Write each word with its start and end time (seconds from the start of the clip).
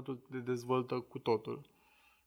notul 0.00 0.26
te 0.30 0.38
dezvoltă 0.38 1.00
cu 1.00 1.18
totul. 1.18 1.70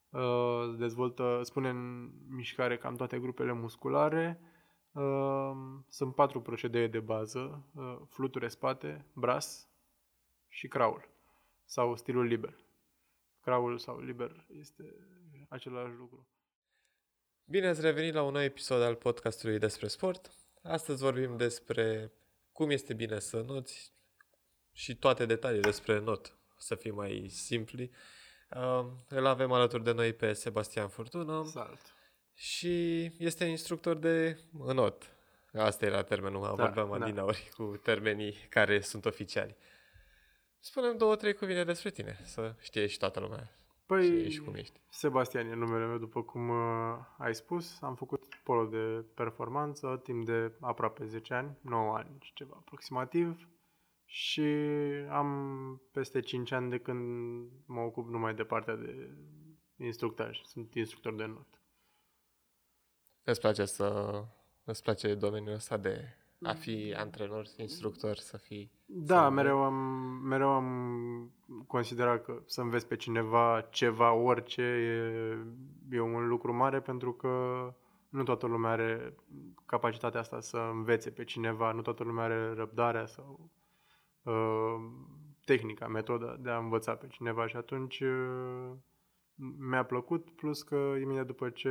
Uh, 0.10 0.76
dezvoltă, 0.78 1.40
spune 1.44 1.70
în 1.70 2.12
mișcare 2.30 2.78
cam 2.78 2.96
toate 2.96 3.20
grupele 3.20 3.52
musculare. 3.52 4.40
Uh, 4.92 5.52
sunt 5.88 6.16
patru 6.16 6.42
procedee 6.42 6.88
de 6.88 7.00
bază, 7.00 7.70
uh, 7.76 7.98
fluture 8.10 8.48
spate, 8.48 9.06
bras 9.14 9.70
și 10.48 10.68
crawl 10.68 11.10
sau 11.66 11.96
stilul 11.96 12.26
liber. 12.26 12.56
Crawl 13.42 13.78
sau 13.78 14.00
liber 14.00 14.46
este 14.60 14.96
același 15.50 15.96
lucru. 15.98 16.28
Bine 17.46 17.68
ați 17.68 17.82
revenit 17.82 18.14
la 18.14 18.24
un 18.24 18.32
nou 18.32 18.42
episod 18.42 18.82
al 18.82 18.96
podcastului 18.96 19.60
despre 19.60 19.88
sport. 19.88 20.32
Astăzi 20.62 21.04
vorbim 21.04 21.38
despre 21.38 22.12
cum 22.52 22.70
este 22.70 22.94
bine 22.94 23.20
să 23.20 23.42
noți 23.42 23.94
și 24.72 24.96
toate 24.96 25.26
detaliile 25.26 25.70
despre 25.70 26.00
not, 26.00 26.38
să 26.66 26.76
fim 26.76 26.96
mai 26.96 27.28
simpli. 27.30 27.92
Uh, 28.56 28.86
îl 29.08 29.26
avem 29.26 29.52
alături 29.52 29.84
de 29.84 29.92
noi 29.92 30.14
pe 30.14 30.34
Sebastian 30.34 30.88
Furtună. 30.88 31.44
Salt. 31.46 31.94
Și 32.34 33.04
este 33.18 33.46
instructor 33.46 33.98
de 33.98 34.40
not. 34.74 35.16
Asta 35.54 35.86
era 35.86 36.04
termenul, 36.04 36.42
da, 36.42 36.64
vorbeam 36.64 37.00
da. 37.00 37.06
adinaori 37.06 37.50
cu 37.58 37.64
termenii 37.84 38.34
care 38.50 38.80
sunt 38.80 39.06
oficiali. 39.06 39.56
Spunem 40.60 40.98
două, 40.98 41.16
trei 41.16 41.34
cuvinte 41.34 41.64
despre 41.64 41.90
tine, 41.90 42.20
să 42.24 42.56
știe 42.60 42.88
și 42.88 42.98
toată 42.98 43.20
lumea. 43.20 43.58
Păi, 43.86 44.30
și 44.30 44.40
cum 44.40 44.54
ești. 44.54 44.80
Sebastian 44.90 45.48
e 45.48 45.54
numele 45.54 45.86
meu, 45.86 45.98
după 45.98 46.22
cum 46.24 46.50
uh, 46.50 46.98
ai 47.18 47.36
spus. 47.36 47.82
Am 47.82 47.96
făcut 47.96 48.24
polo 48.44 48.66
de 48.66 49.06
performanță 49.14 50.00
timp 50.04 50.26
de 50.26 50.52
aproape 50.60 51.06
10 51.06 51.34
ani, 51.34 51.58
9 51.62 51.96
ani 51.96 52.18
și 52.22 52.34
ceva 52.34 52.56
aproximativ. 52.58 53.48
Și 54.16 54.42
am 55.10 55.82
peste 55.92 56.20
5 56.20 56.52
ani 56.52 56.70
de 56.70 56.78
când 56.78 57.50
mă 57.66 57.80
ocup 57.80 58.10
numai 58.10 58.34
de 58.34 58.44
partea 58.44 58.76
de 58.76 59.10
instructaj. 59.78 60.42
Sunt 60.44 60.74
instructor 60.76 61.16
de 61.16 61.26
not. 61.26 61.62
Îți 63.24 63.40
place 63.40 63.66
să... 63.66 64.22
Îți 64.64 64.84
place 64.84 65.16
domeniul 65.16 65.54
ăsta 65.54 65.78
de 65.78 66.18
a 66.42 66.54
fi 66.54 66.94
antrenor, 66.98 67.46
instructor, 67.58 68.16
să 68.16 68.38
fii... 68.38 68.72
Da, 68.86 69.24
să 69.24 69.30
mereu 69.30 69.64
am, 69.64 69.74
mereu 70.24 70.50
am 70.50 71.32
considerat 71.68 72.24
că 72.24 72.42
să 72.46 72.62
înveți 72.62 72.88
pe 72.88 72.96
cineva 72.96 73.68
ceva, 73.72 74.14
orice, 74.14 74.62
e, 74.62 75.96
e 75.96 76.00
un 76.00 76.28
lucru 76.28 76.54
mare 76.54 76.82
pentru 76.82 77.14
că 77.14 77.30
nu 78.10 78.24
toată 78.24 78.46
lumea 78.48 78.72
are 78.72 79.16
capacitatea 79.66 80.20
asta 80.20 80.40
să 80.40 80.58
învețe 80.58 81.10
pe 81.12 81.24
cineva, 81.24 81.72
nu 81.72 81.82
toată 81.82 82.04
lumea 82.04 82.24
are 82.24 82.54
răbdarea 82.54 83.06
sau 83.06 83.52
uh, 84.24 84.76
tehnica, 85.46 85.88
metoda 85.88 86.36
de 86.40 86.50
a 86.50 86.58
învăța 86.58 86.96
pe 86.96 87.08
cineva 87.08 87.48
și 87.48 87.56
atunci 87.56 88.00
uh, 88.00 88.72
mi-a 89.58 89.84
plăcut, 89.84 90.30
plus 90.30 90.62
că 90.62 90.96
imediat 91.02 91.26
după 91.26 91.50
ce 91.50 91.70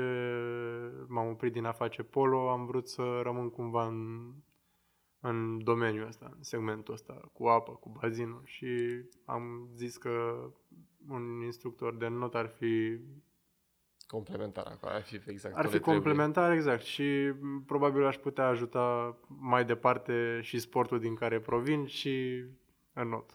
m-am 1.09 1.29
oprit 1.29 1.53
din 1.53 1.65
a 1.65 1.73
face 1.73 2.03
polo, 2.03 2.51
am 2.51 2.67
vrut 2.67 2.89
să 2.89 3.21
rămân 3.23 3.51
cumva 3.51 3.87
în 3.87 4.33
în 5.25 5.65
domeniul 5.65 6.07
ăsta, 6.07 6.33
în 6.37 6.43
segmentul 6.43 6.95
ăsta, 6.95 7.31
cu 7.33 7.47
apă, 7.47 7.73
cu 7.73 7.89
bazinul 8.01 8.43
și 8.45 8.67
am 9.25 9.69
zis 9.75 9.97
că 9.97 10.47
un 11.09 11.43
instructor 11.45 11.97
de 11.97 12.09
not 12.09 12.35
ar 12.35 12.47
fi 12.49 12.99
complementar 14.13 14.67
acolo, 14.67 14.93
ar 14.93 15.03
fi 15.03 15.21
exact. 15.27 15.57
Ar 15.57 15.67
fi 15.67 15.79
complementar, 15.79 16.45
trebuie. 16.45 16.59
exact. 16.59 16.83
Și 16.83 17.33
probabil 17.67 18.07
aș 18.07 18.17
putea 18.17 18.47
ajuta 18.47 19.17
mai 19.27 19.65
departe 19.65 20.41
și 20.43 20.59
sportul 20.59 21.01
din 21.01 21.15
care 21.15 21.41
provin 21.41 21.87
și 21.87 22.45
în 22.93 23.09
not. 23.09 23.31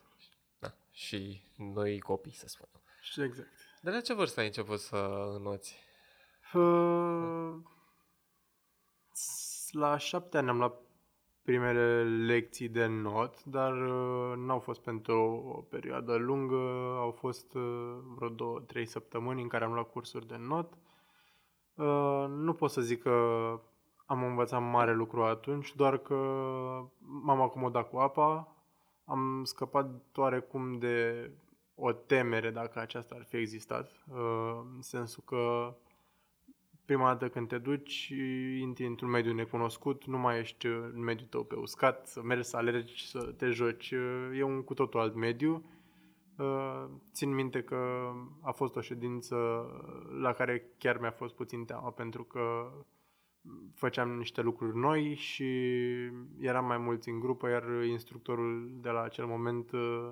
Da, 0.60 0.74
și 0.92 1.42
noi 1.56 2.00
copii, 2.00 2.34
să 2.34 2.48
spunem. 2.48 2.82
Și 3.02 3.22
exact. 3.22 3.50
De 3.82 3.90
la 3.90 4.02
ce 4.02 4.14
vârstă 4.14 4.40
ai 4.40 4.46
început 4.46 4.80
să 4.80 5.30
înnoți? 5.36 5.78
Uh, 6.54 7.56
la 9.72 9.98
șapte 9.98 10.38
ani 10.38 10.50
am 10.50 10.58
luat 10.58 10.82
primele 11.48 12.04
lecții 12.04 12.68
de 12.68 12.86
not, 12.86 13.44
dar 13.44 13.72
uh, 13.72 14.38
n-au 14.38 14.60
fost 14.60 14.82
pentru 14.82 15.44
o 15.56 15.62
perioadă 15.62 16.16
lungă, 16.16 16.56
au 16.98 17.12
fost 17.12 17.54
uh, 17.54 17.98
vreo 18.16 18.30
două, 18.30 18.60
trei 18.60 18.86
săptămâni 18.86 19.42
în 19.42 19.48
care 19.48 19.64
am 19.64 19.74
luat 19.74 19.92
cursuri 19.92 20.28
de 20.28 20.36
not. 20.38 20.74
Uh, 21.76 22.26
nu 22.30 22.54
pot 22.54 22.72
să 22.72 22.82
zic 22.82 23.02
că 23.02 23.14
am 24.06 24.24
învățat 24.24 24.62
mare 24.62 24.94
lucru 24.94 25.24
atunci, 25.24 25.76
doar 25.76 25.98
că 25.98 26.16
m-am 27.00 27.42
acomodat 27.42 27.90
cu 27.90 27.98
apa, 27.98 28.56
am 29.06 29.44
scăpat 29.44 29.90
oarecum 30.16 30.78
de 30.78 31.30
o 31.76 31.92
temere 31.92 32.52
dacă 32.52 32.80
aceasta 32.80 33.16
ar 33.16 33.24
fi 33.24 33.38
existat, 33.38 33.92
uh, 34.12 34.60
în 34.76 34.82
sensul 34.82 35.24
că 35.26 35.74
prima 36.88 37.08
dată 37.08 37.30
când 37.30 37.48
te 37.48 37.58
duci, 37.58 38.14
intri 38.60 38.86
într-un 38.86 39.10
mediu 39.10 39.34
necunoscut, 39.34 40.06
nu 40.06 40.18
mai 40.18 40.40
ești 40.40 40.66
în 40.66 41.04
mediul 41.04 41.28
tău 41.28 41.44
pe 41.44 41.56
uscat, 41.56 42.08
să 42.08 42.22
mergi 42.22 42.48
să 42.48 42.58
alergi, 42.58 43.10
să 43.10 43.34
te 43.38 43.50
joci. 43.50 43.94
E 44.34 44.44
un 44.44 44.64
cu 44.64 44.74
totul 44.74 45.00
alt 45.00 45.16
mediu. 45.16 45.66
Uh, 46.38 46.86
țin 47.12 47.34
minte 47.34 47.64
că 47.64 48.12
a 48.42 48.52
fost 48.52 48.76
o 48.76 48.82
ședință 48.82 49.36
la 50.20 50.34
care 50.34 50.72
chiar 50.78 51.00
mi-a 51.00 51.12
fost 51.12 51.36
puțin 51.36 51.66
teamă 51.66 51.92
pentru 51.92 52.24
că 52.24 52.72
făceam 53.74 54.10
niște 54.10 54.42
lucruri 54.42 54.78
noi 54.78 55.16
și 55.16 55.46
eram 56.40 56.66
mai 56.66 56.78
mulți 56.78 57.10
în 57.10 57.20
grupă, 57.20 57.50
iar 57.50 57.84
instructorul 57.84 58.72
de 58.82 58.90
la 58.90 59.02
acel 59.02 59.26
moment 59.26 59.72
uh, 59.72 60.12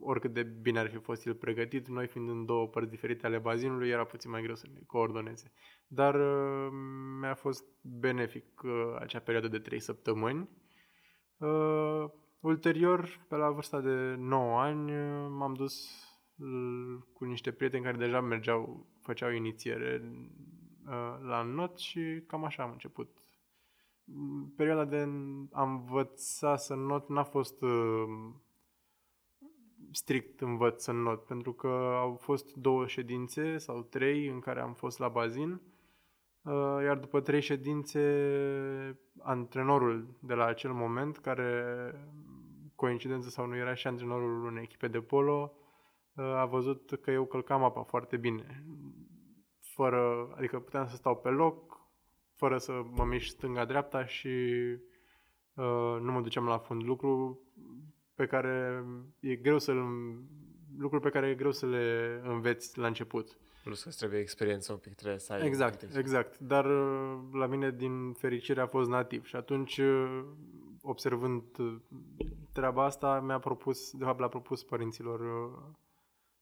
oricât 0.00 0.32
de 0.32 0.42
bine 0.42 0.78
ar 0.78 0.90
fi 0.90 0.98
fost 0.98 1.26
el 1.26 1.34
pregătit, 1.34 1.88
noi 1.88 2.06
fiind 2.06 2.28
în 2.28 2.44
două 2.44 2.66
părți 2.66 2.90
diferite 2.90 3.26
ale 3.26 3.38
bazinului, 3.38 3.88
era 3.88 4.04
puțin 4.04 4.30
mai 4.30 4.42
greu 4.42 4.54
să 4.54 4.66
ne 4.72 4.80
coordoneze. 4.86 5.52
Dar 5.86 6.14
uh, 6.14 6.72
mi-a 7.20 7.34
fost 7.34 7.64
benefic 7.82 8.62
uh, 8.62 8.70
acea 8.98 9.18
perioadă 9.18 9.48
de 9.48 9.58
trei 9.58 9.80
săptămâni. 9.80 10.48
Uh, 11.36 12.04
ulterior, 12.40 13.24
pe 13.28 13.36
la 13.36 13.50
vârsta 13.50 13.80
de 13.80 14.14
9 14.18 14.60
ani, 14.60 14.92
uh, 14.92 15.26
m-am 15.30 15.54
dus 15.54 16.04
uh, 16.36 17.02
cu 17.12 17.24
niște 17.24 17.52
prieteni 17.52 17.84
care 17.84 17.96
deja 17.96 18.20
mergeau, 18.20 18.86
făceau 19.02 19.30
inițiere 19.30 20.02
uh, 20.86 21.18
la 21.22 21.42
not 21.42 21.78
și 21.78 22.22
cam 22.26 22.44
așa 22.44 22.62
am 22.62 22.70
început. 22.70 23.18
Perioada 24.56 24.84
de 24.84 25.08
a 25.52 25.62
învăța 25.62 26.56
să 26.56 26.74
not 26.74 27.08
n-a 27.08 27.24
fost 27.24 27.62
uh, 27.62 28.32
strict 29.92 30.40
învăț 30.40 30.86
în 30.86 31.02
not, 31.02 31.24
pentru 31.24 31.52
că 31.52 31.94
au 31.98 32.16
fost 32.20 32.54
două 32.54 32.86
ședințe 32.86 33.58
sau 33.58 33.82
trei 33.82 34.26
în 34.26 34.40
care 34.40 34.60
am 34.60 34.74
fost 34.74 34.98
la 34.98 35.08
bazin, 35.08 35.60
uh, 36.42 36.78
iar 36.82 36.98
după 36.98 37.20
trei 37.20 37.40
ședințe, 37.40 38.00
antrenorul 39.18 40.18
de 40.20 40.34
la 40.34 40.44
acel 40.44 40.72
moment, 40.72 41.18
care 41.18 41.64
coincidență 42.74 43.28
sau 43.28 43.46
nu 43.46 43.56
era 43.56 43.74
și 43.74 43.86
antrenorul 43.86 44.44
unei 44.44 44.62
echipe 44.62 44.88
de 44.88 45.00
polo, 45.00 45.52
uh, 46.14 46.24
a 46.24 46.44
văzut 46.44 46.98
că 47.02 47.10
eu 47.10 47.24
călcam 47.24 47.62
apa 47.62 47.82
foarte 47.82 48.16
bine. 48.16 48.64
Fără, 49.60 50.32
adică 50.36 50.58
puteam 50.58 50.86
să 50.86 50.96
stau 50.96 51.16
pe 51.16 51.28
loc, 51.28 51.80
fără 52.34 52.58
să 52.58 52.82
mă 52.90 53.04
mișc 53.04 53.28
stânga-dreapta 53.36 54.04
și 54.04 54.28
uh, 55.54 55.96
nu 56.00 56.12
mă 56.12 56.20
duceam 56.20 56.46
la 56.46 56.58
fund. 56.58 56.82
Lucru 56.82 57.40
pe 58.20 58.26
care 58.26 58.84
e 59.20 59.34
greu 59.34 59.58
să 59.58 59.72
lucruri 60.78 61.02
pe 61.02 61.10
care 61.10 61.28
e 61.28 61.34
greu 61.34 61.52
să 61.52 61.66
le 61.66 62.20
înveți 62.24 62.78
la 62.78 62.86
început. 62.86 63.38
Plus 63.64 63.82
că 63.82 63.90
trebuie 63.90 64.20
experiență 64.20 64.72
un 64.72 64.78
pic, 64.78 64.94
trebuie 64.94 65.18
să 65.18 65.32
ai... 65.32 65.46
Exact, 65.46 65.96
exact. 65.96 66.38
Dar 66.38 66.64
uh, 66.64 67.18
la 67.32 67.46
mine, 67.46 67.70
din 67.70 68.12
fericire, 68.12 68.60
a 68.60 68.66
fost 68.66 68.88
nativ 68.88 69.26
și 69.26 69.36
atunci, 69.36 69.78
uh, 69.78 70.24
observând 70.82 71.42
uh, 71.58 71.76
treaba 72.52 72.84
asta, 72.84 73.20
mi-a 73.20 73.38
propus, 73.38 73.90
de 73.90 74.04
fapt, 74.04 74.20
l-a 74.20 74.28
propus 74.28 74.62
părinților 74.62 75.20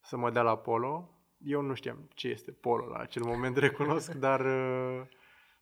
să 0.00 0.16
mă 0.16 0.30
dea 0.30 0.42
la 0.42 0.56
polo. 0.56 1.10
Eu 1.38 1.60
nu 1.60 1.74
știam 1.74 2.08
ce 2.14 2.28
este 2.28 2.50
polo 2.50 2.86
la 2.86 2.98
acel 2.98 3.22
moment, 3.24 3.56
recunosc, 3.66 4.14
dar 4.14 4.46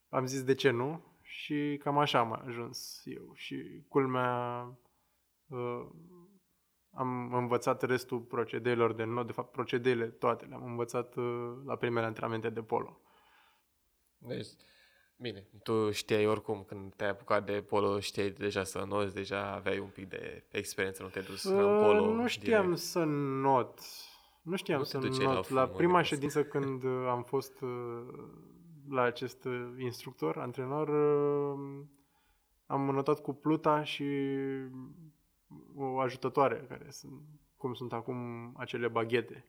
am 0.08 0.26
zis 0.26 0.42
de 0.42 0.54
ce 0.54 0.70
nu 0.70 1.04
și 1.22 1.80
cam 1.82 1.98
așa 1.98 2.18
am 2.18 2.42
ajuns 2.46 3.02
eu. 3.04 3.30
Și 3.34 3.84
culmea, 3.88 4.68
uh, 5.48 5.86
am 6.90 7.34
învățat 7.34 7.82
restul 7.82 8.20
procedeilor 8.20 8.92
de 8.92 9.04
not, 9.04 9.26
de 9.26 9.32
fapt 9.32 9.52
procedeile 9.52 10.06
toate 10.06 10.44
le-am 10.44 10.64
învățat 10.64 11.14
uh, 11.16 11.52
la 11.64 11.76
primele 11.76 12.06
antrenamente 12.06 12.50
de 12.50 12.62
polo. 12.62 13.00
Deci, 14.18 14.48
bine, 15.16 15.46
tu 15.62 15.90
știai 15.90 16.26
oricum 16.26 16.64
când 16.66 16.94
te-ai 16.94 17.10
apucat 17.10 17.46
de 17.46 17.62
polo, 17.62 18.00
știai 18.00 18.30
deja 18.30 18.64
să 18.64 18.84
noți, 18.88 19.14
deja 19.14 19.52
aveai 19.52 19.78
un 19.78 19.88
pic 19.88 20.08
de 20.08 20.44
experiență, 20.50 21.02
nu 21.02 21.08
te 21.08 21.20
dus 21.20 21.44
uh, 21.44 21.58
în 21.58 21.80
polo 21.82 22.14
Nu 22.14 22.26
știam 22.26 22.62
direct. 22.62 22.80
să 22.80 23.04
not. 23.04 23.80
Nu 24.42 24.56
știam 24.56 24.78
nu 24.78 24.84
să 24.84 24.98
not. 24.98 25.48
La, 25.48 25.60
la 25.60 25.68
prima 25.68 26.02
ședință 26.02 26.44
când 26.44 26.82
uh, 26.82 27.06
am 27.08 27.22
fost 27.22 27.60
uh, 27.60 28.02
la 28.88 29.02
acest 29.02 29.44
uh, 29.44 29.74
instructor, 29.78 30.38
antrenor, 30.38 30.88
uh, 30.88 31.84
am 32.66 32.90
notat 32.90 33.20
cu 33.20 33.32
pluta 33.32 33.82
și 33.82 34.04
o 35.74 35.98
ajutătoare 35.98 36.64
care 36.68 36.88
cum 37.56 37.74
sunt 37.74 37.92
acum 37.92 38.16
acele 38.56 38.88
baghete, 38.88 39.44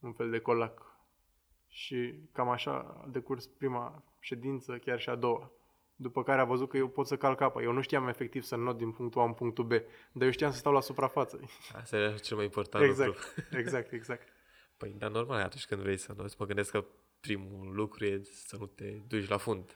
un 0.00 0.12
fel 0.12 0.30
de 0.30 0.38
colac. 0.38 0.96
Și 1.68 2.14
cam 2.32 2.48
așa 2.48 3.00
a 3.04 3.08
decurs 3.08 3.46
prima 3.46 4.02
ședință, 4.20 4.78
chiar 4.78 5.00
și 5.00 5.08
a 5.08 5.14
doua. 5.14 5.52
După 5.96 6.22
care 6.22 6.40
a 6.40 6.44
văzut 6.44 6.68
că 6.68 6.76
eu 6.76 6.88
pot 6.88 7.06
să 7.06 7.16
calc 7.16 7.40
apa. 7.40 7.62
Eu 7.62 7.72
nu 7.72 7.80
știam 7.80 8.08
efectiv 8.08 8.42
să 8.42 8.56
not 8.56 8.76
din 8.76 8.92
punctul 8.92 9.20
A 9.20 9.24
în 9.24 9.32
punctul 9.32 9.64
B, 9.64 9.70
dar 10.12 10.24
eu 10.24 10.30
știam 10.30 10.50
să 10.50 10.56
stau 10.56 10.72
la 10.72 10.80
suprafață. 10.80 11.40
Asta 11.72 11.96
e 11.96 12.14
cel 12.14 12.36
mai 12.36 12.44
important 12.44 12.84
exact, 12.84 13.08
lucru. 13.08 13.58
exact, 13.58 13.92
exact. 13.92 14.28
Păi, 14.76 14.94
dar 14.98 15.10
normal, 15.10 15.42
atunci 15.42 15.66
când 15.66 15.80
vrei 15.80 15.96
să 15.96 16.14
noți, 16.16 16.36
mă 16.38 16.46
gândesc 16.46 16.70
că 16.70 16.84
primul 17.20 17.74
lucru 17.74 18.04
e 18.04 18.20
să 18.22 18.56
nu 18.58 18.66
te 18.66 18.84
duci 19.08 19.28
la 19.28 19.36
fund. 19.36 19.70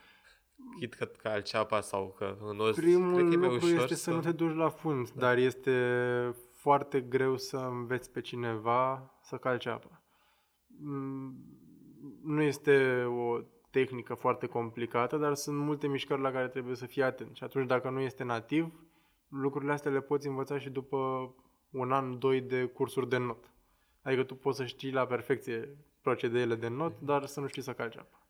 Chit 0.79 0.93
că 0.93 1.05
calci 1.05 1.53
apa 1.53 1.81
sau 1.81 2.15
că 2.17 2.37
noți, 2.53 2.79
Primul 2.81 3.13
cred 3.13 3.27
că 3.27 3.33
e 3.33 3.37
mai 3.37 3.49
lucru 3.49 3.65
ușor 3.65 3.81
este 3.81 3.95
să 3.95 4.11
nu 4.11 4.19
te 4.19 4.31
duci 4.31 4.55
la 4.55 4.69
fund, 4.69 5.11
da. 5.11 5.19
dar 5.19 5.37
este 5.37 6.35
foarte 6.51 7.01
greu 7.01 7.37
să 7.37 7.57
înveți 7.57 8.11
pe 8.11 8.21
cineva 8.21 9.13
să 9.21 9.37
calce 9.37 9.69
apa. 9.69 10.01
Mm, 10.67 11.35
Nu 12.23 12.41
este 12.41 13.03
o 13.03 13.39
tehnică 13.69 14.13
foarte 14.13 14.47
complicată, 14.47 15.17
dar 15.17 15.33
sunt 15.33 15.57
multe 15.57 15.87
mișcări 15.87 16.21
la 16.21 16.31
care 16.31 16.47
trebuie 16.47 16.75
să 16.75 16.85
fii 16.85 17.03
atent. 17.03 17.35
Și 17.35 17.43
atunci, 17.43 17.67
dacă 17.67 17.89
nu 17.89 17.99
este 17.99 18.23
nativ, 18.23 18.73
lucrurile 19.27 19.71
astea 19.71 19.91
le 19.91 20.01
poți 20.01 20.27
învăța 20.27 20.59
și 20.59 20.69
după 20.69 20.97
un 21.69 21.91
an, 21.91 22.19
doi 22.19 22.41
de 22.41 22.65
cursuri 22.65 23.09
de 23.09 23.17
not. 23.17 23.51
Adică 24.01 24.23
tu 24.23 24.35
poți 24.35 24.57
să 24.57 24.65
știi 24.65 24.91
la 24.91 25.05
perfecție 25.05 25.77
procedeele 26.01 26.55
de 26.55 26.67
not, 26.67 26.99
dar 26.99 27.25
să 27.25 27.39
nu 27.39 27.47
știi 27.47 27.61
să 27.61 27.73
calci 27.73 27.97
apa. 27.97 28.22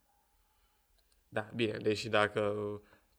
Da, 1.33 1.45
bine, 1.55 1.77
deși 1.77 2.09
dacă 2.09 2.53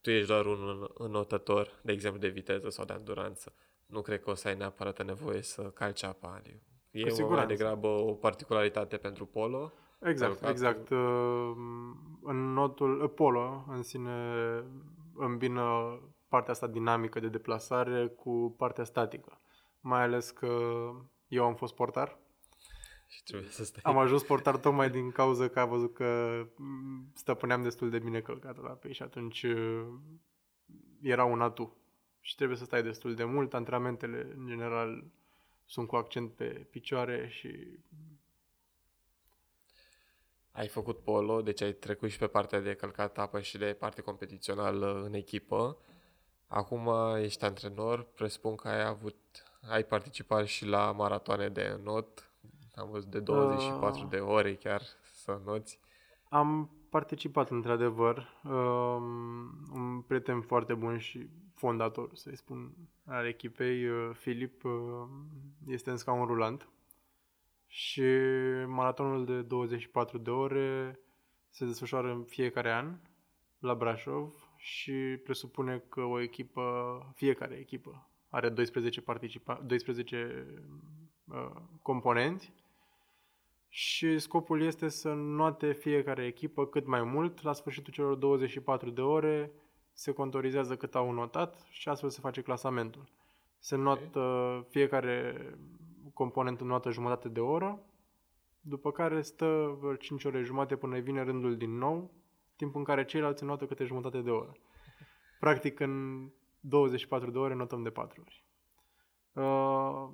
tu 0.00 0.10
ești 0.10 0.26
doar 0.26 0.46
un 0.46 0.86
înotător, 0.94 1.68
de 1.82 1.92
exemplu, 1.92 2.20
de 2.20 2.28
viteză 2.28 2.68
sau 2.68 2.84
de 2.84 2.92
anduranță, 2.92 3.52
nu 3.86 4.00
cred 4.02 4.22
că 4.22 4.30
o 4.30 4.34
să 4.34 4.48
ai 4.48 4.56
neapărat 4.56 5.04
nevoie 5.04 5.42
să 5.42 5.62
calci 5.62 6.02
apa. 6.04 6.34
Adică 6.38 6.56
E 6.90 7.00
Cu 7.00 7.06
mai 7.06 7.14
siguranță. 7.16 7.46
degrabă 7.46 7.86
o 7.86 8.12
particularitate 8.12 8.96
pentru 8.96 9.26
polo. 9.26 9.72
Exact, 10.00 10.40
Călcatul. 10.40 10.50
exact. 10.50 10.90
Uh, 10.90 11.52
În 12.22 12.52
notul 12.52 13.02
uh, 13.02 13.10
polo 13.14 13.64
în 13.68 13.82
sine 13.82 14.10
îmbină 15.16 15.98
partea 16.28 16.52
asta 16.52 16.66
dinamică 16.66 17.20
de 17.20 17.28
deplasare 17.28 18.06
cu 18.06 18.54
partea 18.58 18.84
statică. 18.84 19.40
Mai 19.80 20.02
ales 20.02 20.30
că 20.30 20.48
eu 21.28 21.44
am 21.44 21.54
fost 21.54 21.74
portar. 21.74 22.18
Și 23.14 23.22
trebuie 23.22 23.50
să 23.50 23.64
stai. 23.64 23.82
Am 23.84 23.98
ajuns 23.98 24.22
portar 24.22 24.56
tocmai 24.56 24.90
din 24.90 25.10
cauza 25.10 25.48
că 25.48 25.60
a 25.60 25.64
văzut 25.64 25.94
că 25.94 26.40
mm, 26.56 27.10
stăpâneam 27.14 27.62
destul 27.62 27.90
de 27.90 27.98
bine 27.98 28.20
călcat 28.20 28.62
la 28.62 28.70
pe 28.70 28.92
și 28.92 29.02
atunci 29.02 29.42
uh, 29.42 29.86
era 31.02 31.24
un 31.24 31.40
atu. 31.40 31.76
Și 32.20 32.34
trebuie 32.34 32.56
să 32.56 32.64
stai 32.64 32.82
destul 32.82 33.14
de 33.14 33.24
mult. 33.24 33.54
Antrenamentele, 33.54 34.32
în 34.36 34.46
general, 34.46 35.04
sunt 35.64 35.86
cu 35.86 35.96
accent 35.96 36.32
pe 36.32 36.44
picioare 36.44 37.28
și 37.30 37.78
Ai 40.52 40.68
făcut 40.68 40.98
polo, 41.02 41.42
deci 41.42 41.62
ai 41.62 41.72
trecut 41.72 42.10
și 42.10 42.18
pe 42.18 42.26
partea 42.26 42.60
de 42.60 42.74
călcat 42.74 43.18
apă 43.18 43.40
și 43.40 43.58
de 43.58 43.72
parte 43.72 44.00
competițională 44.00 45.02
în 45.04 45.14
echipă. 45.14 45.78
Acum 46.46 46.90
ești 47.16 47.44
antrenor, 47.44 48.02
presupun 48.02 48.54
că 48.54 48.68
ai 48.68 48.84
avut, 48.84 49.16
ai 49.68 49.84
participat 49.84 50.46
și 50.46 50.66
la 50.66 50.92
maratoane 50.92 51.48
de 51.48 51.80
not, 51.82 52.33
am 52.76 52.88
văzut 52.90 53.10
de 53.10 53.20
24 53.20 54.00
Ah. 54.02 54.08
de 54.10 54.16
ore 54.16 54.54
chiar 54.54 54.82
să 55.02 55.40
noți. 55.44 55.80
Am 56.28 56.70
participat, 56.90 57.50
într-adevăr. 57.50 58.40
Um, 58.44 59.02
un 59.74 60.00
prieten 60.06 60.40
foarte 60.40 60.74
bun 60.74 60.98
și 60.98 61.28
fondator, 61.54 62.10
să-i 62.14 62.36
spun, 62.36 62.72
al 63.06 63.26
echipei, 63.26 63.88
uh, 63.88 64.10
Filip, 64.14 64.64
uh, 64.64 64.72
este 65.66 65.90
în 65.90 65.96
scaun 65.96 66.26
rulant. 66.26 66.68
Și 67.66 68.02
maratonul 68.66 69.24
de 69.24 69.42
24 69.42 70.18
de 70.18 70.30
ore 70.30 70.98
se 71.50 71.64
desfășoară 71.64 72.10
în 72.12 72.22
fiecare 72.24 72.72
an 72.72 72.96
la 73.58 73.74
Brașov 73.74 74.48
și 74.56 74.92
presupune 75.24 75.78
că 75.88 76.00
o 76.00 76.20
echipă, 76.20 76.62
fiecare 77.14 77.54
echipă, 77.54 78.08
are 78.28 78.48
12, 78.48 79.00
participa- 79.02 79.60
12 79.64 80.46
uh, 81.24 81.50
componenți 81.82 82.52
și 83.76 84.18
scopul 84.18 84.62
este 84.62 84.88
să 84.88 85.12
note 85.12 85.72
fiecare 85.72 86.26
echipă 86.26 86.66
cât 86.66 86.86
mai 86.86 87.02
mult. 87.02 87.42
La 87.42 87.52
sfârșitul 87.52 87.92
celor 87.92 88.14
24 88.14 88.90
de 88.90 89.00
ore 89.00 89.52
se 89.92 90.12
contorizează 90.12 90.76
cât 90.76 90.94
au 90.94 91.10
notat 91.10 91.66
și 91.70 91.88
astfel 91.88 92.10
se 92.10 92.20
face 92.20 92.42
clasamentul. 92.42 93.08
Se 93.58 93.76
notă 93.76 94.66
fiecare 94.68 95.36
component 96.12 96.60
notă 96.60 96.90
jumătate 96.90 97.28
de 97.28 97.40
oră, 97.40 97.82
după 98.60 98.92
care 98.92 99.22
stă 99.22 99.76
vreo 99.80 99.94
5 99.94 100.24
ore 100.24 100.42
jumate 100.42 100.76
până 100.76 100.94
îi 100.94 101.02
vine 101.02 101.22
rândul 101.22 101.56
din 101.56 101.78
nou, 101.78 102.10
timp 102.56 102.74
în 102.74 102.84
care 102.84 103.04
ceilalți 103.04 103.44
notă 103.44 103.66
câte 103.66 103.84
jumătate 103.84 104.20
de 104.20 104.30
oră. 104.30 104.52
Practic 105.40 105.80
în 105.80 106.24
24 106.60 107.30
de 107.30 107.38
ore 107.38 107.54
notăm 107.54 107.82
de 107.82 107.90
4 107.90 108.24
ori. 108.26 108.44
Uh, 109.32 110.08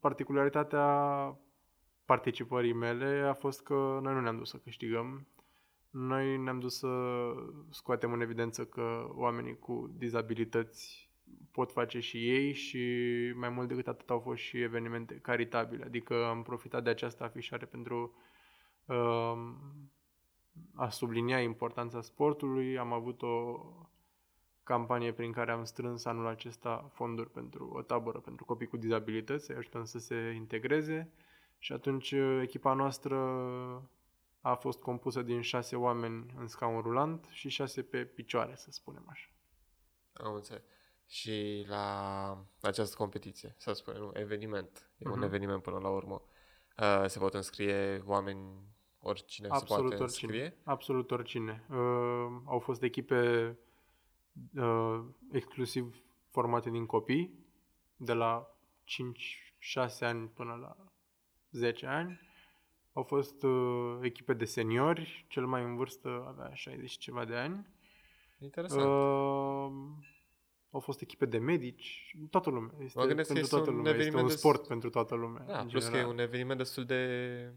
particularitatea 0.00 0.86
participării 2.08 2.72
mele 2.72 3.24
a 3.28 3.34
fost 3.34 3.62
că 3.62 3.98
noi 4.02 4.14
nu 4.14 4.20
ne-am 4.20 4.36
dus 4.36 4.48
să 4.48 4.56
câștigăm. 4.56 5.26
Noi 5.90 6.36
ne-am 6.36 6.58
dus 6.58 6.78
să 6.78 6.88
scoatem 7.70 8.12
în 8.12 8.20
evidență 8.20 8.64
că 8.64 9.08
oamenii 9.14 9.58
cu 9.58 9.94
dizabilități 9.96 11.10
pot 11.50 11.72
face 11.72 12.00
și 12.00 12.30
ei 12.30 12.52
și 12.52 12.82
mai 13.34 13.48
mult 13.48 13.68
decât 13.68 13.88
atât 13.88 14.10
au 14.10 14.18
fost 14.18 14.42
și 14.42 14.60
evenimente 14.60 15.14
caritabile. 15.14 15.84
Adică 15.84 16.26
am 16.26 16.42
profitat 16.42 16.84
de 16.84 16.90
această 16.90 17.24
afișare 17.24 17.66
pentru 17.66 18.16
uh, 18.84 19.38
a 20.74 20.88
sublinia 20.88 21.40
importanța 21.40 22.00
sportului. 22.00 22.78
Am 22.78 22.92
avut 22.92 23.22
o 23.22 23.60
campanie 24.62 25.12
prin 25.12 25.32
care 25.32 25.50
am 25.50 25.64
strâns 25.64 26.04
anul 26.04 26.26
acesta 26.26 26.90
fonduri 26.92 27.30
pentru 27.30 27.70
o 27.74 27.82
tabără 27.82 28.18
pentru 28.18 28.44
copii 28.44 28.66
cu 28.66 28.76
dizabilități, 28.76 29.44
să 29.44 29.54
ajutăm 29.56 29.84
să 29.84 29.98
se 29.98 30.32
integreze. 30.36 31.10
Și 31.58 31.72
atunci 31.72 32.12
uh, 32.12 32.40
echipa 32.42 32.72
noastră 32.72 33.16
a 34.40 34.54
fost 34.54 34.78
compusă 34.80 35.22
din 35.22 35.40
șase 35.40 35.76
oameni 35.76 36.34
în 36.38 36.46
scaun 36.46 36.80
rulant 36.80 37.26
și 37.30 37.48
șase 37.48 37.82
pe 37.82 38.04
picioare, 38.04 38.56
să 38.56 38.70
spunem 38.70 39.04
așa. 39.08 39.28
Am 40.12 40.34
înțeles. 40.34 40.62
Și 41.06 41.64
la 41.68 42.44
această 42.60 42.96
competiție, 42.96 43.54
să 43.56 43.72
spunem, 43.72 44.00
nu, 44.00 44.10
eveniment, 44.14 44.90
e 44.98 45.08
un 45.08 45.14
Mhm. 45.14 45.22
eveniment 45.22 45.62
până 45.62 45.78
la 45.78 45.88
urmă, 45.88 46.22
uh, 46.78 47.04
se 47.06 47.18
pot 47.18 47.34
înscrie 47.34 48.02
oameni, 48.06 48.62
oricine 49.00 49.46
se 49.48 49.54
Absolut 49.54 49.88
poate 49.88 50.02
oricine. 50.02 50.32
înscrie? 50.32 50.58
Absolut 50.64 51.10
oricine. 51.10 51.64
Uh, 51.70 51.76
au 52.44 52.58
fost 52.58 52.82
echipe 52.82 53.56
uh, 54.56 55.00
exclusiv 55.32 56.02
formate 56.30 56.70
din 56.70 56.86
copii, 56.86 57.46
de 57.96 58.12
la 58.12 58.54
5-6 58.84 60.04
ani 60.04 60.28
până 60.28 60.54
la 60.54 60.76
10 61.50 61.86
ani. 61.86 62.20
Au 62.92 63.02
fost 63.02 63.42
uh, 63.42 63.98
echipe 64.02 64.32
de 64.34 64.44
seniori, 64.44 65.24
cel 65.28 65.46
mai 65.46 65.62
în 65.62 65.76
vârstă 65.76 66.24
avea 66.28 66.54
60 66.54 66.90
și 66.90 66.98
ceva 66.98 67.24
de 67.24 67.34
ani. 67.34 67.66
Interesant. 68.38 68.82
Uh, 68.82 69.72
au 70.70 70.80
fost 70.80 71.00
echipe 71.00 71.26
de 71.26 71.38
medici, 71.38 72.16
toată 72.30 72.50
lumea. 72.50 72.74
Este 72.78 72.98
Mă 72.98 73.04
gândesc 73.06 73.28
că 73.28 73.34
pentru 73.34 73.42
este 73.44 73.56
toată 73.56 73.70
un 73.70 73.76
lumea. 73.76 73.90
Este 73.92 74.00
un 74.02 74.06
eveniment 74.06 74.28
de- 74.28 74.36
sport 74.36 74.66
pentru 74.66 74.90
toată 74.90 75.14
lumea. 75.14 75.44
da, 75.46 75.60
în 75.60 75.68
plus 75.68 75.82
că 75.82 75.88
e 75.88 75.92
general. 75.92 76.12
un 76.12 76.18
eveniment 76.18 76.58
destul 76.58 76.84
de 76.84 77.52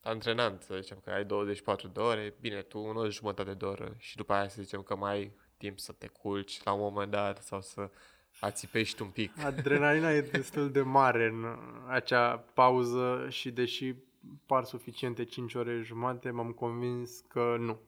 antrenant, 0.00 0.62
să 0.62 0.78
zicem 0.80 0.98
că 1.04 1.10
ai 1.10 1.24
24 1.24 1.88
de 1.88 2.00
ore, 2.00 2.34
bine, 2.40 2.62
tu 2.62 2.78
o 2.78 3.08
jumătate 3.08 3.54
de 3.54 3.64
oră 3.64 3.94
și 3.98 4.16
după 4.16 4.32
aia 4.32 4.48
să 4.48 4.62
zicem 4.62 4.82
că 4.82 4.96
mai 4.96 5.12
ai 5.12 5.32
timp 5.56 5.78
să 5.78 5.92
te 5.92 6.06
culci 6.06 6.62
la 6.62 6.72
un 6.72 6.80
moment 6.80 7.10
dat 7.10 7.42
sau 7.42 7.60
să 7.60 7.90
ațipești 8.40 9.02
un 9.02 9.08
pic. 9.08 9.44
Adrenalina 9.44 10.10
e 10.10 10.20
destul 10.20 10.70
de 10.70 10.80
mare 10.80 11.26
în 11.26 11.58
acea 11.88 12.36
pauză 12.36 13.26
și 13.28 13.50
deși 13.50 13.94
par 14.46 14.64
suficiente 14.64 15.24
5 15.24 15.54
ore 15.54 15.80
jumate, 15.82 16.30
m-am 16.30 16.50
convins 16.50 17.20
că 17.28 17.56
nu 17.58 17.78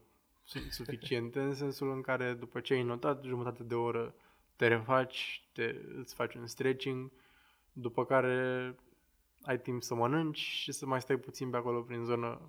sunt 0.45 0.73
suficiente 0.73 1.41
în 1.41 1.55
sensul 1.55 1.91
în 1.91 2.01
care 2.01 2.33
după 2.33 2.61
ce 2.61 2.75
ai 2.75 2.83
notat 2.83 3.25
jumătate 3.25 3.63
de 3.63 3.75
oră 3.75 4.15
te 4.57 4.67
refaci, 4.67 5.49
te, 5.53 5.75
îți 5.99 6.15
faci 6.15 6.35
un 6.35 6.47
stretching, 6.47 7.11
după 7.73 8.05
care 8.05 8.75
ai 9.43 9.61
timp 9.61 9.83
să 9.83 9.95
mănânci 9.95 10.39
și 10.39 10.73
să 10.73 10.87
mai 10.87 11.01
stai 11.01 11.17
puțin 11.17 11.51
pe 11.51 11.57
acolo 11.57 11.81
prin 11.81 12.03
zonă 12.03 12.41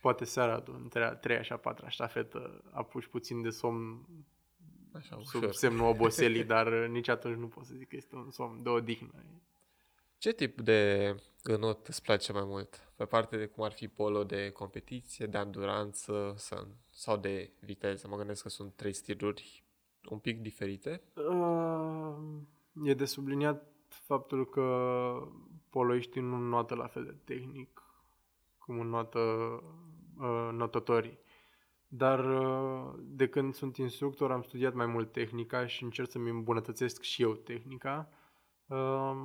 poate 0.00 0.24
seara 0.24 0.60
tu, 0.60 0.78
între 0.82 1.04
a 1.04 1.14
treia 1.14 1.42
și 1.42 1.52
a 1.52 1.56
patra 1.56 1.88
ștafetă 1.88 2.62
apuci 2.70 3.06
puțin 3.06 3.42
de 3.42 3.50
somn 3.50 4.06
Așa, 4.92 5.18
sub 5.22 5.40
ușor. 5.40 5.52
semnul 5.52 5.86
oboselii, 5.88 6.44
dar 6.54 6.72
nici 6.72 7.08
atunci 7.08 7.36
nu 7.36 7.46
pot 7.46 7.64
să 7.64 7.74
zic 7.74 7.88
că 7.88 7.96
este 7.96 8.16
un 8.16 8.30
somn 8.30 8.62
de 8.62 8.68
odihnă. 8.68 9.10
Ce 10.18 10.32
tip 10.32 10.60
de 10.60 11.14
înot 11.42 11.86
îți 11.86 12.02
place 12.02 12.32
mai 12.32 12.44
mult? 12.44 12.92
Pe 12.96 13.04
parte 13.04 13.36
de 13.36 13.46
cum 13.46 13.64
ar 13.64 13.72
fi 13.72 13.88
polo 13.88 14.24
de 14.24 14.50
competiție, 14.50 15.26
de 15.26 15.38
anduranță 15.38 16.34
sau- 16.36 16.66
sau 16.90 17.16
de 17.16 17.52
viteză? 17.60 18.08
Mă 18.08 18.16
gândesc 18.16 18.42
că 18.42 18.48
sunt 18.48 18.74
trei 18.74 18.92
stiluri 18.92 19.64
un 20.08 20.18
pic 20.18 20.40
diferite. 20.40 21.02
Uh, 21.14 22.16
e 22.84 22.94
de 22.94 23.04
subliniat 23.04 23.66
faptul 23.88 24.48
că 24.48 24.66
poloiștii 25.70 26.20
nu 26.20 26.36
notă 26.36 26.74
la 26.74 26.86
fel 26.86 27.04
de 27.04 27.16
tehnic 27.24 27.82
cum 28.58 28.86
notă 28.86 29.18
uh, 30.18 30.48
notătorii. 30.52 31.18
Dar 31.94 32.24
uh, 32.24 32.94
de 33.00 33.28
când 33.28 33.54
sunt 33.54 33.76
instructor 33.76 34.30
am 34.30 34.42
studiat 34.42 34.74
mai 34.74 34.86
mult 34.86 35.12
tehnica 35.12 35.66
și 35.66 35.82
încerc 35.82 36.10
să-mi 36.10 36.30
îmbunătățesc 36.30 37.02
și 37.02 37.22
eu 37.22 37.32
tehnica. 37.32 38.08
Uh, 38.66 39.16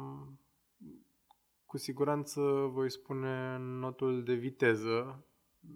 cu 1.65 1.77
siguranță 1.77 2.41
voi 2.71 2.91
spune 2.91 3.57
notul 3.59 4.23
de 4.23 4.33
viteză. 4.33 5.25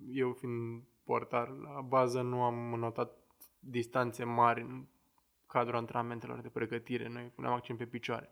Eu 0.09 0.31
fiind 0.31 0.83
portar 1.03 1.49
la 1.49 1.81
bază 1.81 2.21
nu 2.21 2.41
am 2.43 2.79
notat 2.79 3.17
distanțe 3.59 4.23
mari 4.23 4.61
în 4.61 4.85
cadrul 5.47 5.77
antrenamentelor 5.77 6.39
de 6.41 6.49
pregătire. 6.49 7.07
Noi 7.09 7.31
puneam 7.35 7.53
accent 7.53 7.77
pe 7.77 7.85
picioare. 7.85 8.29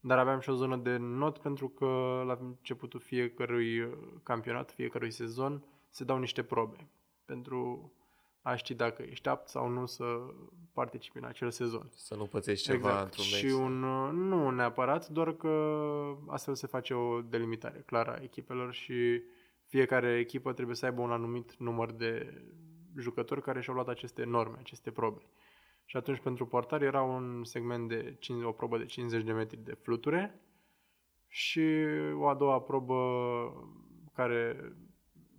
Dar 0.00 0.18
aveam 0.18 0.40
și 0.40 0.50
o 0.50 0.54
zonă 0.54 0.76
de 0.76 0.96
not 0.96 1.38
pentru 1.38 1.68
că 1.68 2.22
la 2.26 2.38
începutul 2.40 3.00
fiecărui 3.00 3.88
campionat, 4.22 4.70
fiecărui 4.70 5.10
sezon, 5.10 5.64
se 5.90 6.04
dau 6.04 6.18
niște 6.18 6.42
probe 6.42 6.88
pentru 7.24 7.92
a 8.42 8.54
ști 8.56 8.74
dacă 8.74 9.02
ești 9.02 9.28
apt 9.28 9.48
sau 9.48 9.68
nu 9.68 9.86
să 9.86 10.04
participi 10.72 11.18
în 11.18 11.24
acel 11.24 11.50
sezon. 11.50 11.90
Să 11.94 12.14
nu 12.14 12.24
pățești 12.24 12.64
ceva 12.64 12.88
exact. 12.88 13.04
într-un 13.04 13.24
Și 13.24 13.44
meci. 13.44 13.54
un, 13.54 13.78
nu 14.28 14.50
neapărat, 14.50 15.08
doar 15.08 15.32
că 15.32 15.76
astfel 16.26 16.54
se 16.54 16.66
face 16.66 16.94
o 16.94 17.20
delimitare 17.20 17.82
clară 17.86 18.10
a 18.10 18.22
echipelor 18.22 18.72
și 18.72 19.22
fiecare 19.66 20.18
echipă 20.18 20.52
trebuie 20.52 20.76
să 20.76 20.84
aibă 20.84 21.00
un 21.00 21.10
anumit 21.10 21.56
număr 21.56 21.92
de 21.92 22.42
jucători 22.98 23.42
care 23.42 23.60
și-au 23.60 23.74
luat 23.74 23.88
aceste 23.88 24.24
norme, 24.24 24.56
aceste 24.58 24.90
probe. 24.90 25.22
Și 25.84 25.96
atunci 25.96 26.20
pentru 26.20 26.46
portari 26.46 26.84
era 26.84 27.02
un 27.02 27.44
segment 27.44 27.88
de 27.88 28.16
5, 28.18 28.44
o 28.44 28.52
probă 28.52 28.78
de 28.78 28.84
50 28.84 29.24
de 29.24 29.32
metri 29.32 29.64
de 29.64 29.74
fluture 29.74 30.40
și 31.28 31.84
o 32.14 32.28
a 32.28 32.34
doua 32.34 32.60
probă 32.60 32.96
care 34.12 34.72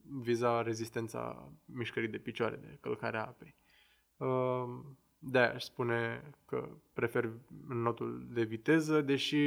viza 0.09 0.61
rezistența 0.61 1.51
mișcării 1.65 2.09
de 2.09 2.17
picioare, 2.17 2.55
de 2.55 2.77
călcarea 2.81 3.25
apei. 3.25 3.55
Ehm, 4.17 4.97
de 5.19 5.39
aș 5.39 5.63
spune 5.63 6.31
că 6.45 6.69
prefer 6.93 7.29
notul 7.67 8.27
de 8.29 8.43
viteză, 8.43 9.01
deși 9.01 9.37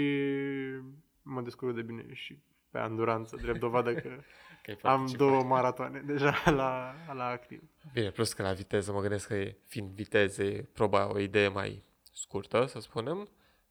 mă 1.22 1.40
descurc 1.42 1.74
de 1.74 1.82
bine 1.82 2.06
și 2.12 2.38
pe 2.70 2.78
anduranță, 2.78 3.36
drept 3.36 3.58
dovadă 3.58 3.94
că 3.94 4.08
Că 4.62 4.70
ai 4.70 4.92
am 4.92 4.98
participat. 4.98 5.28
două 5.28 5.42
maratoane 5.42 6.02
deja 6.06 6.42
la, 6.44 6.94
la 7.14 7.24
activ. 7.24 7.62
Bine, 7.92 8.10
plus 8.10 8.32
că 8.32 8.42
la 8.42 8.52
viteză 8.52 8.92
mă 8.92 9.00
gândesc 9.00 9.26
că 9.26 9.34
e, 9.34 9.56
fiind 9.66 9.90
viteze, 9.90 10.44
e 10.44 10.62
proba 10.62 11.12
o 11.12 11.18
idee 11.18 11.48
mai 11.48 11.82
scurtă, 12.12 12.66
să 12.66 12.80
spunem, 12.80 13.28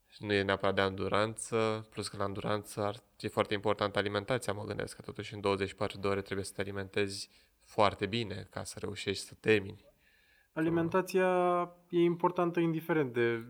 și 0.07 0.25
nu 0.25 0.33
e 0.33 0.41
neapărat 0.41 0.75
de 0.75 0.81
anduranță, 0.81 1.87
plus 1.89 2.07
că 2.07 2.17
la 2.17 2.23
anduranță 2.23 2.81
ar, 2.81 2.95
e 3.19 3.27
foarte 3.27 3.53
important 3.53 3.95
alimentația, 3.95 4.53
mă 4.53 4.63
gândesc 4.63 4.95
că 4.95 5.01
totuși 5.01 5.33
în 5.33 5.41
24 5.41 5.99
de 5.99 6.07
ore 6.07 6.21
trebuie 6.21 6.45
să 6.45 6.53
te 6.55 6.61
alimentezi 6.61 7.29
foarte 7.63 8.05
bine 8.05 8.47
ca 8.51 8.63
să 8.63 8.79
reușești 8.79 9.25
să 9.25 9.33
termini. 9.39 9.85
Alimentația 10.53 11.29
e 11.89 11.99
importantă 11.99 12.59
indiferent 12.59 13.13
de 13.13 13.49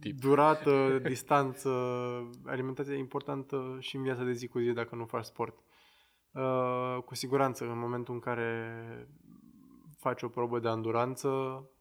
Tip. 0.00 0.20
durată, 0.20 0.98
distanță. 1.08 1.70
Alimentația 2.44 2.94
e 2.94 2.98
importantă 2.98 3.76
și 3.80 3.96
în 3.96 4.02
viața 4.02 4.22
de 4.22 4.32
zi 4.32 4.46
cu 4.46 4.58
zi 4.58 4.72
dacă 4.72 4.94
nu 4.94 5.04
faci 5.04 5.24
sport. 5.24 5.58
Uh, 6.30 6.98
cu 7.04 7.14
siguranță, 7.14 7.64
în 7.64 7.78
momentul 7.78 8.14
în 8.14 8.20
care 8.20 8.78
faci 9.98 10.22
o 10.22 10.28
probă 10.28 10.58
de 10.58 10.68
anduranță, 10.68 11.28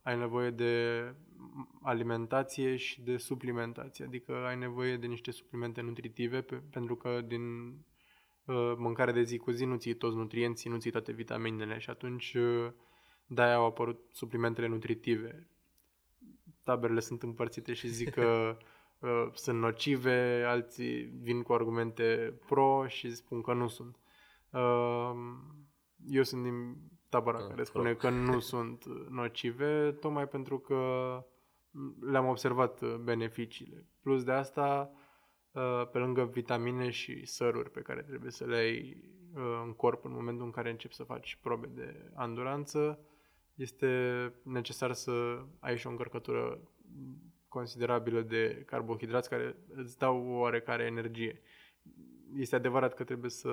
ai 0.03 0.17
nevoie 0.17 0.49
de 0.49 1.03
alimentație 1.81 2.75
și 2.75 3.01
de 3.01 3.17
suplimentație. 3.17 4.05
Adică 4.05 4.33
ai 4.33 4.57
nevoie 4.57 4.97
de 4.97 5.07
niște 5.07 5.31
suplimente 5.31 5.81
nutritive 5.81 6.41
pe, 6.41 6.55
pentru 6.71 6.95
că 6.95 7.21
din 7.21 7.67
uh, 8.45 8.73
mâncare 8.77 9.11
de 9.11 9.23
zi 9.23 9.37
cu 9.37 9.51
zi 9.51 9.65
nu 9.65 9.75
ții 9.75 9.93
toți 9.93 10.15
nutrienții, 10.15 10.69
nu 10.69 10.77
ții 10.77 10.91
toate 10.91 11.11
vitaminele 11.11 11.77
și 11.77 11.89
atunci 11.89 12.33
uh, 12.33 12.71
de-aia 13.27 13.55
au 13.55 13.65
apărut 13.65 13.99
suplimentele 14.11 14.67
nutritive. 14.67 15.47
Taberele 16.63 16.99
sunt 16.99 17.23
împărțite 17.23 17.73
și 17.73 17.87
zic 17.87 18.09
că 18.09 18.57
uh, 18.99 19.27
sunt 19.33 19.59
nocive, 19.59 20.43
alții 20.47 21.01
vin 21.03 21.41
cu 21.41 21.53
argumente 21.53 22.39
pro 22.45 22.87
și 22.87 23.15
spun 23.15 23.41
că 23.41 23.53
nu 23.53 23.67
sunt. 23.67 23.97
Uh, 24.49 25.11
eu 26.07 26.23
sunt 26.23 26.43
din 26.43 26.75
tabăra 27.09 27.37
Ah, 27.37 27.43
care 27.43 27.53
pro. 27.53 27.63
spune 27.63 27.93
că 27.93 28.09
nu 28.09 28.39
sunt 28.39 28.85
nocive, 29.09 29.91
tocmai 29.91 30.27
pentru 30.27 30.59
că 30.59 30.75
le-am 31.99 32.27
observat 32.27 32.81
uh, 32.81 32.95
beneficiile. 32.95 33.85
Plus 34.01 34.23
de 34.23 34.31
asta, 34.31 34.91
uh, 35.51 35.87
pe 35.91 35.97
lângă 35.97 36.25
vitamine 36.25 36.89
și 36.89 37.25
săruri 37.25 37.71
pe 37.71 37.81
care 37.81 38.01
trebuie 38.01 38.31
să 38.31 38.45
le 38.45 38.55
ai 38.55 39.03
uh, 39.35 39.61
în 39.65 39.73
corp 39.73 40.05
în 40.05 40.11
momentul 40.11 40.45
în 40.45 40.51
care 40.51 40.69
începi 40.69 40.93
să 40.93 41.03
faci 41.03 41.37
probe 41.41 41.67
de 41.67 42.11
anduranță, 42.13 42.99
este 43.55 44.33
necesar 44.43 44.93
să 44.93 45.45
ai 45.59 45.77
și 45.77 45.87
o 45.87 45.89
încărcătură 45.89 46.59
considerabilă 47.47 48.21
de 48.21 48.63
carbohidrați 48.65 49.29
care 49.29 49.55
îți 49.67 49.97
dau 49.97 50.27
o 50.27 50.39
oarecare 50.39 50.83
energie. 50.83 51.41
Este 52.35 52.55
adevărat 52.55 52.93
că 52.93 53.03
trebuie 53.03 53.29
să 53.29 53.49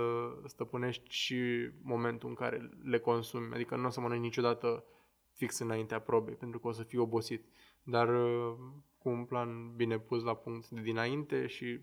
stăpânești 0.46 1.10
și 1.10 1.70
momentul 1.82 2.28
în 2.28 2.34
care 2.34 2.70
le 2.82 2.98
consumi, 2.98 3.54
adică 3.54 3.76
nu 3.76 3.86
o 3.86 3.90
să 3.90 4.00
mănânci 4.00 4.22
niciodată 4.22 4.84
fix 5.32 5.58
înaintea 5.58 6.00
probei, 6.00 6.34
pentru 6.34 6.58
că 6.58 6.68
o 6.68 6.72
să 6.72 6.82
fii 6.82 6.98
obosit, 6.98 7.44
dar 7.82 8.08
uh, 8.08 8.54
cu 8.98 9.08
un 9.08 9.24
plan 9.24 9.76
bine 9.76 9.98
pus 9.98 10.22
la 10.22 10.34
punct 10.34 10.68
de 10.68 10.80
dinainte 10.80 11.46
și 11.46 11.80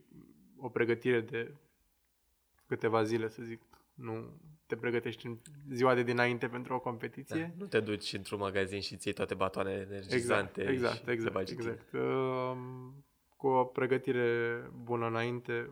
o 0.58 0.70
pregătire 0.70 1.22
de 1.22 1.54
câteva 2.66 3.04
zile, 3.04 3.28
să 3.28 3.44
zic, 3.44 3.62
nu 3.94 4.40
te 4.66 4.76
pregătești 4.76 5.26
în 5.26 5.38
ziua 5.70 5.94
de 5.94 6.04
dinainte 6.04 6.48
pentru 6.48 6.74
o 6.74 6.80
competiție. 6.80 7.42
Da, 7.42 7.54
nu 7.58 7.66
te 7.66 7.80
duci 7.80 8.14
într-un 8.14 8.40
magazin 8.40 8.82
și 8.82 8.96
ții 8.96 9.14
toate 9.14 9.34
batoanele 9.34 9.82
energizante 9.90 10.62
Exact, 10.62 10.74
exact, 10.74 10.96
și 10.96 11.04
te 11.04 11.12
exact. 11.12 11.34
bagi 11.34 11.54
în 11.54 11.58
tine. 11.58 11.72
exact. 11.72 11.94
Um, 11.94 13.06
cu 13.36 13.48
o 13.48 13.64
pregătire 13.64 14.62
bună 14.84 15.08
înainte, 15.08 15.70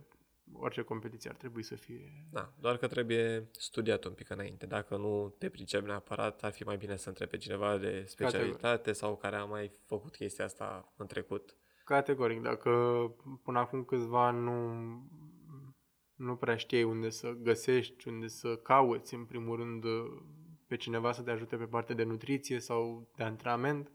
orice 0.54 0.82
competiție 0.82 1.30
ar 1.30 1.36
trebui 1.36 1.64
să 1.64 1.76
fie. 1.76 2.28
Da, 2.32 2.54
doar 2.60 2.78
că 2.78 2.88
trebuie 2.88 3.50
studiat 3.52 4.04
un 4.04 4.14
pic 4.14 4.30
înainte. 4.30 4.66
Dacă 4.66 4.98
nu 4.98 5.36
te 5.38 5.50
pricepi 5.50 5.86
neapărat, 5.86 6.44
ar 6.44 6.52
fi 6.52 6.64
mai 6.64 6.78
bine 6.78 6.96
să 6.96 7.10
întrebi 7.10 7.32
pe 7.32 7.38
cineva 7.38 7.78
de 7.78 8.04
specialitate 8.08 8.92
sau 8.92 9.18
care 9.18 9.36
a 9.36 9.44
mai 9.44 9.72
făcut 9.86 10.16
chestia 10.16 10.46
asta 10.46 10.94
în 10.98 11.08
trecut. 11.08 11.58
Categoric, 11.84 12.42
dacă 12.42 12.72
până 13.44 13.60
acum 13.60 13.84
câțiva 13.84 14.28
ani 14.28 14.40
nu, 14.40 14.72
nu 16.16 16.36
prea 16.36 16.56
știai 16.56 16.84
unde 16.84 17.10
să 17.10 17.30
găsești, 17.30 18.08
unde 18.08 18.28
să 18.28 18.56
cauți, 18.56 19.14
în 19.14 19.26
primul 19.26 19.58
rând, 19.58 19.84
pe 20.68 20.76
cineva 20.76 21.12
să 21.12 21.22
te 21.22 21.32
ajute 21.32 21.56
pe 21.56 21.66
partea 21.66 21.96
de 21.96 22.04
nutriție 22.04 22.60
sau 22.60 23.10
de 23.16 23.24
antrenament, 23.24 23.92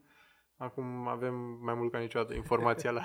acum 0.56 1.08
avem 1.08 1.34
mai 1.62 1.74
mult 1.74 1.92
ca 1.92 1.98
niciodată 1.98 2.34
informația 2.42 2.90
la, 2.90 3.04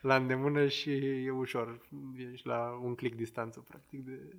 la 0.00 0.16
îndemână 0.16 0.68
și 0.68 0.90
e 1.24 1.30
ușor. 1.30 1.88
Ești 2.32 2.46
la 2.46 2.80
un 2.82 2.94
click 2.94 3.16
distanță, 3.16 3.60
practic, 3.60 4.04
de, 4.04 4.36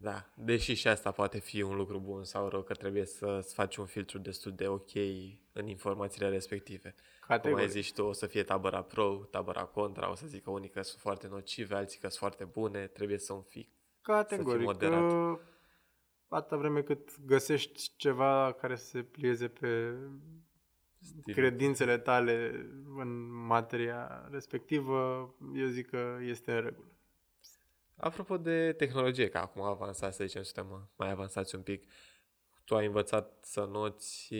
Da, 0.00 0.26
deși 0.34 0.74
și 0.74 0.88
asta 0.88 1.10
poate 1.10 1.38
fi 1.38 1.62
un 1.62 1.76
lucru 1.76 1.98
bun 1.98 2.24
sau 2.24 2.48
rău, 2.48 2.62
că 2.62 2.74
trebuie 2.74 3.04
să-ți 3.04 3.54
faci 3.54 3.76
un 3.76 3.86
filtru 3.86 4.18
destul 4.18 4.52
de 4.52 4.68
ok 4.68 4.94
în 5.52 5.66
informațiile 5.66 6.28
respective. 6.28 6.90
Cum 6.90 7.00
ai 7.34 7.36
Categoric. 7.40 7.68
zis 7.68 7.90
tu, 7.90 8.02
o 8.04 8.12
să 8.12 8.26
fie 8.26 8.42
tabăra 8.42 8.82
pro, 8.82 9.14
tabăra 9.30 9.64
contra, 9.64 10.10
o 10.10 10.14
să 10.14 10.26
zică 10.26 10.50
unii 10.50 10.68
că 10.68 10.82
sunt 10.82 11.00
foarte 11.00 11.28
nocive, 11.28 11.74
alții 11.74 12.00
că 12.00 12.08
sunt 12.08 12.18
foarte 12.20 12.44
bune, 12.44 12.86
trebuie 12.86 13.18
să 13.18 13.32
un 13.32 13.42
fii 13.42 13.72
Categoric. 14.00 14.64
moderat. 14.64 15.00
că 15.10 15.40
Atâta 16.28 16.56
vreme 16.56 16.82
cât 16.82 17.20
găsești 17.26 17.90
ceva 17.96 18.52
care 18.52 18.76
să 18.76 18.84
se 18.86 19.02
plieze 19.02 19.48
pe 19.48 19.94
stil. 21.00 21.34
credințele 21.34 21.98
tale 21.98 22.66
în 22.96 23.32
materia 23.46 24.28
respectivă, 24.30 25.30
eu 25.54 25.66
zic 25.66 25.88
că 25.88 26.16
este 26.20 26.52
în 26.52 26.60
regulă. 26.62 26.92
Apropo 27.96 28.36
de 28.36 28.72
tehnologie, 28.72 29.28
că 29.28 29.38
acum 29.38 29.62
avansați, 29.62 30.16
să 30.16 30.24
zicem, 30.24 30.42
suntem 30.42 30.90
mai 30.96 31.10
avansați 31.10 31.54
un 31.54 31.62
pic, 31.62 31.84
tu 32.64 32.76
ai 32.76 32.86
învățat 32.86 33.38
să 33.42 33.68
noți 33.72 34.34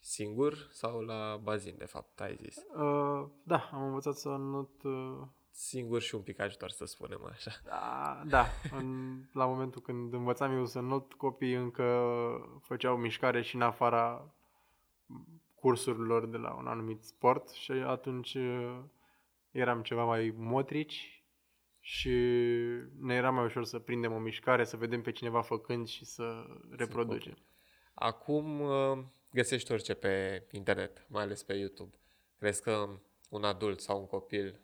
singur 0.00 0.68
sau 0.70 1.00
la 1.00 1.40
bazin, 1.42 1.74
de 1.78 1.84
fapt, 1.84 2.20
ai 2.20 2.36
zis? 2.36 2.56
Uh, 2.56 3.26
da, 3.42 3.70
am 3.72 3.82
învățat 3.82 4.14
să 4.14 4.28
not... 4.28 4.82
Uh, 4.82 5.26
Singur 5.58 6.00
și 6.00 6.14
un 6.14 6.20
pic 6.22 6.40
ajutor, 6.40 6.70
să 6.70 6.84
spunem 6.84 7.24
așa. 7.30 7.50
da, 7.64 8.22
da 8.26 8.46
în, 8.78 9.18
la 9.32 9.46
momentul 9.46 9.80
când 9.80 10.12
învățam 10.12 10.52
eu 10.52 10.66
să 10.66 10.80
not, 10.80 11.12
copiii 11.12 11.54
încă 11.54 12.10
făceau 12.62 12.96
mișcare 12.96 13.42
și 13.42 13.54
în 13.54 13.60
afara 13.60 14.34
cursurilor 15.60 16.26
de 16.26 16.36
la 16.36 16.54
un 16.54 16.66
anumit 16.66 17.02
sport 17.02 17.48
și 17.48 17.72
atunci 17.72 18.34
uh, 18.34 18.78
eram 19.50 19.82
ceva 19.82 20.04
mai 20.04 20.34
motrici 20.36 21.24
și 21.80 22.10
ne 23.00 23.14
era 23.14 23.30
mai 23.30 23.44
ușor 23.44 23.64
să 23.64 23.78
prindem 23.78 24.12
o 24.12 24.18
mișcare, 24.18 24.64
să 24.64 24.76
vedem 24.76 25.02
pe 25.02 25.10
cineva 25.10 25.42
făcând 25.42 25.86
și 25.86 26.04
să 26.04 26.46
reproducem. 26.70 27.36
Acum 27.94 28.60
uh, 28.60 28.98
găsești 29.30 29.72
orice 29.72 29.94
pe 29.94 30.46
internet, 30.50 31.06
mai 31.08 31.22
ales 31.22 31.42
pe 31.42 31.54
YouTube. 31.54 31.96
Crezi 32.38 32.62
că 32.62 32.88
un 33.28 33.44
adult 33.44 33.80
sau 33.80 33.98
un 33.98 34.06
copil 34.06 34.60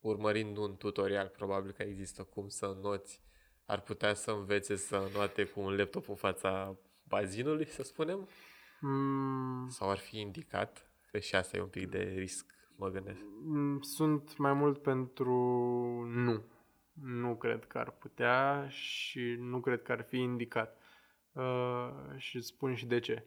urmărind 0.00 0.56
un 0.56 0.76
tutorial, 0.76 1.28
probabil 1.28 1.72
că 1.72 1.82
există 1.82 2.22
cum 2.22 2.48
să 2.48 2.76
noți, 2.82 3.22
ar 3.64 3.80
putea 3.80 4.14
să 4.14 4.30
învețe 4.30 4.76
să 4.76 5.10
noate 5.14 5.44
cu 5.44 5.60
un 5.60 5.76
laptop 5.76 6.08
în 6.08 6.14
fața 6.14 6.76
bazinului, 7.08 7.66
să 7.66 7.82
spunem? 7.82 8.28
Mm, 8.80 9.68
Sau 9.68 9.90
ar 9.90 9.98
fi 9.98 10.18
indicat? 10.20 10.90
Că 11.10 11.18
și 11.18 11.34
asta 11.34 11.56
e 11.56 11.60
un 11.60 11.68
pic 11.68 11.90
de 11.90 12.14
risc, 12.16 12.54
mă 12.76 12.88
gândesc. 12.88 13.20
mm, 13.44 13.80
sunt 13.80 14.36
mai 14.36 14.52
mult 14.52 14.82
pentru 14.82 15.32
nu. 16.06 16.42
Nu 16.92 17.36
cred 17.36 17.64
că 17.64 17.78
ar 17.78 17.90
putea 17.90 18.66
și 18.68 19.36
nu 19.38 19.60
cred 19.60 19.82
că 19.82 19.92
ar 19.92 20.02
fi 20.02 20.16
indicat. 20.16 20.78
Uh, 21.32 21.90
și 22.16 22.36
îți 22.36 22.46
spun 22.46 22.74
și 22.74 22.86
de 22.86 22.98
ce. 22.98 23.24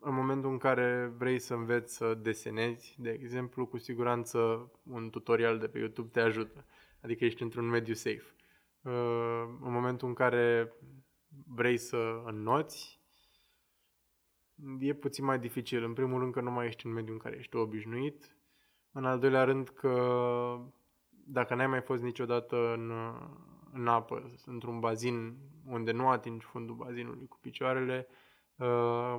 În 0.00 0.14
momentul 0.14 0.50
în 0.50 0.58
care 0.58 1.12
vrei 1.16 1.38
să 1.38 1.54
înveți 1.54 1.96
să 1.96 2.14
desenezi, 2.14 2.96
de 2.98 3.10
exemplu, 3.10 3.66
cu 3.66 3.78
siguranță 3.78 4.70
un 4.82 5.10
tutorial 5.10 5.58
de 5.58 5.68
pe 5.68 5.78
YouTube 5.78 6.08
te 6.12 6.20
ajută. 6.20 6.64
Adică 7.02 7.24
ești 7.24 7.42
într-un 7.42 7.68
mediu 7.68 7.94
safe. 7.94 8.34
Uh, 8.82 8.92
în 9.62 9.72
momentul 9.72 10.08
în 10.08 10.14
care 10.14 10.72
vrei 11.46 11.78
să 11.78 12.22
înnoți, 12.24 12.97
e 14.80 14.92
puțin 14.92 15.24
mai 15.24 15.38
dificil. 15.38 15.84
În 15.84 15.92
primul 15.92 16.20
rând 16.20 16.32
că 16.32 16.40
nu 16.40 16.50
mai 16.50 16.66
ești 16.66 16.86
în 16.86 16.92
mediul 16.92 17.12
în 17.12 17.20
care 17.20 17.36
ești 17.36 17.56
obișnuit. 17.56 18.36
În 18.92 19.04
al 19.04 19.18
doilea 19.18 19.44
rând 19.44 19.68
că 19.68 19.94
dacă 21.08 21.54
n-ai 21.54 21.66
mai 21.66 21.80
fost 21.80 22.02
niciodată 22.02 22.72
în, 22.72 22.92
în 23.72 23.86
apă, 23.86 24.30
într-un 24.46 24.80
bazin 24.80 25.36
unde 25.66 25.92
nu 25.92 26.08
atingi 26.08 26.46
fundul 26.46 26.74
bazinului 26.74 27.26
cu 27.26 27.38
picioarele, 27.40 28.06
uh, 28.56 29.16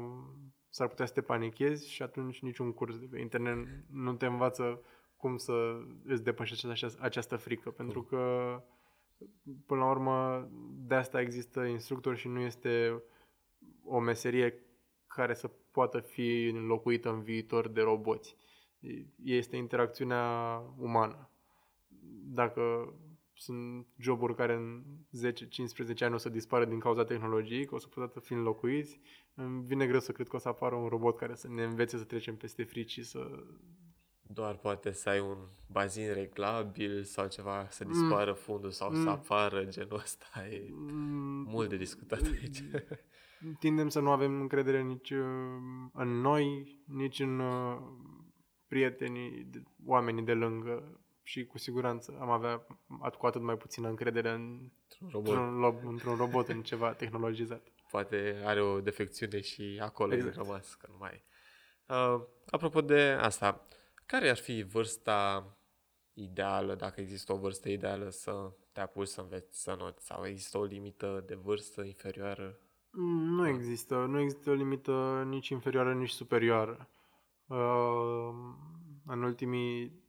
s-ar 0.69 0.87
putea 0.87 1.05
să 1.05 1.13
te 1.13 1.21
panichezi 1.21 1.91
și 1.91 2.03
atunci 2.03 2.41
niciun 2.41 2.73
curs 2.73 2.99
de 2.99 3.07
pe 3.11 3.19
internet 3.19 3.67
nu 3.91 4.13
te 4.13 4.25
învață 4.25 4.81
cum 5.17 5.37
să 5.37 5.77
îți 6.05 6.23
depășești 6.23 6.67
această, 6.67 7.03
această 7.03 7.35
frică. 7.35 7.69
Pentru 7.69 8.03
că, 8.03 8.53
până 9.65 9.79
la 9.79 9.89
urmă, 9.89 10.49
de 10.87 10.95
asta 10.95 11.21
există 11.21 11.63
instructor 11.63 12.15
și 12.15 12.27
nu 12.27 12.39
este 12.39 13.03
o 13.83 13.99
meserie 13.99 14.63
care 15.15 15.33
să 15.33 15.49
poată 15.71 15.99
fi 15.99 16.45
înlocuită 16.45 17.09
în 17.09 17.21
viitor 17.21 17.67
de 17.67 17.81
roboți. 17.81 18.35
Este 19.23 19.55
interacțiunea 19.55 20.23
umană. 20.77 21.29
Dacă 22.23 22.93
sunt 23.33 23.87
joburi 23.97 24.35
care 24.35 24.53
în 24.53 24.83
10-15 25.93 25.97
ani 25.99 26.13
o 26.13 26.17
să 26.17 26.29
dispară 26.29 26.65
din 26.65 26.79
cauza 26.79 27.03
tehnologiei, 27.03 27.65
că 27.65 27.75
o 27.75 27.77
să 27.77 27.87
poată 27.87 28.19
fi 28.19 28.33
înlocuiți, 28.33 28.99
îmi 29.33 29.63
vine 29.65 29.87
greu 29.87 29.99
să 29.99 30.11
cred 30.11 30.27
că 30.27 30.35
o 30.35 30.39
să 30.39 30.47
apară 30.47 30.75
un 30.75 30.87
robot 30.87 31.17
care 31.17 31.35
să 31.35 31.47
ne 31.47 31.63
învețe 31.63 31.97
să 31.97 32.03
trecem 32.03 32.35
peste 32.35 32.63
frici 32.63 32.91
și 32.91 33.03
să... 33.03 33.43
Doar 34.21 34.55
poate 34.55 34.91
să 34.91 35.09
ai 35.09 35.19
un 35.19 35.37
bazin 35.67 36.13
reglabil 36.13 37.03
sau 37.03 37.27
ceva, 37.27 37.67
să 37.69 37.83
dispară 37.83 38.33
fundul 38.33 38.71
sau 38.71 38.93
să 38.93 39.09
apară 39.09 39.63
genul 39.65 39.99
ăsta. 39.99 40.47
E 40.51 40.69
Mm, 40.71 41.45
mult 41.47 41.69
de 41.69 41.77
discutat 41.77 42.21
aici. 42.21 42.63
tindem 43.59 43.89
să 43.89 43.99
nu 43.99 44.11
avem 44.11 44.39
încredere 44.41 44.81
nici 44.81 45.09
uh, 45.11 45.25
în 45.93 46.07
noi, 46.21 46.77
nici 46.85 47.19
în 47.19 47.39
uh, 47.39 47.77
prietenii, 48.67 49.43
de- 49.43 49.63
oamenii 49.85 50.23
de 50.23 50.33
lângă 50.33 50.99
și 51.23 51.45
cu 51.45 51.57
siguranță 51.57 52.17
am 52.19 52.29
avea 52.29 52.65
at- 53.09 53.17
cu 53.17 53.25
atât 53.25 53.41
mai 53.41 53.57
puțină 53.57 53.87
încredere 53.87 54.29
în, 54.29 54.69
Un 55.01 55.09
robot 55.11 55.27
într-un, 55.27 55.59
lo- 55.65 55.83
într-un 55.87 56.15
robot, 56.15 56.47
în 56.47 56.61
ceva 56.63 56.93
tehnologizat. 56.93 57.67
poate 57.91 58.41
are 58.45 58.61
o 58.61 58.81
defecțiune 58.81 59.41
și 59.41 59.79
acolo 59.81 60.13
Exact. 60.13 60.35
e 60.35 60.39
rămas, 60.41 60.73
că 60.73 60.87
nu 60.89 60.97
mai 60.97 61.23
uh, 61.87 62.21
Apropo 62.49 62.81
de 62.81 63.01
asta, 63.19 63.67
care 64.05 64.29
ar 64.29 64.37
fi 64.37 64.61
vârsta 64.63 65.47
ideală, 66.13 66.75
dacă 66.75 67.01
există 67.01 67.33
o 67.33 67.37
vârstă 67.37 67.69
ideală 67.69 68.09
să 68.09 68.51
te 68.71 68.79
apuci 68.79 69.07
să 69.07 69.21
înveți 69.21 69.61
să 69.61 69.75
noți 69.77 70.05
sau 70.05 70.25
există 70.25 70.57
o 70.57 70.63
limită 70.63 71.23
de 71.27 71.35
vârstă 71.35 71.81
inferioară? 71.83 72.59
Mm, 72.91 73.33
Nu 73.35 73.47
există, 73.47 74.05
nu 74.05 74.19
există 74.19 74.49
o 74.49 74.53
limită 74.53 75.23
nici 75.27 75.49
inferioară, 75.49 75.93
nici 75.93 76.09
superioară. 76.09 76.89
Uh, 77.45 78.33
în 79.05 79.23
ultimii 79.23 80.03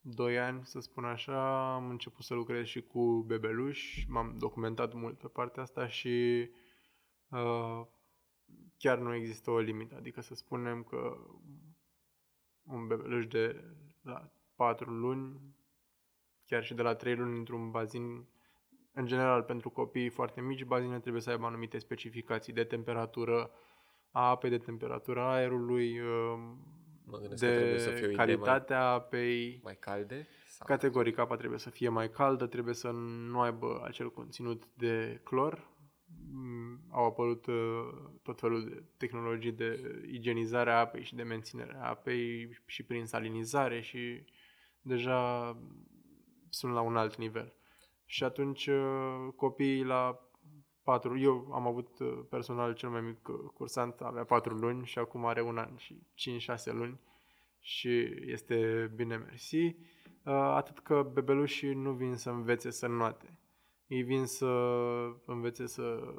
doi 0.00 0.38
ani, 0.38 0.64
să 0.66 0.80
spun 0.80 1.04
așa, 1.04 1.74
am 1.74 1.88
început 1.88 2.24
să 2.24 2.34
lucrez 2.34 2.66
și 2.66 2.82
cu 2.82 3.22
bebeluși, 3.26 4.06
m-am 4.08 4.38
documentat 4.38 4.92
mult 4.94 5.18
pe 5.18 5.28
partea 5.28 5.62
asta 5.62 5.88
și 5.88 6.48
uh, 7.28 7.86
chiar 8.76 8.98
nu 8.98 9.14
există 9.14 9.50
o 9.50 9.58
limită. 9.58 9.94
Adică 9.94 10.20
să 10.20 10.34
spunem 10.34 10.82
că 10.82 11.16
un 12.62 12.86
bebeluș 12.86 13.26
de 13.26 13.64
la 14.00 14.32
4 14.54 14.90
luni, 14.90 15.40
chiar 16.44 16.64
și 16.64 16.74
de 16.74 16.82
la 16.82 16.94
3 16.94 17.16
luni 17.16 17.38
într-un 17.38 17.70
bazin 17.70 18.26
în 18.94 19.06
general, 19.06 19.42
pentru 19.42 19.70
copii 19.70 20.08
foarte 20.08 20.40
mici, 20.40 20.64
bazinele 20.64 20.98
trebuie 20.98 21.22
să 21.22 21.30
aibă 21.30 21.46
anumite 21.46 21.78
specificații 21.78 22.52
de 22.52 22.64
temperatură 22.64 23.50
a 24.10 24.28
apei, 24.28 24.50
de 24.50 24.58
temperatura 24.58 25.34
aerului, 25.34 26.00
um, 26.00 26.58
Mă 27.04 27.18
gândesc 27.18 27.42
că 27.44 27.50
trebuie 27.50 27.78
să 27.78 27.88
fie 27.90 28.04
o 28.04 28.06
de 28.06 28.12
idee 28.12 28.16
calitatea 28.16 28.84
apei. 28.84 29.48
mai, 29.48 29.60
mai 29.62 29.76
calde? 29.80 30.26
Sau? 30.46 30.66
Categoric, 30.66 31.18
apa 31.18 31.36
trebuie 31.36 31.58
să 31.58 31.70
fie 31.70 31.88
mai 31.88 32.10
caldă, 32.10 32.46
trebuie 32.46 32.74
să 32.74 32.90
nu 33.30 33.40
aibă 33.40 33.82
acel 33.84 34.10
conținut 34.10 34.62
de 34.74 35.20
clor. 35.24 35.70
Mm, 36.32 36.80
Au 36.90 37.04
apărut 37.04 37.46
uh, 37.46 37.54
tot 38.22 38.40
felul 38.40 38.64
de 38.68 38.82
tehnologii 38.96 39.52
de 39.52 40.00
igienizare 40.10 40.70
a 40.70 40.78
apei 40.78 41.02
și 41.04 41.14
de 41.14 41.22
menținere 41.22 41.76
a 41.80 41.88
apei 41.88 42.50
și 42.66 42.82
prin 42.82 43.06
salinizare 43.06 43.80
și 43.80 44.24
deja 44.80 45.56
sunt 46.48 46.72
la 46.72 46.80
un 46.80 46.96
alt 46.96 47.16
nivel. 47.16 47.54
Și 48.12 48.24
atunci 48.24 48.66
uh, 48.66 49.28
copiii 49.36 49.84
la 49.84 50.28
4, 50.82 51.18
eu 51.18 51.50
am 51.52 51.66
avut 51.66 51.98
uh, 51.98 52.18
personal 52.28 52.74
cel 52.74 52.88
mai 52.88 53.00
mic 53.00 53.28
uh, 53.28 53.34
cursant, 53.54 54.00
avea 54.00 54.24
4 54.24 54.54
luni 54.54 54.86
și 54.86 54.98
acum 54.98 55.26
are 55.26 55.42
un 55.42 55.58
an 55.58 55.76
și 55.76 56.06
5-6 56.70 56.72
luni 56.72 57.00
și 57.60 58.14
este 58.26 58.90
bine 58.94 59.16
mersi. 59.16 59.64
Uh, 59.64 59.74
Atât 60.32 60.78
că 60.78 61.10
bebelușii 61.12 61.74
nu 61.74 61.92
vin 61.92 62.16
să 62.16 62.30
învețe 62.30 62.70
să 62.70 62.86
noate. 62.86 63.38
Ei 63.86 64.02
vin 64.02 64.26
să 64.26 64.46
învețe 65.24 65.66
să 65.66 66.14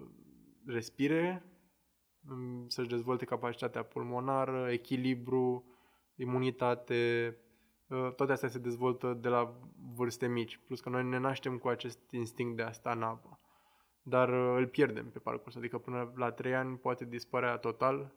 respire, 0.66 1.46
mm, 2.22 2.68
să-și 2.68 2.90
dezvolte 2.90 3.26
capacitatea 3.26 3.84
pulmonară, 3.84 4.72
echilibru, 4.72 5.66
imunitate, 6.16 7.28
uh, 7.38 7.43
toate 8.16 8.32
astea 8.32 8.50
se 8.50 8.60
dezvoltă 8.60 9.14
de 9.22 9.28
la 9.28 9.54
vârste 9.96 10.28
mici. 10.28 10.60
Plus 10.66 10.80
că 10.80 10.90
noi 10.90 11.04
ne 11.04 11.18
naștem 11.18 11.58
cu 11.58 11.68
acest 11.68 12.00
instinct 12.12 12.56
de 12.56 12.62
a 12.62 12.72
sta 12.72 12.92
în 12.92 13.02
apă. 13.02 13.40
Dar 14.04 14.30
uh, 14.30 14.56
îl 14.58 14.68
pierdem 14.68 15.10
pe 15.10 15.20
parcurs, 15.20 15.56
adică 15.56 15.78
până 15.78 16.12
la 16.16 16.32
3 16.32 16.56
ani 16.56 16.78
poate 16.78 17.06
dispărea 17.06 17.58
total 17.58 18.14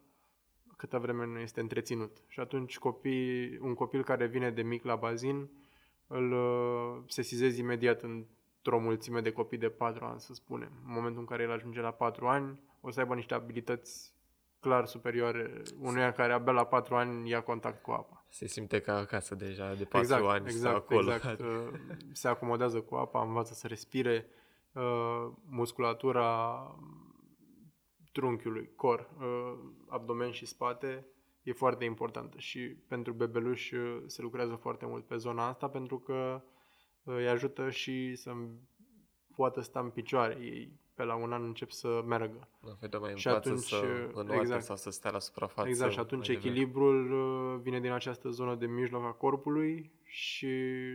câtă 0.76 0.98
vreme 0.98 1.26
nu 1.26 1.38
este 1.38 1.60
întreținut. 1.60 2.22
Și 2.28 2.40
atunci 2.40 2.78
copii, 2.78 3.58
un 3.58 3.74
copil 3.74 4.04
care 4.04 4.26
vine 4.26 4.50
de 4.50 4.62
mic 4.62 4.84
la 4.84 4.96
bazin, 4.96 5.50
îl 6.06 6.32
uh, 6.32 7.02
sesizezi 7.06 7.60
imediat 7.60 8.02
într-o 8.02 8.78
mulțime 8.78 9.20
de 9.20 9.32
copii 9.32 9.58
de 9.58 9.68
4 9.68 10.04
ani, 10.04 10.20
să 10.20 10.34
spunem. 10.34 10.72
În 10.86 10.92
momentul 10.92 11.20
în 11.20 11.26
care 11.26 11.42
el 11.42 11.52
ajunge 11.52 11.80
la 11.80 11.90
4 11.90 12.26
ani, 12.26 12.60
o 12.80 12.90
să 12.90 13.00
aibă 13.00 13.14
niște 13.14 13.34
abilități 13.34 14.14
clar 14.60 14.86
superioare 14.86 15.62
unuia 15.80 16.12
care 16.12 16.32
abia 16.32 16.52
la 16.52 16.64
4 16.64 16.94
ani 16.94 17.28
ia 17.28 17.42
contact 17.42 17.82
cu 17.82 17.90
apa. 17.90 18.15
Se 18.28 18.46
simte 18.46 18.80
ca 18.80 18.96
acasă 18.96 19.34
deja 19.34 19.74
de 19.74 19.84
4 19.84 19.98
Exact, 19.98 20.24
ani 20.24 20.50
sau 20.50 20.56
exact, 20.56 20.76
acolo. 20.76 21.14
exact. 21.14 21.40
Uh, 21.46 21.78
Se 22.12 22.28
acomodează 22.28 22.80
cu 22.80 22.94
apa, 22.94 23.22
învață 23.22 23.54
să 23.54 23.66
respire, 23.66 24.28
uh, 24.72 25.32
musculatura 25.48 26.60
trunchiului, 28.12 28.70
cor, 28.76 29.10
uh, 29.18 29.58
abdomen 29.88 30.30
și 30.30 30.46
spate 30.46 31.06
e 31.42 31.52
foarte 31.52 31.84
importantă 31.84 32.38
și 32.38 32.58
pentru 32.88 33.12
bebeluși 33.12 33.74
uh, 33.74 34.02
se 34.06 34.22
lucrează 34.22 34.54
foarte 34.54 34.86
mult 34.86 35.06
pe 35.06 35.16
zona 35.16 35.46
asta 35.46 35.68
pentru 35.68 35.98
că 35.98 36.42
uh, 37.02 37.14
îi 37.16 37.28
ajută 37.28 37.70
și 37.70 38.14
să 38.14 38.32
poată 39.36 39.60
sta 39.60 39.80
în 39.80 39.90
picioare. 39.90 40.38
Ei 40.40 40.80
pe 40.96 41.04
la 41.04 41.14
un 41.14 41.32
an 41.32 41.42
încep 41.42 41.70
să 41.70 42.02
meargă. 42.06 42.48
La 42.60 42.74
fel 42.80 42.88
de 42.88 42.96
mai 42.96 43.12
Și 43.16 43.26
învață 43.26 43.48
atunci, 43.48 43.64
să 43.64 44.10
înoate 44.12 44.40
exact. 44.40 44.62
sau 44.62 44.76
să 44.76 44.90
stea 44.90 45.10
la 45.10 45.18
suprafață. 45.18 45.68
Exact, 45.68 45.92
și 45.92 45.98
atunci 45.98 46.26
mai 46.26 46.36
devreme. 46.36 46.54
echilibrul 46.54 47.12
uh, 47.12 47.60
vine 47.62 47.80
din 47.80 47.92
această 47.92 48.28
zonă 48.28 48.54
de 48.54 48.66
mijloc 48.66 49.04
a 49.04 49.12
corpului 49.12 49.90
și 50.04 50.48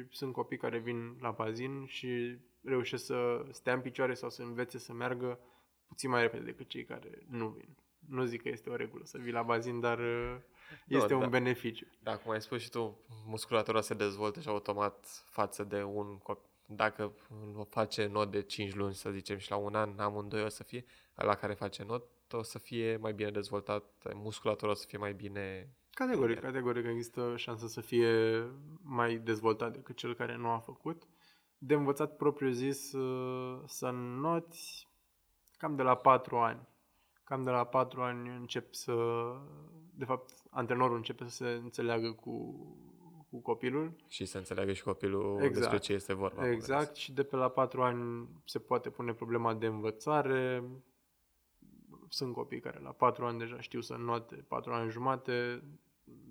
sunt 0.09 0.33
copii 0.33 0.57
care 0.57 0.77
vin 0.77 1.17
la 1.19 1.31
bazin 1.31 1.85
și 1.87 2.37
reușesc 2.63 3.05
să 3.05 3.45
stea 3.51 3.73
în 3.73 3.81
picioare 3.81 4.13
sau 4.13 4.29
să 4.29 4.41
învețe 4.41 4.77
să 4.77 4.93
meargă 4.93 5.39
puțin 5.87 6.09
mai 6.09 6.21
repede 6.21 6.43
decât 6.43 6.69
cei 6.69 6.83
care 6.83 7.25
nu 7.29 7.47
vin. 7.47 7.77
Nu 8.07 8.23
zic 8.23 8.41
că 8.41 8.49
este 8.49 8.69
o 8.69 8.75
regulă 8.75 9.03
să 9.05 9.17
vii 9.17 9.31
la 9.31 9.41
bazin, 9.41 9.79
dar 9.79 9.99
uh, 9.99 10.37
este 10.87 11.07
da. 11.07 11.17
un 11.17 11.29
beneficiu. 11.29 11.87
Da, 11.99 12.17
cum 12.17 12.31
ai 12.31 12.41
spus 12.41 12.61
și 12.61 12.69
tu, 12.69 12.99
musculatura 13.27 13.81
se 13.81 13.93
dezvoltă 13.93 14.39
și 14.39 14.47
automat 14.47 15.23
față 15.25 15.63
de 15.63 15.83
un 15.83 16.17
copil. 16.17 16.50
Dacă 16.75 17.13
o 17.55 17.63
face 17.63 18.07
not 18.07 18.31
de 18.31 18.41
5 18.41 18.75
luni, 18.75 18.93
să 18.93 19.09
zicem, 19.09 19.37
și 19.37 19.49
la 19.49 19.55
un 19.55 19.75
an, 19.75 19.99
amândoi 19.99 20.43
o 20.43 20.49
să 20.49 20.63
fie, 20.63 20.85
la 21.15 21.35
care 21.35 21.53
face 21.53 21.83
not, 21.83 22.03
o 22.31 22.43
să 22.43 22.59
fie 22.59 22.97
mai 22.97 23.13
bine 23.13 23.31
dezvoltat, 23.31 24.13
musculatura 24.13 24.71
o 24.71 24.73
să 24.73 24.85
fie 24.87 24.97
mai 24.97 25.13
bine 25.13 25.75
Categoric, 25.93 26.39
categoric 26.39 26.85
există 26.85 27.33
șansă 27.35 27.67
să 27.67 27.81
fie 27.81 28.43
mai 28.81 29.17
dezvoltat 29.17 29.71
decât 29.71 29.95
cel 29.95 30.15
care 30.15 30.35
nu 30.35 30.49
a 30.49 30.57
făcut. 30.57 31.07
De 31.57 31.73
învățat 31.73 32.15
propriu 32.15 32.49
zis 32.49 32.91
uh, 32.91 33.61
să 33.65 33.89
noți 33.93 34.87
cam 35.57 35.75
de 35.75 35.81
la 35.81 35.95
4 35.95 36.37
ani. 36.37 36.67
Cam 37.23 37.43
de 37.43 37.49
la 37.49 37.63
4 37.63 38.01
ani 38.01 38.29
încep 38.29 38.73
să... 38.73 38.93
De 39.93 40.05
fapt, 40.05 40.29
antrenorul 40.49 40.95
începe 40.95 41.23
să 41.23 41.29
se 41.29 41.49
înțeleagă 41.49 42.11
cu, 42.11 42.55
cu 43.31 43.39
copilul. 43.39 43.93
Și 44.07 44.25
să 44.25 44.37
înțeleagă 44.37 44.73
și 44.73 44.83
copilul 44.83 45.35
Exact. 45.35 45.53
despre 45.53 45.77
ce 45.77 45.93
este 45.93 46.13
vorba. 46.13 46.49
Exact, 46.51 46.95
și 46.95 47.11
de 47.11 47.23
pe 47.23 47.35
la 47.35 47.49
4 47.49 47.81
ani 47.81 48.27
se 48.45 48.59
poate 48.59 48.89
pune 48.89 49.13
problema 49.13 49.53
de 49.53 49.65
învățare. 49.65 50.63
Sunt 52.09 52.33
copii 52.33 52.59
care 52.59 52.79
la 52.79 52.91
4 52.91 53.25
ani 53.25 53.39
deja 53.39 53.59
știu 53.59 53.81
să 53.81 53.95
note 53.95 54.35
4 54.35 54.71
ani 54.71 54.91
jumate, 54.91 55.63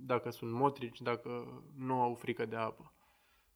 dacă 0.05 0.31
sunt 0.31 0.53
motrici, 0.53 1.01
dacă 1.01 1.63
nu 1.77 2.01
au 2.01 2.15
frică 2.15 2.47
de 2.47 2.57
apă. 2.57 2.93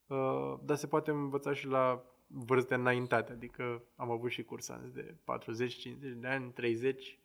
Uh, 0.06 0.54
Dar 0.62 0.76
se 0.76 0.86
poate 0.86 1.10
învăța 1.10 1.52
și 1.52 1.66
la 1.66 2.04
vârste 2.26 2.74
înaintate, 2.74 3.32
adică 3.32 3.82
am 3.96 4.10
avut 4.10 4.30
și 4.30 4.42
cursanți 4.42 4.94
de 4.94 5.14
40, 5.24 5.74
50 5.74 6.12
de 6.16 6.26
ani, 6.26 6.52
30. 6.52 7.18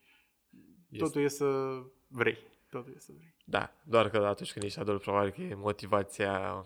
Este. 0.90 1.04
Totul 1.04 1.22
e 1.22 1.28
să 1.28 1.82
vrei. 2.08 2.38
Totul 2.70 2.94
e 2.96 3.00
să 3.00 3.12
vrei. 3.16 3.36
Da, 3.50 3.74
doar 3.84 4.10
că 4.10 4.18
atunci 4.18 4.52
când 4.52 4.66
ești 4.66 4.80
adult, 4.80 5.02
probabil 5.02 5.32
că 5.32 5.56
motivația 5.56 6.66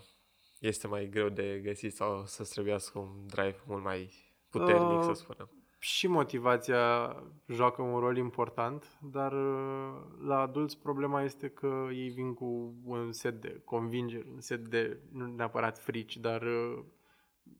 este 0.58 0.86
mai 0.86 1.08
greu 1.08 1.28
de 1.28 1.60
găsit 1.62 1.94
sau 1.94 2.24
să-ți 2.26 2.52
trebuiască 2.52 2.98
un 2.98 3.26
drive 3.26 3.56
mult 3.66 3.82
mai 3.82 4.10
puternic, 4.50 4.98
Uh, 4.98 5.02
să 5.02 5.12
spunem. 5.12 5.50
Și 5.78 6.06
motivația 6.06 7.16
joacă 7.48 7.82
un 7.82 7.98
rol 7.98 8.16
important, 8.16 8.98
dar 9.02 9.32
uh, 9.32 9.94
la 10.26 10.40
adulți 10.40 10.78
problema 10.78 11.22
este 11.22 11.48
că 11.48 11.88
ei 11.92 12.08
vin 12.08 12.34
cu 12.34 12.74
un 12.84 13.12
set 13.12 13.40
de 13.40 13.60
convingeri, 13.64 14.28
un 14.32 14.40
set 14.40 14.68
de, 14.68 14.98
nu 15.12 15.26
neapărat 15.26 15.78
frici, 15.78 16.16
dar 16.16 16.42
uh, 16.42 16.84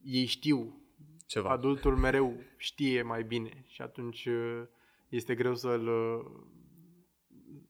ei 0.03 0.25
știu. 0.25 0.79
Ceva. 1.25 1.49
Adultul 1.49 1.95
mereu 1.95 2.33
știe 2.57 3.01
mai 3.01 3.23
bine 3.23 3.63
și 3.67 3.81
atunci 3.81 4.25
uh, 4.25 4.63
este 5.09 5.35
greu 5.35 5.55
să-l, 5.55 5.89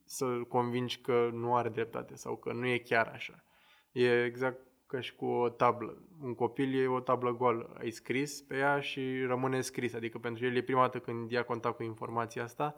uh, 0.06 0.12
să-l 0.12 0.46
convingi 0.46 0.98
că 1.02 1.30
nu 1.34 1.56
are 1.56 1.70
dreptate 1.70 2.16
sau 2.16 2.36
că 2.36 2.54
nu 2.54 2.66
e 2.66 2.78
chiar 2.78 3.08
așa. 3.08 3.44
E 3.92 4.24
exact 4.24 4.60
ca 4.88 5.00
și 5.00 5.16
cu 5.16 5.26
o 5.26 5.50
tablă. 5.50 6.02
Un 6.22 6.36
copil 6.36 6.82
e 6.82 6.88
o 6.88 7.00
tablă 7.00 7.36
goală. 7.36 7.76
Ai 7.78 7.90
scris 7.90 8.42
pe 8.42 8.56
ea 8.56 8.80
și 8.80 9.24
rămâne 9.28 9.62
scris. 9.62 9.94
Adică 9.94 10.18
pentru 10.18 10.46
el 10.46 10.56
e 10.56 10.62
prima 10.62 10.82
dată 10.82 11.00
când 11.00 11.32
ia 11.32 11.44
contact 11.44 11.76
cu 11.76 11.84
informația 11.84 12.44
asta 12.44 12.76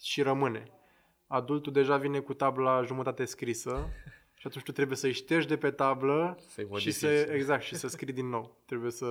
și 0.00 0.22
rămâne. 0.22 0.70
Adultul 1.26 1.72
deja 1.72 1.96
vine 1.96 2.20
cu 2.20 2.34
tabla 2.34 2.82
jumătate 2.82 3.24
scrisă 3.24 3.88
și 4.38 4.46
atunci 4.46 4.64
tu 4.64 4.72
trebuie 4.72 4.96
să-i 4.96 5.12
ștergi 5.12 5.46
de 5.46 5.56
pe 5.56 5.70
tablă 5.70 6.36
Să-i 6.48 6.64
și 6.64 6.70
modifici. 6.70 6.94
să, 6.94 7.06
exact, 7.38 7.62
și 7.62 7.74
să 7.74 7.88
scrii 7.88 8.12
din 8.12 8.28
nou. 8.28 8.62
Trebuie 8.66 8.90
să 8.90 9.06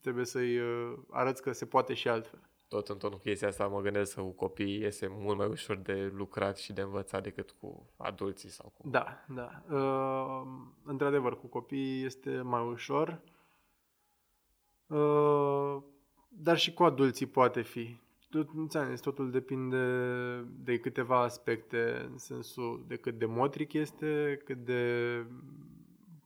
trebuie 0.00 0.24
să-i 0.24 0.58
uh, 0.58 0.98
arăți 1.10 1.42
că 1.42 1.52
se 1.52 1.66
poate 1.66 1.94
și 1.94 2.08
altfel. 2.08 2.50
Tot 2.68 2.88
în 2.88 2.98
tot 2.98 3.12
cu 3.12 3.18
chestia 3.18 3.48
asta 3.48 3.66
mă 3.66 3.80
gândesc 3.80 4.14
că 4.14 4.20
cu 4.20 4.30
copiii 4.30 4.84
este 4.84 5.06
mult 5.10 5.36
mai 5.38 5.46
ușor 5.46 5.76
de 5.76 6.12
lucrat 6.14 6.56
și 6.56 6.72
de 6.72 6.80
învățat 6.80 7.22
decât 7.22 7.50
cu 7.50 7.90
adulții 7.96 8.48
sau 8.48 8.72
cu... 8.76 8.88
Da, 8.88 9.24
da. 9.28 9.62
Uh, 9.76 10.42
într-adevăr, 10.84 11.38
cu 11.38 11.46
copiii 11.46 12.04
este 12.04 12.40
mai 12.40 12.62
ușor. 12.62 13.20
Uh, 14.86 15.82
dar 16.28 16.58
și 16.58 16.72
cu 16.72 16.82
adulții 16.82 17.26
poate 17.26 17.62
fi. 17.62 17.96
Tot, 18.30 18.48
ți-am 18.68 18.90
zis, 18.90 19.00
totul 19.00 19.30
depinde 19.30 19.84
de 20.64 20.78
câteva 20.78 21.20
aspecte, 21.20 22.06
în 22.10 22.18
sensul 22.18 22.84
de 22.86 22.96
cât 22.96 23.18
de 23.18 23.26
motric 23.26 23.72
este, 23.72 24.40
cât 24.44 24.64
de 24.64 25.24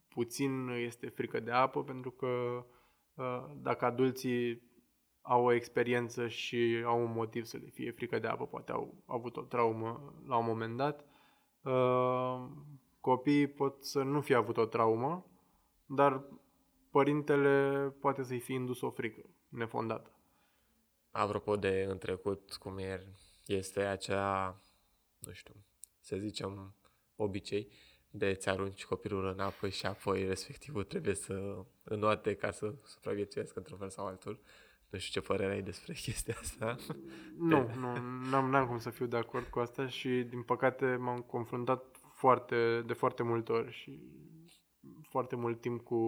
puțin 0.09 0.69
este 0.69 1.09
frică 1.09 1.41
de 1.41 1.51
apă, 1.51 1.83
pentru 1.83 2.11
că 2.11 2.27
uh, 3.15 3.45
dacă 3.63 3.85
adulții 3.85 4.70
au 5.23 5.45
o 5.45 5.53
experiență 5.53 6.29
și 6.29 6.83
au 6.85 7.03
un 7.03 7.13
motiv 7.13 7.45
să 7.45 7.57
le 7.57 7.69
fie 7.69 7.91
frică 7.91 8.19
de 8.19 8.27
apă, 8.27 8.47
poate 8.47 8.73
au 8.73 8.95
avut 9.07 9.37
o 9.37 9.43
traumă 9.43 10.15
la 10.27 10.37
un 10.37 10.45
moment 10.45 10.77
dat, 10.77 11.05
uh, 11.63 12.49
copiii 13.01 13.47
pot 13.47 13.85
să 13.85 14.03
nu 14.03 14.21
fie 14.21 14.35
avut 14.35 14.57
o 14.57 14.67
traumă, 14.67 15.27
dar 15.87 16.25
părintele 16.91 17.89
poate 18.01 18.23
să-i 18.23 18.41
fi 18.41 18.53
indus 18.53 18.81
o 18.81 18.91
frică 18.91 19.23
nefondată. 19.49 20.11
Apropo 21.11 21.57
de 21.57 21.87
în 21.89 21.99
trecut, 21.99 22.53
cum 22.53 22.79
e, 22.79 23.07
este 23.47 23.81
acea, 23.81 24.61
nu 25.19 25.33
știu, 25.33 25.55
să 26.01 26.17
zicem, 26.17 26.75
obicei 27.17 27.69
de 28.11 28.35
ți 28.35 28.49
arunci 28.49 28.85
copilul 28.85 29.25
în 29.25 29.41
apă 29.41 29.69
și 29.69 29.87
apoi 29.87 30.27
respectivul 30.27 30.85
trebuie 30.85 31.15
să 31.15 31.65
înoate 31.83 32.35
ca 32.35 32.51
să 32.51 32.75
supraviețuiască 32.85 33.59
într-un 33.59 33.79
fel 33.79 33.91
sau 33.91 34.07
altul. 34.07 34.41
Nu 34.91 34.99
știu 34.99 35.21
ce 35.21 35.27
părere 35.27 35.53
ai 35.53 35.63
despre 35.63 35.93
chestia 36.05 36.35
asta. 36.41 36.77
Nu, 37.39 37.71
nu, 37.75 37.97
n-am, 38.31 38.51
n-am 38.51 38.67
cum 38.67 38.79
să 38.79 38.91
fiu 38.91 39.07
de 39.07 39.17
acord 39.17 39.47
cu 39.47 39.59
asta 39.59 39.87
și 39.87 40.09
din 40.09 40.43
păcate 40.43 40.97
m-am 40.97 41.21
confruntat 41.21 42.01
foarte, 42.13 42.83
de 42.87 42.93
foarte 42.93 43.23
multe 43.23 43.53
ori 43.53 43.73
și 43.73 44.01
foarte 45.03 45.37
mult 45.37 45.61
timp 45.61 45.83
cu, 45.83 45.99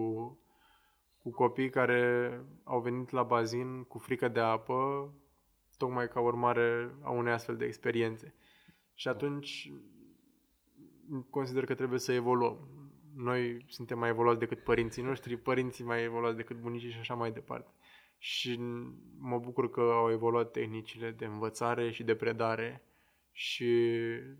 cu 1.17 1.31
copii 1.31 1.69
care 1.69 2.31
au 2.63 2.81
venit 2.81 3.09
la 3.09 3.23
bazin 3.23 3.83
cu 3.83 3.97
frică 3.97 4.27
de 4.27 4.39
apă, 4.39 5.11
tocmai 5.77 6.07
ca 6.07 6.19
urmare 6.19 6.95
a 7.01 7.09
unei 7.09 7.33
astfel 7.33 7.57
de 7.57 7.65
experiențe. 7.65 8.35
Și 8.93 9.07
atunci 9.07 9.71
consider 11.29 11.65
că 11.65 11.75
trebuie 11.75 11.99
să 11.99 12.11
evoluăm. 12.11 12.67
Noi 13.15 13.65
suntem 13.67 13.99
mai 13.99 14.09
evoluați 14.09 14.39
decât 14.39 14.63
părinții 14.63 15.03
noștri, 15.03 15.37
părinții 15.37 15.83
mai 15.83 16.03
evoluați 16.03 16.37
decât 16.37 16.57
bunicii 16.57 16.91
și 16.91 16.99
așa 16.99 17.13
mai 17.13 17.31
departe. 17.31 17.71
Și 18.23 18.59
mă 19.17 19.39
bucur 19.39 19.69
că 19.69 19.81
au 19.81 20.11
evoluat 20.11 20.51
tehnicile 20.51 21.11
de 21.11 21.25
învățare 21.25 21.91
și 21.91 22.03
de 22.03 22.15
predare 22.15 22.83
și 23.31 23.89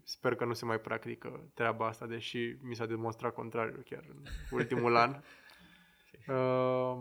sper 0.04 0.36
că 0.36 0.46
nu 0.46 0.54
se 0.54 0.66
mai 0.66 0.80
practică 0.80 1.50
treaba 1.54 1.88
asta, 1.88 2.06
deși 2.06 2.56
mi 2.62 2.76
s-a 2.76 2.86
demonstrat 2.86 3.34
contrariul 3.34 3.84
chiar 3.86 4.04
în 4.10 4.24
ultimul 4.58 4.96
an. 4.96 5.22
Uh, 6.28 6.98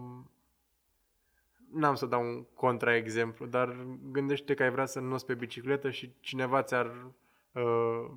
n-am 1.73 1.95
să 1.95 2.07
dau 2.07 2.23
un 2.23 2.45
contraexemplu, 2.55 3.47
dar 3.47 3.87
gândește 4.11 4.55
că 4.55 4.63
ai 4.63 4.71
vrea 4.71 4.87
să 4.87 5.01
noți 5.01 5.27
pe 5.27 5.35
bicicletă 5.35 5.91
și 5.91 6.13
cineva 6.21 6.63
ți-ar, 6.63 7.13
uh, 7.53 8.11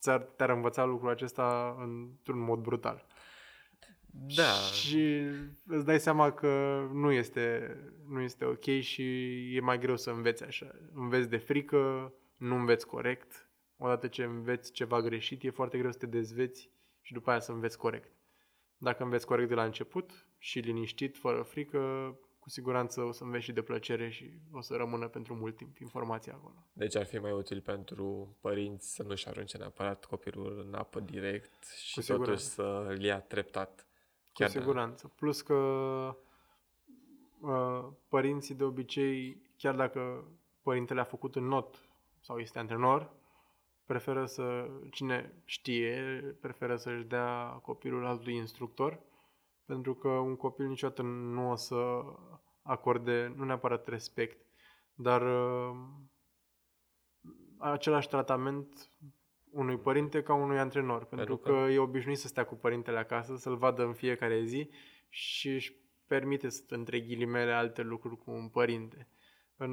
ți-ar, 0.00 0.20
te-ar 0.20 0.50
învăța 0.50 0.84
lucrul 0.84 1.10
acesta 1.10 1.76
într-un 1.78 2.38
mod 2.38 2.58
brutal. 2.58 3.06
Da, 4.36 4.52
Și 4.52 5.20
îți 5.66 5.84
dai 5.84 6.00
seama 6.00 6.32
că 6.32 6.82
nu 6.92 7.12
este, 7.12 7.76
nu 8.08 8.20
este 8.20 8.44
ok 8.44 8.64
și 8.64 9.02
e 9.56 9.60
mai 9.60 9.78
greu 9.78 9.96
să 9.96 10.10
înveți 10.10 10.44
așa. 10.44 10.74
Înveți 10.94 11.28
de 11.28 11.36
frică, 11.36 12.12
nu 12.36 12.54
înveți 12.54 12.86
corect. 12.86 13.48
Odată 13.76 14.06
ce 14.08 14.22
înveți 14.24 14.72
ceva 14.72 15.00
greșit, 15.00 15.42
e 15.42 15.50
foarte 15.50 15.78
greu 15.78 15.90
să 15.92 15.98
te 15.98 16.06
dezveți 16.06 16.70
și 17.00 17.12
după 17.12 17.30
aia 17.30 17.40
să 17.40 17.52
înveți 17.52 17.78
corect. 17.78 18.12
Dacă 18.76 19.02
înveți 19.02 19.26
corect 19.26 19.48
de 19.48 19.54
la 19.54 19.64
început 19.64 20.26
și 20.38 20.58
liniștit, 20.58 21.16
fără 21.16 21.42
frică, 21.42 21.78
cu 22.38 22.50
siguranță 22.50 23.00
o 23.00 23.12
să 23.12 23.22
înveți 23.24 23.44
și 23.44 23.52
de 23.52 23.62
plăcere 23.62 24.10
și 24.10 24.30
o 24.52 24.60
să 24.60 24.74
rămână 24.74 25.08
pentru 25.08 25.34
mult 25.34 25.56
timp 25.56 25.78
informația 25.78 26.32
acolo. 26.34 26.66
deci 26.72 26.96
ar 26.96 27.04
fi 27.06 27.16
mai 27.18 27.32
util 27.32 27.60
pentru 27.60 28.36
părinți 28.40 28.94
să 28.94 29.02
nu-și 29.02 29.28
arunce 29.28 29.56
neapărat 29.58 30.04
copilul 30.04 30.64
în 30.66 30.74
apă 30.74 31.00
direct 31.00 31.64
și 31.84 31.94
Cu 32.00 32.06
totuși 32.06 32.42
siguranță. 32.42 32.44
să 32.44 32.86
îl 32.88 33.02
ia 33.02 33.20
treptat. 33.20 33.86
Cu 34.34 34.42
de- 34.42 34.48
siguranță. 34.48 35.12
Plus 35.16 35.40
că 35.40 35.54
uh, 37.40 37.84
părinții 38.08 38.54
de 38.54 38.64
obicei, 38.64 39.42
chiar 39.56 39.74
dacă 39.74 40.24
părintele 40.62 41.00
a 41.00 41.04
făcut 41.04 41.36
în 41.36 41.44
not 41.44 41.88
sau 42.20 42.38
este 42.38 42.58
antrenor, 42.58 43.10
preferă 43.86 44.26
să, 44.26 44.70
cine 44.90 45.42
știe, 45.44 45.96
preferă 46.40 46.76
să-și 46.76 47.04
dea 47.04 47.60
copilul 47.62 48.06
altui 48.06 48.34
instructor, 48.34 49.00
pentru 49.64 49.94
că 49.94 50.08
un 50.08 50.36
copil 50.36 50.66
niciodată 50.66 51.02
nu 51.02 51.50
o 51.50 51.54
să 51.54 52.04
acorde, 52.62 53.32
nu 53.36 53.44
neapărat 53.44 53.86
respect, 53.88 54.46
dar 54.94 55.22
uh, 55.22 55.76
același 57.58 58.08
tratament 58.08 58.90
unui 59.54 59.78
părinte 59.78 60.22
ca 60.22 60.34
unui 60.34 60.58
antrenor, 60.58 61.04
pentru, 61.04 61.36
Pentru 61.36 61.36
că... 61.36 61.64
că- 61.64 61.72
e 61.72 61.78
obișnuit 61.78 62.18
să 62.18 62.28
stea 62.28 62.44
cu 62.44 62.54
părintele 62.54 62.98
acasă, 62.98 63.36
să-l 63.36 63.56
vadă 63.56 63.84
în 63.84 63.92
fiecare 63.92 64.44
zi 64.44 64.70
și 65.08 65.48
își 65.48 65.74
permite 66.06 66.48
să 66.48 66.62
între 66.68 67.00
ghilimele 67.00 67.52
alte 67.52 67.82
lucruri 67.82 68.16
cu 68.16 68.30
un 68.30 68.48
părinte. 68.48 69.08
În 69.56 69.72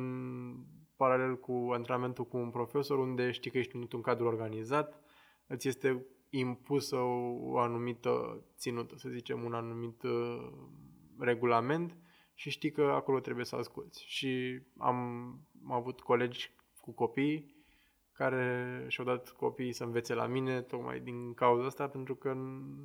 paralel 0.95 1.39
cu 1.39 1.69
antrenamentul 1.73 2.25
cu 2.25 2.37
un 2.37 2.49
profesor, 2.49 2.99
unde 2.99 3.31
știi 3.31 3.51
că 3.51 3.57
ești 3.57 3.75
într-un 3.75 4.01
cadru 4.01 4.27
organizat, 4.27 5.01
îți 5.47 5.67
este 5.67 6.05
impusă 6.29 6.95
o, 6.95 7.51
o 7.51 7.57
anumită 7.57 8.43
ținută, 8.57 8.95
să 8.97 9.09
zicem, 9.09 9.43
un 9.43 9.53
anumit 9.53 10.03
uh, 10.03 10.51
regulament 11.19 11.97
și 12.33 12.49
știi 12.49 12.71
că 12.71 12.81
acolo 12.81 13.19
trebuie 13.19 13.45
să 13.45 13.55
asculți. 13.55 14.03
Și 14.07 14.61
am, 14.77 14.95
am 15.65 15.71
avut 15.71 16.01
colegi 16.01 16.51
cu 16.79 16.91
copii 16.91 17.50
care 18.21 18.85
și-au 18.87 19.05
dat 19.05 19.29
copiii 19.29 19.73
să 19.73 19.83
învețe 19.83 20.13
la 20.13 20.25
mine, 20.25 20.61
tocmai 20.61 20.99
din 20.99 21.33
cauza 21.33 21.65
asta, 21.65 21.87
pentru 21.87 22.15
că 22.15 22.33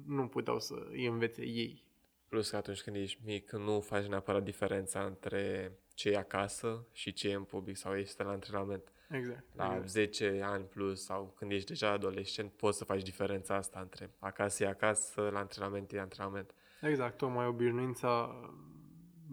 nu 0.06 0.26
puteau 0.26 0.58
să 0.58 0.86
îi 0.90 1.06
învețe 1.06 1.42
ei. 1.42 1.84
Plus 2.28 2.50
că 2.50 2.56
atunci 2.56 2.82
când 2.82 2.96
ești 2.96 3.20
mic, 3.24 3.52
nu 3.52 3.80
faci 3.80 4.04
neapărat 4.04 4.42
diferența 4.42 5.00
între 5.04 5.72
ce 5.94 6.10
e 6.10 6.16
acasă 6.16 6.86
și 6.92 7.12
ce 7.12 7.28
e 7.28 7.34
în 7.34 7.42
public 7.42 7.76
sau 7.76 7.96
ești 7.96 8.22
la 8.22 8.30
antrenament. 8.30 8.92
Exact. 9.10 9.44
La 9.54 9.64
exact. 9.64 9.88
10 9.88 10.40
ani 10.44 10.64
plus 10.64 11.04
sau 11.04 11.34
când 11.36 11.50
ești 11.50 11.68
deja 11.68 11.90
adolescent, 11.90 12.52
poți 12.52 12.78
să 12.78 12.84
faci 12.84 13.02
diferența 13.02 13.54
asta 13.54 13.80
între 13.80 14.10
acasă 14.18 14.64
e 14.64 14.68
acasă, 14.68 15.28
la 15.32 15.38
antrenament 15.38 15.92
e 15.92 16.00
antrenament. 16.00 16.54
Exact, 16.80 17.16
tocmai 17.16 17.46
obișnuința 17.46 18.40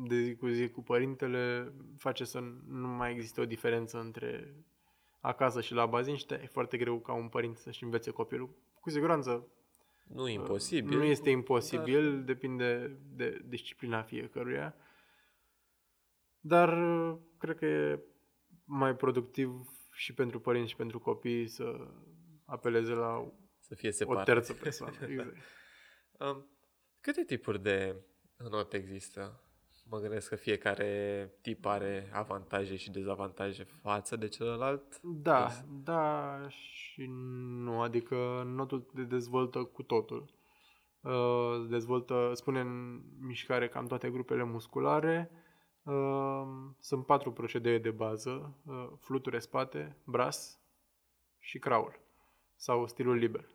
de 0.07 0.21
zi 0.21 0.35
cu 0.35 0.47
zi 0.47 0.69
cu 0.69 0.81
părintele 0.81 1.73
face 1.97 2.23
să 2.23 2.39
nu 2.67 2.87
mai 2.87 3.11
există 3.11 3.41
o 3.41 3.45
diferență 3.45 3.99
între 3.99 4.55
acasă 5.23 5.61
și 5.61 5.73
la 5.73 5.85
bazin 5.85 6.15
și 6.15 6.25
e 6.29 6.49
foarte 6.51 6.77
greu 6.77 6.99
ca 6.99 7.13
un 7.13 7.27
părinte 7.29 7.59
să-și 7.59 7.83
învețe 7.83 8.11
copilul. 8.11 8.49
Cu 8.79 8.89
siguranță 8.89 9.47
Nu 10.07 10.27
e 10.27 10.33
imposibil. 10.33 10.97
nu 10.97 11.03
este 11.03 11.29
imposibil, 11.29 12.15
dar... 12.15 12.23
depinde 12.23 12.99
de 13.15 13.41
disciplina 13.45 14.01
fiecăruia. 14.01 14.75
Dar 16.39 16.69
cred 17.37 17.57
că 17.57 17.65
e 17.65 17.99
mai 18.65 18.95
productiv 18.95 19.69
și 19.91 20.13
pentru 20.13 20.39
părinți 20.39 20.69
și 20.69 20.75
pentru 20.75 20.99
copii 20.99 21.47
să 21.47 21.87
apeleze 22.45 22.93
la 22.93 23.31
să 23.59 23.75
fie 23.75 23.89
o 23.89 23.91
separat. 23.91 24.25
terță 24.25 24.53
persoană. 24.53 24.97
Exact. 25.07 25.35
Um, 26.19 26.47
câte 27.01 27.23
tipuri 27.23 27.61
de 27.61 27.95
note 28.37 28.77
există? 28.77 29.43
Mă 29.89 29.99
gândesc 29.99 30.29
că 30.29 30.35
fiecare 30.35 31.31
tip 31.41 31.65
are 31.65 32.09
avantaje 32.13 32.75
și 32.75 32.91
dezavantaje 32.91 33.63
față 33.63 34.15
de 34.15 34.27
celălalt. 34.27 35.01
Da, 35.01 35.41
Yes. 35.43 35.65
da 35.83 36.39
și 36.49 37.05
nu, 37.63 37.81
adică 37.81 38.43
notul 38.45 38.79
te 38.81 39.01
dezvoltă 39.01 39.63
cu 39.63 39.83
totul. 39.83 40.33
Uh, 41.01 41.65
dezvoltă, 41.69 42.31
spune 42.33 42.59
în 42.59 43.01
mișcare 43.19 43.67
cam 43.69 43.87
toate 43.87 44.09
grupele 44.09 44.43
musculare. 44.43 45.31
Uh, 45.83 46.47
sunt 46.79 47.05
patru 47.05 47.31
procedee 47.31 47.77
de 47.77 47.91
bază, 47.91 48.57
uh, 48.65 48.87
fluture 48.99 49.39
spate, 49.39 49.97
bras 50.03 50.59
și 51.39 51.59
crawl 51.59 51.99
sau 52.55 52.87
stilul 52.87 53.15
liber. 53.15 53.47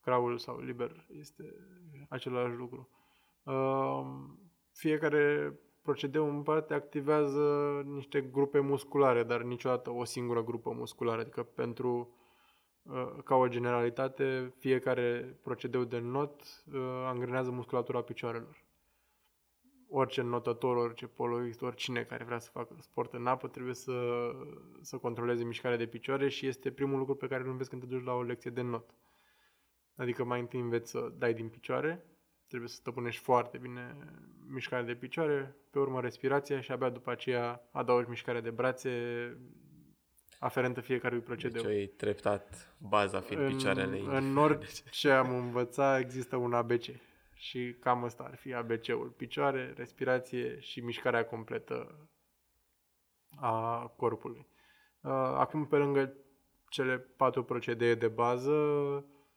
Crawl 0.00 0.38
sau 0.38 0.60
liber 0.60 1.06
este 1.08 1.44
același 2.08 2.54
lucru. 2.54 2.88
Uh, 3.42 4.06
fiecare 4.72 5.54
procedeu 5.82 6.28
în 6.28 6.42
parte 6.42 6.74
activează 6.74 7.82
niște 7.86 8.20
grupe 8.20 8.60
musculare, 8.60 9.22
dar 9.22 9.42
niciodată 9.42 9.90
o 9.90 10.04
singură 10.04 10.44
grupă 10.44 10.70
musculară. 10.70 11.20
Adică 11.20 11.42
pentru, 11.42 12.14
uh, 12.82 13.12
ca 13.24 13.34
o 13.34 13.48
generalitate, 13.48 14.54
fiecare 14.58 15.38
procedeu 15.42 15.84
de 15.84 15.98
not 15.98 16.42
uh, 16.72 16.80
angrenează 17.06 17.50
musculatura 17.50 18.02
picioarelor. 18.02 18.64
Orice 19.88 20.22
notător, 20.22 20.76
orice 20.76 21.06
poloist, 21.06 21.62
oricine 21.62 22.02
care 22.02 22.24
vrea 22.24 22.38
să 22.38 22.50
facă 22.52 22.76
sport 22.80 23.12
în 23.12 23.26
apă 23.26 23.48
trebuie 23.48 23.74
să, 23.74 24.30
să 24.80 24.96
controleze 24.96 25.44
mișcarea 25.44 25.76
de 25.76 25.86
picioare 25.86 26.28
și 26.28 26.46
este 26.46 26.70
primul 26.70 26.98
lucru 26.98 27.14
pe 27.14 27.26
care 27.26 27.42
îl 27.42 27.48
înveți 27.48 27.70
când 27.70 27.82
te 27.82 27.88
duci 27.88 28.04
la 28.04 28.12
o 28.12 28.22
lecție 28.22 28.50
de 28.50 28.60
not. 28.60 28.94
Adică 29.96 30.24
mai 30.24 30.40
întâi 30.40 30.60
înveți 30.60 30.90
să 30.90 31.12
dai 31.18 31.34
din 31.34 31.48
picioare, 31.48 32.06
trebuie 32.52 32.72
să 32.72 32.80
stăpânești 32.80 33.22
foarte 33.22 33.58
bine 33.58 33.96
mișcarea 34.48 34.84
de 34.84 34.94
picioare, 34.94 35.56
pe 35.70 35.78
urmă 35.78 36.00
respirația 36.00 36.60
și 36.60 36.72
abia 36.72 36.88
după 36.88 37.10
aceea 37.10 37.68
adaugi 37.70 38.08
mișcarea 38.08 38.40
de 38.40 38.50
brațe 38.50 38.90
aferentă 40.38 40.80
fiecărui 40.80 41.20
procedeu. 41.20 41.62
Deci 41.62 41.70
o 41.70 41.74
iei 41.74 41.86
treptat, 41.86 42.74
baza 42.78 43.20
fiind 43.20 43.46
picioarele. 43.46 43.84
în, 43.84 43.92
indiferent 43.92 44.24
în 44.26 44.34
de 44.34 44.40
orice 44.40 45.10
am 45.10 45.34
învățat 45.34 46.00
există 46.00 46.36
un 46.36 46.52
ABC 46.52 46.84
și 47.34 47.76
cam 47.80 48.02
ăsta 48.02 48.22
ar 48.22 48.36
fi 48.36 48.54
ABC-ul. 48.54 49.14
Picioare, 49.16 49.72
respirație 49.76 50.60
și 50.60 50.80
mișcarea 50.80 51.24
completă 51.24 52.08
a 53.36 53.86
corpului. 53.96 54.46
Uh, 55.00 55.10
Acum, 55.12 55.66
pe 55.66 55.76
lângă 55.76 56.14
cele 56.68 56.98
patru 56.98 57.44
procedee 57.44 57.94
de 57.94 58.08
bază, 58.08 58.54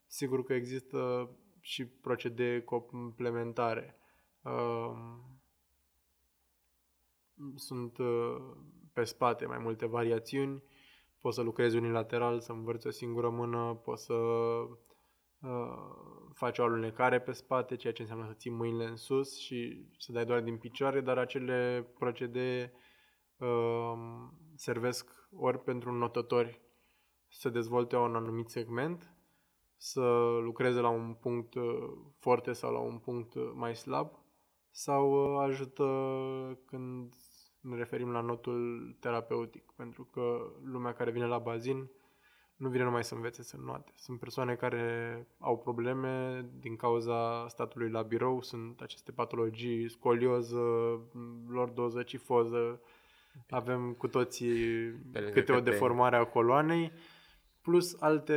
sigur 0.07 0.43
că 0.43 0.53
există 0.53 1.29
și 1.65 1.85
procedee 1.85 2.61
complementare. 2.61 3.97
Uh, 4.41 4.93
Sunt 7.55 7.97
uh, 7.97 8.35
pe 8.93 9.03
spate 9.03 9.45
mai 9.45 9.57
multe 9.57 9.85
variațiuni. 9.85 10.63
Poți 11.19 11.35
să 11.35 11.41
lucrezi 11.41 11.77
unilateral, 11.77 12.39
să 12.39 12.51
învârți 12.51 12.87
o 12.87 12.89
singură 12.89 13.29
mână, 13.29 13.81
poți 13.83 14.05
să 14.05 14.13
uh, 14.13 14.67
faci 16.33 16.57
o 16.57 16.63
alunecare 16.63 17.21
pe 17.21 17.31
spate, 17.31 17.75
ceea 17.75 17.93
ce 17.93 18.01
înseamnă 18.01 18.25
să 18.27 18.33
ții 18.33 18.51
mâinile 18.51 18.85
în 18.85 18.95
sus 18.95 19.37
și 19.39 19.87
să 19.97 20.11
dai 20.11 20.25
doar 20.25 20.41
din 20.41 20.57
picioare, 20.57 21.01
dar 21.01 21.17
acele 21.17 21.87
procedee 21.99 22.73
uh, 23.37 23.93
servesc 24.55 25.27
ori 25.31 25.63
pentru 25.63 25.91
notători 25.91 26.61
să 27.27 27.49
dezvolte 27.49 27.95
un 27.95 28.15
anumit 28.15 28.49
segment, 28.49 29.14
să 29.85 30.39
lucreze 30.43 30.79
la 30.79 30.89
un 30.89 31.13
punct 31.13 31.53
uh, 31.53 31.63
forte 32.19 32.53
sau 32.53 32.71
la 32.71 32.79
un 32.79 32.97
punct 32.97 33.33
uh, 33.33 33.51
mai 33.53 33.75
slab, 33.75 34.11
sau 34.71 35.33
uh, 35.33 35.43
ajută 35.47 35.85
când 36.65 37.13
ne 37.59 37.75
referim 37.75 38.11
la 38.11 38.21
notul 38.21 38.89
terapeutic, 38.99 39.71
pentru 39.75 40.03
că 40.03 40.51
lumea 40.63 40.93
care 40.93 41.11
vine 41.11 41.25
la 41.25 41.37
bazin 41.37 41.89
nu 42.55 42.69
vine 42.69 42.83
numai 42.83 43.03
să 43.03 43.15
învețe 43.15 43.43
să 43.43 43.57
noate. 43.65 43.91
Sunt 43.95 44.19
persoane 44.19 44.55
care 44.55 45.27
au 45.39 45.57
probleme 45.57 46.45
din 46.59 46.75
cauza 46.75 47.47
statului 47.47 47.89
la 47.89 48.01
birou, 48.01 48.41
sunt 48.41 48.81
aceste 48.81 49.11
patologii, 49.11 49.89
scolioză, 49.89 50.59
lordoză, 51.47 52.03
cifoză, 52.03 52.81
avem 53.49 53.93
cu 53.93 54.07
toții 54.07 54.89
Pe 55.11 55.19
lângă 55.19 55.33
câte 55.33 55.51
o 55.51 55.55
că 55.55 55.61
te- 55.61 55.69
deformare 55.69 56.15
a 56.15 56.23
coloanei, 56.23 56.91
plus 57.65 58.01
alte 58.01 58.35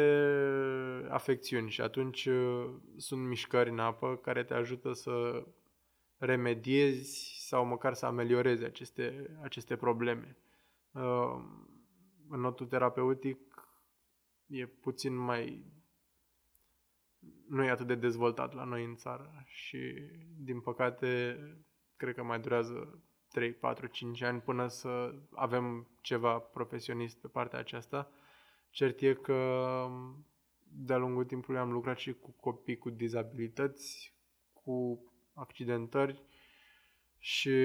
afecțiuni 1.09 1.71
și 1.71 1.81
atunci 1.81 2.27
uh, 2.27 2.71
sunt 2.97 3.27
mișcări 3.27 3.71
în 3.71 3.79
apă 3.79 4.17
care 4.17 4.45
te 4.45 4.55
ajută 4.55 4.93
să 4.93 5.47
remediezi 6.17 7.37
sau 7.47 7.65
măcar 7.65 7.95
să 7.95 8.07
ameliorezi 8.07 8.65
aceste, 8.65 9.37
aceste 9.43 9.77
probleme. 9.77 10.37
Uh, 10.91 11.45
În 12.29 12.41
notul 12.41 12.67
terapeutic 12.67 13.39
e 14.47 14.67
puțin 14.67 15.15
mai... 15.17 15.65
nu 17.49 17.65
e 17.65 17.71
atât 17.71 17.87
de 17.87 17.95
dezvoltat 17.95 18.55
la 18.55 18.65
noi 18.65 18.85
în 18.85 18.97
țară 18.97 19.43
și, 19.47 19.79
din 20.39 20.61
păcate, 20.61 21.39
cred 21.97 22.15
că 22.15 22.23
mai 22.23 22.41
durează 22.41 23.03
3, 23.29 23.53
4, 23.53 23.87
5 23.87 24.23
ani 24.23 24.41
până 24.41 24.69
să 24.69 25.15
avem 25.35 25.89
ceva 26.01 26.39
profesionist 26.39 27.21
pe 27.21 27.29
partea 27.29 27.59
aceasta. 27.59 28.11
Cert 28.71 29.01
e 29.01 29.15
că 29.15 29.87
de-a 30.73 30.97
lungul 30.97 31.25
timpului 31.25 31.61
am 31.61 31.73
lucrat 31.73 31.99
și 31.99 32.13
cu 32.13 32.31
copii 32.31 32.79
cu 32.79 32.91
dizabilități, 32.91 34.15
cu 34.53 35.03
accidentări 35.35 36.23
și 37.19 37.59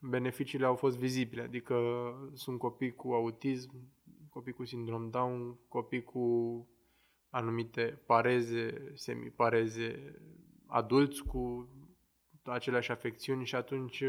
beneficiile 0.00 0.66
au 0.66 0.74
fost 0.74 0.98
vizibile, 0.98 1.42
adică 1.42 1.76
sunt 2.34 2.58
copii 2.58 2.94
cu 2.94 3.12
autism, 3.12 3.70
copii 4.28 4.52
cu 4.52 4.64
sindrom 4.64 5.10
Down, 5.10 5.58
copii 5.68 6.02
cu 6.02 6.66
anumite 7.30 8.02
pareze, 8.06 8.92
semipareze, 8.94 10.20
adulți 10.66 11.22
cu 11.22 11.68
aceleași 12.42 12.90
afecțiuni 12.90 13.44
și 13.44 13.54
atunci 13.54 14.04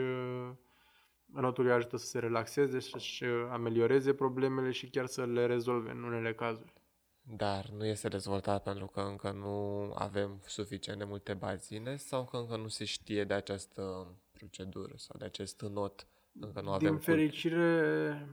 uh, 1.34 1.42
notul 1.42 1.66
îi 1.66 1.72
ajută 1.72 1.98
să 1.98 2.06
se 2.06 2.20
relaxeze, 2.20 2.80
să-și 2.80 3.24
amelioreze 3.52 4.13
problemele 4.13 4.72
și 4.72 4.90
chiar 4.90 5.06
să 5.06 5.26
le 5.26 5.46
rezolve 5.46 5.92
în 5.92 6.04
unele 6.04 6.34
cazuri. 6.34 6.74
Dar 7.22 7.70
nu 7.70 7.86
este 7.86 8.08
dezvoltat 8.08 8.63
pentru 8.63 8.86
că 8.86 9.00
încă 9.00 9.32
nu 9.32 9.92
avem 9.96 10.42
suficient 10.46 10.98
de 10.98 11.04
multe 11.04 11.34
bazine 11.34 11.96
sau 11.98 12.26
că 12.26 12.38
încă 12.38 12.58
nu 12.58 12.68
se 12.68 12.86
știe 12.86 13.24
de 13.24 13.34
această 13.34 14.08
procedură 14.32 14.94
sau 14.96 15.16
de 15.20 15.26
acest 15.26 15.62
not. 15.62 16.08
Încă 16.40 16.62
nu 16.62 16.70
avem 16.72 16.80
Din 16.80 16.90
cult- 16.90 17.04
fericire, 17.04 18.28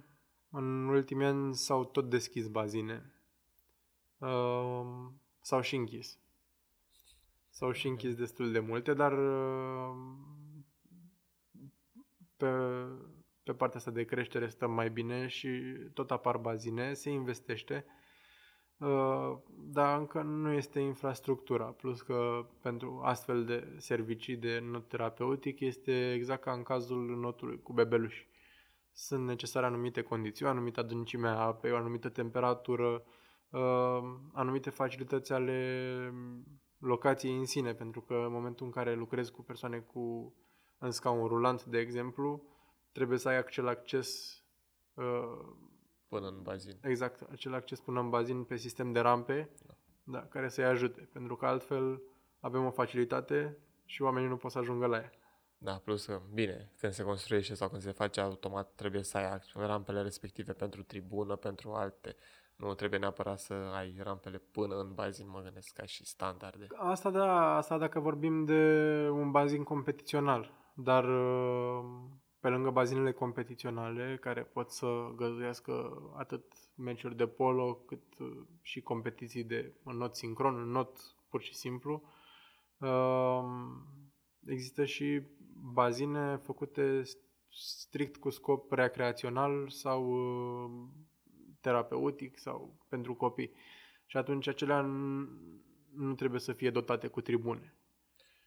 în 0.51 0.89
ultimii 0.89 1.27
ani 1.27 1.55
s-au 1.55 1.85
tot 1.85 2.11
deschis 2.11 2.49
bazine. 2.49 3.13
Uh, 4.19 4.87
s-au 5.41 5.61
și 5.61 5.77
închis. 5.77 6.19
S-au 7.51 7.73
și 7.73 7.87
închis 7.89 8.15
destul 8.15 8.53
de 8.53 8.59
multe, 8.59 8.95
dar 8.95 9.13
uh, 9.13 9.97
pe, 12.37 12.47
pe 13.43 13.53
partea 13.53 13.79
asta 13.79 13.91
de 13.91 14.05
creștere 14.05 14.49
stăm 14.49 14.71
mai 14.71 14.91
bine 14.91 15.27
și 15.27 15.49
tot 15.95 16.11
apar 16.11 16.37
bazine, 16.37 16.93
se 16.93 17.11
investește, 17.11 17.85
uh, 18.77 19.37
dar 19.49 19.99
încă 19.99 20.23
nu 20.23 20.53
este 20.53 20.81
infrastructura. 20.81 21.65
Plus 21.65 22.03
că 22.03 22.47
pentru 22.63 23.01
astfel 23.05 23.45
de 23.45 23.75
servicii 23.77 24.37
de 24.37 24.59
not 24.71 24.89
terapeutic 24.89 25.61
este 25.61 26.13
exact 26.13 26.43
ca 26.43 26.53
în 26.53 26.63
cazul 26.63 27.17
notului 27.21 27.63
cu 27.63 27.73
bebeluși. 27.73 28.29
sunt 28.93 29.27
necesare 29.27 29.67
anumite 29.67 30.03
condiții, 30.03 30.45
o 30.45 30.49
anumită 30.49 30.81
adâncime 30.81 31.29
a 31.29 31.39
apei, 31.39 31.73
o 31.73 31.77
anumită 31.77 32.09
temperatură, 32.09 33.05
uh, 33.51 34.03
anumite 34.33 34.71
facilități 34.71 35.33
ale 35.33 36.13
locației 36.79 37.37
în 37.37 37.45
sine, 37.45 37.75
pentru 37.75 38.01
că 38.01 38.15
în 38.15 38.33
momentul 38.33 38.67
în 38.67 38.73
care 38.73 38.95
lucrezi 38.95 39.33
cu 39.33 39.43
persoane 39.43 39.79
cu 39.79 40.35
în 40.85 40.91
scaun 40.91 41.27
rulant, 41.27 41.65
de 41.65 41.79
exemplu, 41.79 42.43
trebuie 42.93 43.19
să 43.19 43.29
ai 43.29 43.37
acel 43.37 43.69
acces 43.69 44.41
uh, 44.95 45.39
până 46.09 46.27
în 46.27 46.43
bazin. 46.43 46.79
Exact, 46.83 47.31
acel 47.31 47.55
acces 47.55 47.81
până 47.81 48.01
în 48.01 48.11
bazin 48.11 48.45
pe 48.45 48.57
sistem 48.57 48.93
de 48.93 49.01
rampe, 49.01 49.51
da. 49.67 49.75
Da, 50.07 50.19
care 50.19 50.49
să-i 50.49 50.65
ajute, 50.65 51.09
pentru 51.13 51.37
că 51.37 51.47
altfel 51.47 52.03
avem 52.41 52.65
o 52.65 52.71
facilitate 52.71 53.59
și 53.85 54.03
oamenii 54.03 54.29
nu 54.29 54.37
pot 54.37 54.51
să 54.51 54.59
ajungă 54.59 54.87
la 54.87 54.97
ea. 54.97 55.11
Da, 55.59 55.81
plus 55.85 56.05
că, 56.05 56.21
bine, 56.33 56.73
când 56.79 56.93
se 56.93 57.03
construiește 57.03 57.55
sau 57.55 57.69
când 57.69 57.83
se 57.83 57.91
face 57.91 58.21
automat, 58.21 58.73
trebuie 58.75 59.03
să 59.03 59.19
ai 59.19 59.41
rampele 59.55 60.03
respective 60.03 60.53
pentru 60.53 60.83
tribună, 60.83 61.37
pentru 61.37 61.73
alte. 61.73 62.17
Nu 62.57 62.75
trebuie 62.75 62.99
neapărat 62.99 63.39
să 63.39 63.55
ai 63.55 63.97
rampele 64.03 64.43
până 64.51 64.75
în 64.75 64.95
bazin, 64.95 65.29
mă 65.29 65.41
gândesc, 65.41 65.73
ca 65.75 65.85
și 65.85 66.07
standarde. 66.07 66.67
Asta 66.77 67.11
da, 67.11 67.57
asta 67.57 67.79
dacă 67.79 68.01
vorbim 68.01 68.45
de 68.45 69.09
un 69.11 69.31
bazin 69.31 69.63
competițional. 69.63 70.64
Dar 70.75 71.05
uh, 71.05 71.85
pe 72.41 72.49
lângă 72.49 72.71
bazinele 72.71 73.13
competiționale, 73.13 74.19
care 74.21 74.43
pot 74.43 74.71
să 74.71 75.13
găzduiască 75.17 76.03
atât 76.17 76.45
meciuri 76.75 77.17
de 77.17 77.27
polo, 77.27 77.75
cât 77.75 78.19
uh, 78.19 78.43
și 78.63 78.81
competiții 78.81 79.45
de 79.45 79.75
not 79.83 80.15
sincron, 80.15 80.55
not 80.55 80.99
pur 81.29 81.43
și 81.43 81.55
simplu, 81.55 82.03
uh, 82.79 83.45
există 84.47 84.85
și 84.85 85.23
bazine 85.73 86.37
făcute 86.37 87.03
strict 87.51 88.17
cu 88.17 88.31
scop 88.31 88.73
recreațional 88.73 89.69
sau 89.69 90.11
uh, 90.11 90.71
terapeutic 91.61 92.39
sau 92.39 92.77
pentru 92.89 93.15
copii. 93.15 93.51
Și 94.07 94.17
atunci 94.17 94.47
acelea 94.47 94.81
nu 95.95 96.15
trebuie 96.17 96.41
să 96.41 96.53
fie 96.53 96.71
dotate 96.71 97.07
cu 97.09 97.21
tribune. 97.21 97.74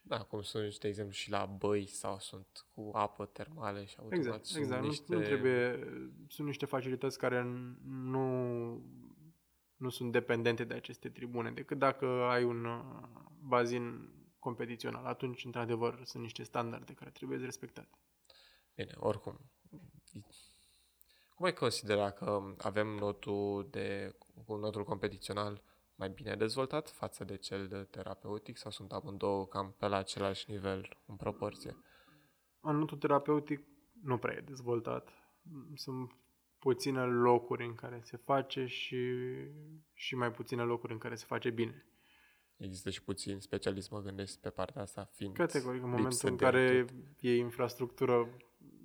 Da, 0.08 0.18
cum 0.18 0.42
sunt, 0.42 0.78
de 0.78 0.88
exemplu, 0.88 1.14
și 1.14 1.30
la 1.30 1.46
băi 1.46 1.86
sau 1.86 2.20
sunt 2.20 2.66
cu 2.74 2.90
apă 2.94 3.26
termale 3.26 3.86
și 3.86 3.96
automat 3.98 4.18
exact, 4.18 4.46
sunt 4.46 4.64
exact. 4.64 4.84
niște... 4.84 5.06
Nu, 5.08 5.20
nu 5.20 5.26
trebuie, 5.26 5.80
sunt 6.28 6.48
niște 6.48 6.66
facilități 6.66 7.18
care 7.18 7.44
nu, 7.86 8.28
nu 9.76 9.90
sunt 9.90 10.12
dependente 10.12 10.64
de 10.64 10.74
aceste 10.74 11.10
tribune, 11.10 11.52
decât 11.52 11.78
dacă 11.78 12.06
ai 12.06 12.44
un 12.44 12.66
uh, 12.66 12.84
bazin 13.40 14.10
competițional. 14.40 15.06
Atunci, 15.06 15.46
într-adevăr, 15.46 16.02
sunt 16.04 16.24
niște 16.24 16.44
standarde 16.44 16.94
care 16.94 17.10
trebuie 17.10 17.38
respectate. 17.38 17.98
Bine, 18.76 18.92
oricum. 18.96 19.40
Cum 21.36 21.46
ai 21.46 21.54
considera 21.54 22.12
că 22.12 22.56
avem 22.58 22.88
notul 22.88 23.68
de 23.70 24.16
notul 24.48 24.84
competițional 24.84 25.62
mai 25.98 26.10
bine 26.10 26.36
dezvoltat 26.36 26.90
față 26.90 27.24
de 27.24 27.36
cel 27.36 27.68
de 27.68 27.88
terapeutic 27.90 28.58
sau 28.58 28.72
sunt 28.72 28.92
amândouă 28.92 29.48
cam 29.48 29.76
pe 29.80 29.88
la 29.88 29.98
același 29.98 30.52
nivel 30.52 30.98
în 31.06 31.16
proporție? 31.16 31.78
Notul 32.62 32.98
terapeutic 32.98 33.66
nu 34.04 34.18
prea 34.18 34.36
e 34.36 34.42
dezvoltat. 34.42 35.10
Sunt 35.76 36.12
puține 36.60 37.04
locuri 37.04 37.66
în 37.66 37.76
care 37.76 38.02
se 38.04 38.18
face 38.18 38.66
și, 38.66 38.98
și 39.94 40.16
mai 40.16 40.32
puține 40.32 40.62
locuri 40.62 40.92
în 40.92 40.98
care 40.98 41.16
se 41.16 41.26
face 41.28 41.50
bine. 41.50 41.86
Există 42.58 42.90
și 42.90 43.04
puțin 43.04 43.40
specialism, 43.40 43.94
mă 43.94 44.02
gândesc, 44.02 44.40
pe 44.40 44.50
partea 44.50 44.82
asta, 44.82 45.10
fiind 45.14 45.36
Categoric, 45.36 45.84
în 45.84 45.90
momentul 45.90 46.30
în 46.30 46.38
care 46.38 46.86
e 47.20 47.36
infrastructură 47.36 48.30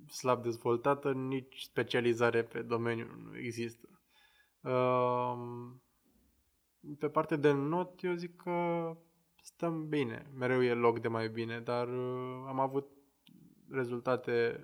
slab 0.07 0.43
dezvoltată, 0.43 1.11
nici 1.11 1.61
specializare 1.61 2.43
pe 2.43 2.61
domeniu 2.61 3.05
nu 3.23 3.37
există. 3.37 3.87
Uh, 4.61 5.73
pe 6.99 7.09
partea 7.09 7.37
de 7.37 7.51
not, 7.51 8.03
eu 8.03 8.13
zic 8.13 8.35
că 8.35 8.97
stăm 9.41 9.87
bine. 9.89 10.31
Mereu 10.33 10.63
e 10.63 10.73
loc 10.73 10.99
de 10.99 11.07
mai 11.07 11.29
bine, 11.29 11.59
dar 11.59 11.87
uh, 11.87 12.43
am 12.47 12.59
avut 12.59 12.91
rezultate 13.69 14.59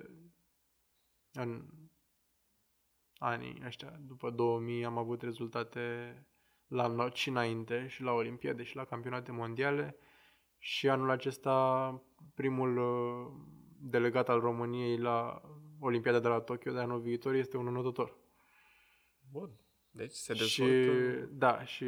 în 1.32 1.64
anii 3.18 3.62
ăștia, 3.66 4.00
după 4.06 4.30
2000, 4.30 4.84
am 4.84 4.98
avut 4.98 5.22
rezultate 5.22 6.14
la 6.66 6.86
not 6.86 7.14
și 7.14 7.28
înainte, 7.28 7.86
și 7.88 8.02
la 8.02 8.12
Olimpiade, 8.12 8.62
și 8.62 8.76
la 8.76 8.84
campionate 8.84 9.32
mondiale. 9.32 9.96
Și 10.58 10.88
anul 10.88 11.10
acesta, 11.10 12.02
primul 12.34 12.76
uh, 12.76 13.32
delegat 13.80 14.28
al 14.28 14.40
României 14.40 14.98
la 14.98 15.40
Olimpiada 15.80 16.20
de 16.20 16.28
la 16.28 16.40
Tokyo 16.40 16.72
de 16.72 16.78
anul 16.78 17.00
viitor 17.00 17.34
este 17.34 17.56
un 17.56 17.64
notător. 17.64 18.16
Bun. 19.30 19.50
Deci 19.90 20.12
se 20.12 20.32
dezvoltă... 20.32 20.72
Și, 20.72 21.26
da, 21.32 21.64
și 21.64 21.84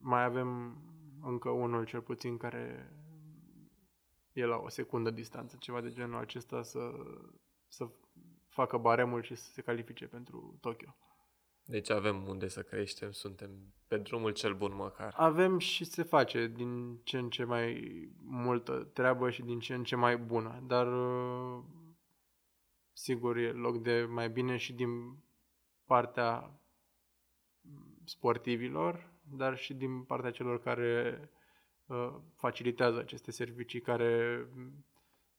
mai 0.00 0.24
avem 0.24 0.78
încă 1.22 1.50
unul 1.50 1.84
cel 1.84 2.00
puțin 2.00 2.36
care 2.36 2.92
e 4.32 4.44
la 4.44 4.56
o 4.56 4.68
secundă 4.68 5.10
distanță, 5.10 5.56
ceva 5.60 5.80
de 5.80 5.90
genul 5.90 6.20
acesta, 6.20 6.62
să, 6.62 6.92
să 7.68 7.88
facă 8.48 8.76
baremul 8.76 9.22
și 9.22 9.34
să 9.34 9.50
se 9.50 9.62
califice 9.62 10.06
pentru 10.06 10.58
Tokyo. 10.60 10.96
Deci 11.64 11.90
avem 11.90 12.28
unde 12.28 12.48
să 12.48 12.62
creștem, 12.62 13.10
suntem 13.10 13.50
pe 13.86 13.98
drumul 13.98 14.30
cel 14.30 14.54
bun 14.54 14.74
măcar. 14.74 15.14
Avem 15.16 15.58
și 15.58 15.84
se 15.84 16.02
face 16.02 16.46
din 16.46 17.00
ce 17.04 17.18
în 17.18 17.30
ce 17.30 17.44
mai 17.44 17.80
multă 18.22 18.90
treabă 18.92 19.30
și 19.30 19.42
din 19.42 19.58
ce 19.58 19.74
în 19.74 19.84
ce 19.84 19.96
mai 19.96 20.16
bună, 20.16 20.62
dar 20.66 20.88
sigur 22.92 23.36
e 23.36 23.52
loc 23.52 23.82
de 23.82 24.06
mai 24.08 24.30
bine 24.30 24.56
și 24.56 24.72
din 24.72 24.88
partea 25.84 26.60
sportivilor, 28.08 29.12
dar 29.22 29.56
și 29.56 29.74
din 29.74 30.02
partea 30.02 30.30
celor 30.30 30.60
care 30.60 31.20
uh, 31.86 32.14
facilitează 32.36 32.98
aceste 32.98 33.30
servicii, 33.30 33.80
care 33.80 34.40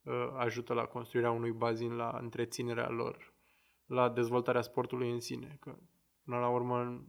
uh, 0.04 0.30
ajută 0.38 0.74
la 0.74 0.86
construirea 0.86 1.32
unui 1.32 1.52
bazin, 1.52 1.96
la 1.96 2.18
întreținerea 2.22 2.90
lor, 2.90 3.34
la 3.86 4.10
dezvoltarea 4.10 4.62
sportului 4.62 5.12
în 5.12 5.20
sine. 5.20 5.58
Că, 5.60 5.76
până 6.24 6.40
la 6.40 6.50
urmă, 6.50 7.06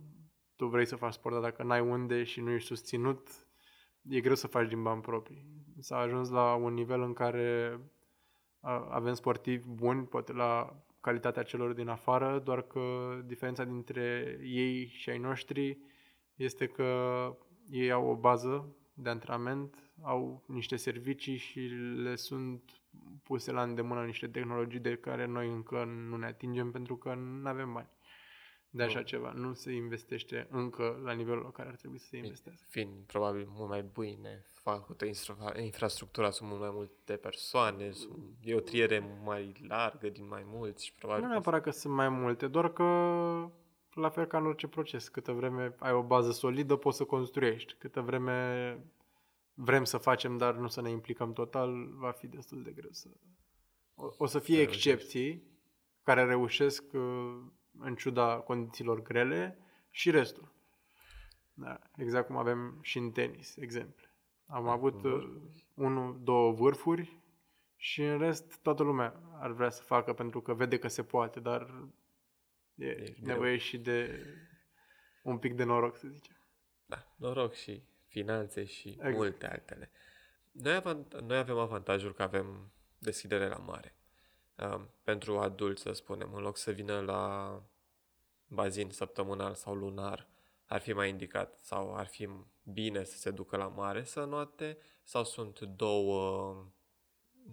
tu 0.56 0.66
vrei 0.66 0.86
să 0.86 0.96
faci 0.96 1.12
sport, 1.12 1.34
dar 1.34 1.42
dacă 1.42 1.62
n-ai 1.62 1.80
unde 1.80 2.24
și 2.24 2.40
nu 2.40 2.50
ești 2.50 2.66
susținut, 2.66 3.28
e 4.08 4.20
greu 4.20 4.34
să 4.34 4.46
faci 4.46 4.68
din 4.68 4.82
bani 4.82 5.00
proprii. 5.00 5.46
S-a 5.78 5.96
ajuns 5.96 6.30
la 6.30 6.54
un 6.54 6.74
nivel 6.74 7.00
în 7.02 7.12
care 7.12 7.80
avem 8.90 9.14
sportivi 9.14 9.68
buni, 9.68 10.06
poate 10.06 10.32
la 10.32 10.82
calitatea 11.08 11.42
celor 11.42 11.72
din 11.72 11.88
afară, 11.88 12.40
doar 12.44 12.62
că 12.62 12.80
diferența 13.26 13.64
dintre 13.64 14.38
ei 14.42 14.86
și 14.86 15.10
ai 15.10 15.18
noștri 15.18 15.78
este 16.34 16.66
că 16.66 16.86
ei 17.70 17.90
au 17.90 18.06
o 18.08 18.14
bază 18.14 18.76
de 18.94 19.08
antrenament, 19.08 19.90
au 20.02 20.42
niște 20.46 20.76
servicii 20.76 21.36
și 21.36 21.60
le 22.02 22.16
sunt 22.16 22.62
puse 23.22 23.52
la 23.52 23.62
îndemână 23.62 24.04
niște 24.04 24.28
tehnologii 24.28 24.80
de 24.80 24.96
care 24.96 25.26
noi 25.26 25.48
încă 25.48 25.84
nu 25.84 26.16
ne 26.16 26.26
atingem 26.26 26.70
pentru 26.70 26.96
că 26.96 27.14
nu 27.14 27.48
avem 27.48 27.72
bani 27.72 27.88
de 28.70 28.82
așa 28.82 29.02
ceva. 29.02 29.32
Nu 29.32 29.52
se 29.52 29.72
investește 29.72 30.46
încă 30.50 31.00
la 31.04 31.12
nivelul 31.12 31.42
la 31.42 31.50
care 31.50 31.68
ar 31.68 31.76
trebui 31.76 31.98
să 31.98 32.06
se 32.06 32.16
investească. 32.16 32.66
Fiind 32.68 33.04
probabil 33.06 33.48
mult 33.50 33.68
mai 33.68 33.90
bine 33.98 34.44
făcută 34.52 35.04
infrastructura, 35.60 36.30
sunt 36.30 36.48
mult 36.48 36.60
mai 36.60 36.70
multe 36.72 37.16
persoane, 37.16 37.90
sunt, 37.90 38.36
e 38.40 38.54
o 38.54 38.60
triere 38.60 39.20
mai 39.24 39.52
largă 39.68 40.08
din 40.08 40.26
mai 40.28 40.42
mulți 40.46 40.84
și 40.84 40.94
probabil... 40.94 41.24
Nu 41.24 41.30
neapărat 41.30 41.62
că 41.62 41.70
sunt 41.70 41.94
mai 41.94 42.08
multe, 42.08 42.46
doar 42.46 42.72
că 42.72 42.84
la 43.94 44.08
fel 44.08 44.24
ca 44.24 44.38
în 44.38 44.46
orice 44.46 44.68
proces, 44.68 45.08
câtă 45.08 45.32
vreme 45.32 45.74
ai 45.78 45.92
o 45.92 46.02
bază 46.02 46.32
solidă, 46.32 46.76
poți 46.76 46.96
să 46.96 47.04
construiești. 47.04 47.74
Câtă 47.78 48.00
vreme 48.00 48.78
vrem 49.54 49.84
să 49.84 49.96
facem, 49.96 50.36
dar 50.36 50.54
nu 50.54 50.68
să 50.68 50.80
ne 50.80 50.90
implicăm 50.90 51.32
total, 51.32 51.88
va 51.94 52.10
fi 52.10 52.26
destul 52.26 52.62
de 52.62 52.70
greu 52.70 52.90
să... 52.90 53.08
O, 53.94 54.08
o 54.16 54.26
să 54.26 54.38
fie 54.38 54.60
excepții 54.60 55.42
care 56.02 56.24
reușesc 56.24 56.84
uh, 56.92 57.36
în 57.80 57.94
ciuda 57.94 58.36
condițiilor 58.36 59.02
grele 59.02 59.58
și 59.90 60.10
restul. 60.10 60.52
Da, 61.54 61.80
exact 61.96 62.26
cum 62.26 62.36
avem 62.36 62.78
și 62.82 62.98
în 62.98 63.10
tenis, 63.10 63.56
exemplu. 63.56 64.06
Am 64.46 64.64
da, 64.64 64.70
avut 64.70 65.04
uh, 65.04 65.30
unul, 65.74 66.20
două 66.22 66.52
vârfuri 66.52 67.20
și 67.76 68.02
în 68.02 68.18
rest 68.18 68.62
toată 68.62 68.82
lumea 68.82 69.22
ar 69.40 69.50
vrea 69.50 69.70
să 69.70 69.82
facă 69.82 70.12
pentru 70.12 70.40
că 70.40 70.54
vede 70.54 70.78
că 70.78 70.88
se 70.88 71.02
poate, 71.02 71.40
dar 71.40 71.88
e, 72.74 72.86
e 72.86 73.14
nevoie 73.20 73.50
greu. 73.50 73.56
și 73.56 73.78
de 73.78 74.24
un 75.22 75.38
pic 75.38 75.54
de 75.54 75.64
noroc, 75.64 75.96
să 75.96 76.08
zicem. 76.08 76.36
Da, 76.86 77.14
noroc 77.16 77.52
și 77.52 77.82
finanțe 78.06 78.64
și 78.64 78.88
exact. 78.88 79.14
multe 79.14 79.46
altele. 79.46 79.90
Noi, 80.52 80.74
avant- 80.74 81.20
noi 81.20 81.38
avem 81.38 81.58
avantajul 81.58 82.14
că 82.14 82.22
avem 82.22 82.72
deschidere 82.98 83.48
la 83.48 83.56
mare. 83.56 83.97
Uh, 84.62 84.80
pentru 85.02 85.38
adulți, 85.38 85.82
să 85.82 85.92
spunem, 85.92 86.34
în 86.34 86.42
loc 86.42 86.56
să 86.56 86.70
vină 86.70 87.00
la 87.00 87.62
bazin 88.46 88.90
săptămânal 88.90 89.54
sau 89.54 89.74
lunar, 89.74 90.28
ar 90.66 90.80
fi 90.80 90.92
mai 90.92 91.08
indicat 91.08 91.58
sau 91.58 91.96
ar 91.96 92.06
fi 92.06 92.28
bine 92.62 93.04
să 93.04 93.16
se 93.16 93.30
ducă 93.30 93.56
la 93.56 93.68
mare 93.68 94.04
să 94.04 94.24
noate 94.24 94.78
sau 95.02 95.24
sunt 95.24 95.60
două 95.60 96.66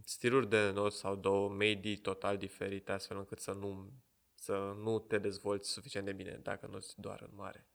stiluri 0.04 0.50
de 0.50 0.72
not 0.72 0.94
sau 0.94 1.16
două 1.16 1.50
medii 1.50 1.98
total 1.98 2.38
diferite, 2.38 2.92
astfel 2.92 3.18
încât 3.18 3.40
să 3.40 3.52
nu, 3.52 3.92
să 4.34 4.76
nu 4.84 5.00
te 5.00 5.18
dezvolți 5.18 5.70
suficient 5.70 6.06
de 6.06 6.14
bine 6.14 6.40
dacă 6.44 6.68
nu 6.72 6.78
doar 6.96 7.22
în 7.22 7.32
mare. 7.36 7.68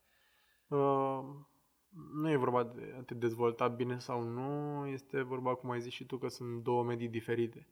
Uh, 0.69 1.25
nu 2.13 2.31
e 2.31 2.37
vorba 2.37 2.65
de 2.65 2.95
a 2.99 3.03
te 3.03 3.15
dezvolta 3.15 3.69
bine 3.69 3.99
sau 3.99 4.23
nu, 4.23 4.87
este 4.87 5.23
vorba, 5.23 5.55
cum 5.55 5.71
ai 5.71 5.81
zis 5.81 5.93
și 5.93 6.05
tu, 6.05 6.19
că 6.19 6.29
sunt 6.29 6.63
două 6.63 6.85
medii 6.85 7.09
diferite. 7.09 7.67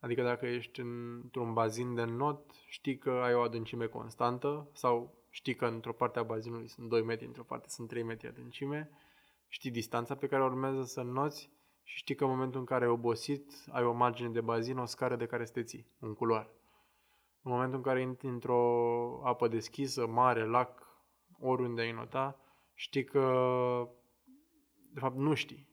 Adică 0.00 0.22
dacă 0.22 0.46
ești 0.46 0.80
într-un 0.80 1.52
bazin 1.52 1.94
de 1.94 2.04
not, 2.04 2.52
știi 2.68 2.98
că 2.98 3.10
ai 3.10 3.34
o 3.34 3.40
adâncime 3.40 3.86
constantă 3.86 4.68
sau 4.72 5.18
știi 5.30 5.54
că 5.54 5.66
într-o 5.66 5.92
parte 5.92 6.18
a 6.18 6.22
bazinului 6.22 6.68
sunt 6.68 6.88
2 6.88 7.02
metri, 7.02 7.26
într-o 7.26 7.42
parte 7.42 7.68
sunt 7.68 7.88
3 7.88 8.02
metri 8.02 8.28
adâncime, 8.28 8.90
știi 9.48 9.70
distanța 9.70 10.14
pe 10.14 10.26
care 10.26 10.42
urmează 10.42 10.82
să 10.82 11.02
noți 11.02 11.50
și 11.82 11.96
știi 11.96 12.14
că 12.14 12.24
în 12.24 12.30
momentul 12.30 12.60
în 12.60 12.66
care 12.66 12.84
ai 12.84 12.90
obosit, 12.90 13.52
ai 13.70 13.84
o 13.84 13.92
margine 13.92 14.28
de 14.28 14.40
bazin, 14.40 14.78
o 14.78 14.84
scară 14.84 15.16
de 15.16 15.26
care 15.26 15.44
să 15.44 15.52
te 15.52 15.62
ții, 15.62 15.86
un 16.00 16.14
culoar. 16.14 16.50
În 17.42 17.50
momentul 17.50 17.76
în 17.76 17.82
care 17.82 18.00
intri 18.00 18.28
într-o 18.28 19.20
apă 19.24 19.48
deschisă, 19.48 20.06
mare, 20.06 20.44
lac, 20.44 20.86
oriunde 21.40 21.80
ai 21.80 21.92
nota, 21.92 22.40
știi 22.74 23.04
că, 23.04 23.22
de 24.92 25.00
fapt, 25.00 25.16
nu 25.16 25.34
știi. 25.34 25.68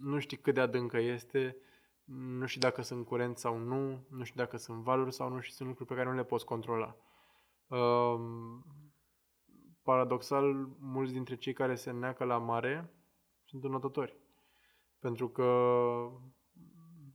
Nu 0.00 0.18
știi 0.18 0.36
cât 0.36 0.54
de 0.54 0.60
adâncă 0.60 0.98
este, 0.98 1.56
nu 2.06 2.46
știi 2.46 2.60
dacă 2.60 2.82
sunt 2.82 3.06
curent 3.06 3.38
sau 3.38 3.58
nu, 3.58 4.04
nu 4.08 4.24
știi 4.24 4.36
dacă 4.36 4.56
sunt 4.56 4.82
valuri 4.82 5.14
sau 5.14 5.28
nu 5.28 5.40
și 5.40 5.52
sunt 5.52 5.68
lucruri 5.68 5.88
pe 5.88 5.94
care 5.94 6.08
nu 6.08 6.14
le 6.14 6.24
poți 6.24 6.44
controla. 6.44 6.96
Um, 7.66 8.64
paradoxal, 9.82 10.68
mulți 10.78 11.12
dintre 11.12 11.36
cei 11.36 11.52
care 11.52 11.74
se 11.74 11.90
neacă 11.90 12.24
la 12.24 12.38
mare 12.38 12.90
sunt 13.44 13.64
înotători. 13.64 14.16
Pentru 14.98 15.28
că 15.28 15.42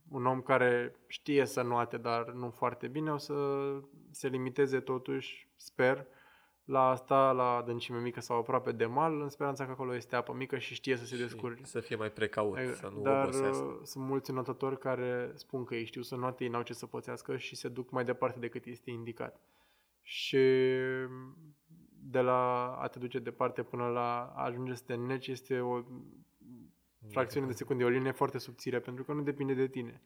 un 0.08 0.26
om 0.26 0.40
care 0.42 0.96
știe 1.06 1.44
să 1.44 1.62
nuate, 1.62 1.96
dar 1.96 2.30
nu 2.30 2.50
foarte 2.50 2.88
bine, 2.88 3.12
o 3.12 3.16
să 3.16 3.34
se 4.10 4.28
limiteze 4.28 4.80
totuși, 4.80 5.48
sper, 5.56 6.06
la 6.64 6.88
asta, 6.88 7.32
la 7.32 7.56
adâncime 7.56 7.98
mică 7.98 8.20
sau 8.20 8.38
aproape 8.38 8.72
de 8.72 8.86
mal, 8.86 9.20
în 9.20 9.28
speranța 9.28 9.64
că 9.64 9.70
acolo 9.70 9.94
este 9.94 10.16
apă 10.16 10.32
mică 10.32 10.58
și 10.58 10.74
știe 10.74 10.96
să 10.96 11.04
se 11.04 11.16
descurce. 11.16 11.64
Să 11.64 11.80
fie 11.80 11.96
mai 11.96 12.10
precaut, 12.10 12.56
e, 12.56 12.74
să 12.74 12.90
nu 12.94 13.00
Dar 13.00 13.22
obosească. 13.22 13.64
Uh, 13.64 13.80
sunt 13.82 14.04
mulți 14.04 14.32
notători 14.32 14.78
care 14.78 15.32
spun 15.34 15.64
că 15.64 15.74
ei 15.74 15.84
știu 15.84 16.02
să 16.02 16.16
noate, 16.16 16.44
ei 16.44 16.50
n-au 16.50 16.62
ce 16.62 16.72
să 16.72 16.86
pățească 16.86 17.36
și 17.36 17.56
se 17.56 17.68
duc 17.68 17.90
mai 17.90 18.04
departe 18.04 18.38
decât 18.38 18.64
este 18.64 18.90
indicat. 18.90 19.40
Și 20.02 20.38
de 22.04 22.20
la 22.20 22.72
a 22.80 22.86
te 22.88 22.98
duce 22.98 23.18
departe 23.18 23.62
până 23.62 23.86
la 23.86 24.32
a 24.36 24.44
ajunge 24.44 24.74
să 24.74 24.82
te 24.86 24.94
neci 24.94 25.26
este 25.26 25.60
o 25.60 25.82
fracțiune 27.10 27.46
de 27.46 27.52
secunde, 27.52 27.84
o 27.84 27.88
linie 27.88 28.12
foarte 28.12 28.38
subțire, 28.38 28.80
pentru 28.80 29.04
că 29.04 29.12
nu 29.12 29.22
depinde 29.22 29.54
de 29.54 29.66
tine. 29.66 30.02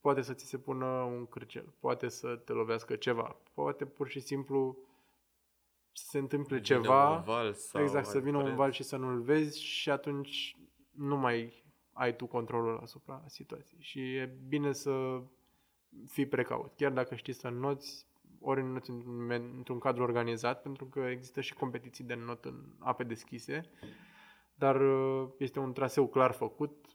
Poate 0.00 0.20
să 0.22 0.32
ți 0.32 0.46
se 0.46 0.58
pună 0.58 0.86
un 0.86 1.26
cârcel, 1.26 1.74
poate 1.80 2.08
să 2.08 2.36
te 2.44 2.52
lovească 2.52 2.96
ceva, 2.96 3.36
poate 3.54 3.84
pur 3.84 4.08
și 4.08 4.20
simplu 4.20 4.76
să 5.92 6.04
se 6.08 6.18
întâmple 6.18 6.56
Vine 6.56 6.66
ceva, 6.66 7.16
un 7.16 7.22
val 7.22 7.52
sau 7.52 7.82
exact, 7.82 8.06
să 8.06 8.18
vină 8.18 8.36
un 8.36 8.40
curent. 8.42 8.58
val 8.58 8.70
și 8.70 8.82
să 8.82 8.96
nu-l 8.96 9.20
vezi 9.20 9.62
și 9.62 9.90
atunci 9.90 10.56
nu 10.90 11.16
mai 11.16 11.64
ai 11.92 12.16
tu 12.16 12.26
controlul 12.26 12.78
asupra 12.82 13.22
situației. 13.26 13.80
Și 13.80 14.14
e 14.14 14.36
bine 14.48 14.72
să 14.72 15.22
fii 16.06 16.26
precaut. 16.26 16.72
Chiar 16.76 16.92
dacă 16.92 17.14
știi 17.14 17.32
să 17.32 17.48
noți, 17.48 18.06
ori 18.40 18.62
noți 18.62 18.90
într-un 19.56 19.78
cadru 19.78 20.02
organizat, 20.02 20.62
pentru 20.62 20.84
că 20.84 21.00
există 21.00 21.40
și 21.40 21.54
competiții 21.54 22.04
de 22.04 22.14
not 22.14 22.44
în 22.44 22.64
ape 22.78 23.04
deschise, 23.04 23.70
dar 24.54 24.80
uh, 24.80 25.28
este 25.38 25.58
un 25.58 25.72
traseu 25.72 26.08
clar 26.08 26.32
făcut, 26.32 26.86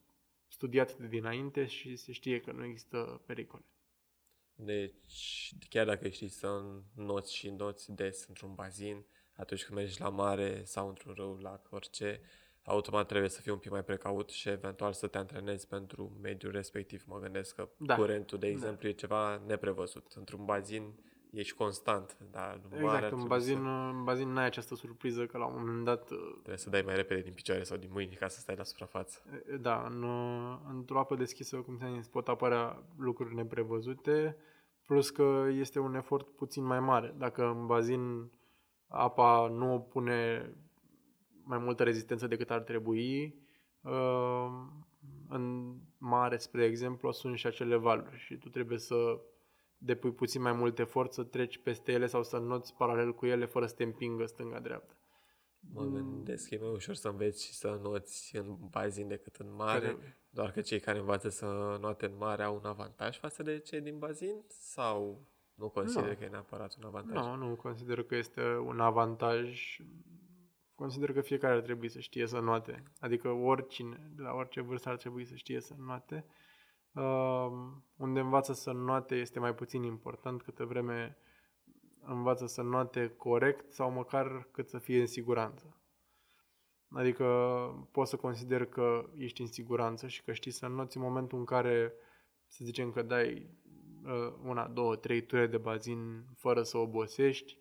studiat 0.47 0.97
de 0.97 1.07
dinainte 1.07 1.65
și 1.65 1.95
se 1.95 2.11
știe 2.11 2.39
că 2.39 2.51
nu 2.51 2.65
există 2.65 3.21
pericole. 3.25 3.63
Deci, 4.59 5.53
chiar 5.69 5.85
dacă 5.85 6.07
știi 6.07 6.27
să 6.27 6.63
noți 6.95 7.35
și 7.35 7.49
noți 7.49 7.91
des 7.91 8.25
într-un 8.27 8.53
bazin, 8.53 9.05
atunci 9.35 9.63
când 9.65 9.77
mergi 9.77 10.01
la 10.01 10.09
mare 10.09 10.63
sau 10.63 10.87
într-un 10.87 11.13
râu, 11.13 11.37
lac, 11.41 11.67
orice, 11.71 12.21
automat 12.63 13.07
trebuie 13.07 13.29
să 13.29 13.41
fii 13.41 13.51
un 13.51 13.57
pic 13.57 13.71
mai 13.71 13.83
precaut 13.83 14.29
și 14.29 14.49
eventual 14.49 14.93
să 14.93 15.07
te 15.07 15.17
antrenezi 15.17 15.67
pentru 15.67 16.17
mediul 16.21 16.51
respectiv. 16.51 17.03
Mă 17.07 17.19
gândesc 17.19 17.55
că 17.55 17.69
Da. 17.77 17.95
curentul, 17.95 18.39
de 18.39 18.47
exemplu, 18.47 18.87
e 18.87 18.91
ceva 18.91 19.41
neprevăzut. 19.45 20.11
Într-un 20.15 20.45
bazin 20.45 20.93
ești 21.31 21.55
constant, 21.55 22.17
dar 22.31 22.61
în 22.69 22.81
mare 22.81 22.87
ar 22.87 23.03
Exact, 23.03 23.03
în 23.03 23.07
trebui 23.09 23.27
bazin, 23.27 23.57
să, 23.57 23.95
în 23.95 24.03
bazin 24.03 24.29
n-ai 24.29 24.45
această 24.45 24.75
surpriză 24.75 25.25
că 25.25 25.37
la 25.37 25.45
un 25.45 25.53
moment 25.57 25.85
dat 25.85 26.11
uh, 26.11 26.17
trebuie 26.31 26.57
să 26.57 26.69
dai 26.69 26.81
mai 26.81 26.95
repede 26.95 27.21
din 27.21 27.33
picioare 27.33 27.63
sau 27.63 27.77
din 27.77 27.89
mâini 27.91 28.15
ca 28.15 28.27
să 28.27 28.39
stai 28.39 28.55
la 28.55 28.63
suprafață. 28.63 29.21
Da, 29.59 29.85
în, 29.89 30.05
într-o 30.69 30.99
apă 30.99 31.15
deschisă, 31.15 31.57
cum 31.57 31.77
ți-am 31.77 31.95
zis, 31.95 32.07
pot 32.07 32.27
apărea 32.27 32.83
lucruri 32.97 33.35
neprevăzute, 33.35 34.37
plus 34.85 35.09
că 35.09 35.47
este 35.51 35.79
un 35.79 35.95
efort 35.95 36.27
puțin 36.35 36.63
mai 36.63 36.79
mare. 36.79 37.15
Dacă 37.17 37.45
în 37.45 37.65
bazin 37.65 38.31
apa 38.87 39.47
nu 39.47 39.73
o 39.73 39.79
pune 39.79 40.51
mai 41.43 41.57
multă 41.57 41.83
rezistență 41.83 42.27
decât 42.27 42.51
ar 42.51 42.61
trebui, 42.61 43.35
uh, 43.81 44.47
în 45.29 45.75
mare, 45.97 46.37
spre 46.37 46.63
exemplu, 46.63 47.11
sunt 47.11 47.37
și 47.37 47.47
acele 47.47 47.75
valuri 47.75 48.17
și 48.17 48.35
tu 48.35 48.49
trebuie 48.49 48.77
să 48.77 48.95
depui 49.77 50.11
puțin 50.11 50.41
mai 50.41 50.51
mult 50.53 50.79
efort 50.79 51.13
să 51.13 51.23
treci 51.23 51.57
peste 51.57 51.91
ele 51.91 52.05
sau 52.05 52.23
să 52.23 52.37
noți 52.37 52.75
paralel 52.75 53.13
cu 53.13 53.25
ele 53.25 53.45
fără 53.45 53.65
să 53.65 53.75
te 53.75 53.83
împingă 53.83 54.25
stânga-dreapta. 54.25 54.93
Mă 55.73 55.83
gândesc 55.83 56.47
că 56.49 56.55
e 56.55 56.59
mai 56.61 56.69
ușor 56.71 56.95
să 56.95 57.07
înveți 57.07 57.45
și 57.45 57.53
să 57.53 57.79
noți 57.81 58.35
în 58.35 58.57
bazin 58.69 59.07
decât 59.07 59.35
în 59.35 59.53
mare, 59.55 59.85
Care- 59.85 60.17
doar 60.29 60.51
că 60.51 60.61
cei 60.61 60.79
care 60.79 60.99
învață 60.99 61.29
să 61.29 61.77
noate 61.81 62.05
în 62.05 62.17
mare 62.17 62.43
au 62.43 62.55
un 62.55 62.65
avantaj 62.65 63.17
față 63.19 63.43
de 63.43 63.59
cei 63.59 63.81
din 63.81 63.97
bazin 63.97 64.43
sau 64.47 65.27
nu 65.53 65.69
consider 65.69 66.09
Nu. 66.09 66.15
că 66.15 66.23
e 66.23 66.27
neapărat 66.27 66.75
un 66.77 66.83
avantaj? 66.85 67.25
Nu, 67.25 67.35
nu 67.35 67.55
consider 67.55 68.03
că 68.03 68.15
este 68.15 68.41
un 68.55 68.79
avantaj. 68.79 69.77
Consider 70.75 71.13
că 71.13 71.21
fiecare 71.21 71.53
ar 71.53 71.61
trebui 71.61 71.89
să 71.89 71.99
știe 71.99 72.27
să 72.27 72.39
noate. 72.39 72.83
Adică 72.99 73.29
oricine, 73.29 74.11
de 74.15 74.21
la 74.21 74.33
orice 74.33 74.61
vârstă 74.61 74.89
ar 74.89 74.97
trebui 74.97 75.25
să 75.25 75.35
știe 75.35 75.61
să 75.61 75.73
noate. 75.77 76.25
Uh, 76.27 76.33
unde 77.97 78.19
învață 78.19 78.53
să 78.53 78.71
noate 78.71 79.15
este 79.15 79.39
mai 79.39 79.55
puțin 79.55 79.83
important 79.83 80.41
câtă 80.41 80.65
vreme 80.65 81.17
învață 82.07 82.45
să 82.45 82.61
noate 82.61 83.13
corect 83.17 83.73
sau 83.73 83.91
măcar 83.91 84.47
cât 84.51 84.67
să 84.67 84.77
fie 84.77 84.99
în 84.99 85.07
siguranță. 85.07 85.77
Adică 86.89 87.25
poți 87.91 88.09
să 88.09 88.15
consider 88.15 88.65
că 88.65 89.09
ești 89.17 89.41
în 89.41 89.47
siguranță 89.47 90.07
și 90.07 90.23
că 90.23 90.33
știi 90.33 90.51
să 90.51 90.67
noți 90.67 90.97
în 90.97 91.03
momentul 91.03 91.39
în 91.39 91.45
care, 91.45 91.93
să 92.47 92.59
zicem 92.63 92.91
că 92.91 93.01
dai 93.01 93.49
uh, 94.05 94.33
una, 94.45 94.67
două, 94.67 94.95
trei 94.95 95.21
ture 95.21 95.47
de 95.47 95.57
bazin 95.57 96.25
fără 96.35 96.63
să 96.63 96.77
obosești, 96.77 97.57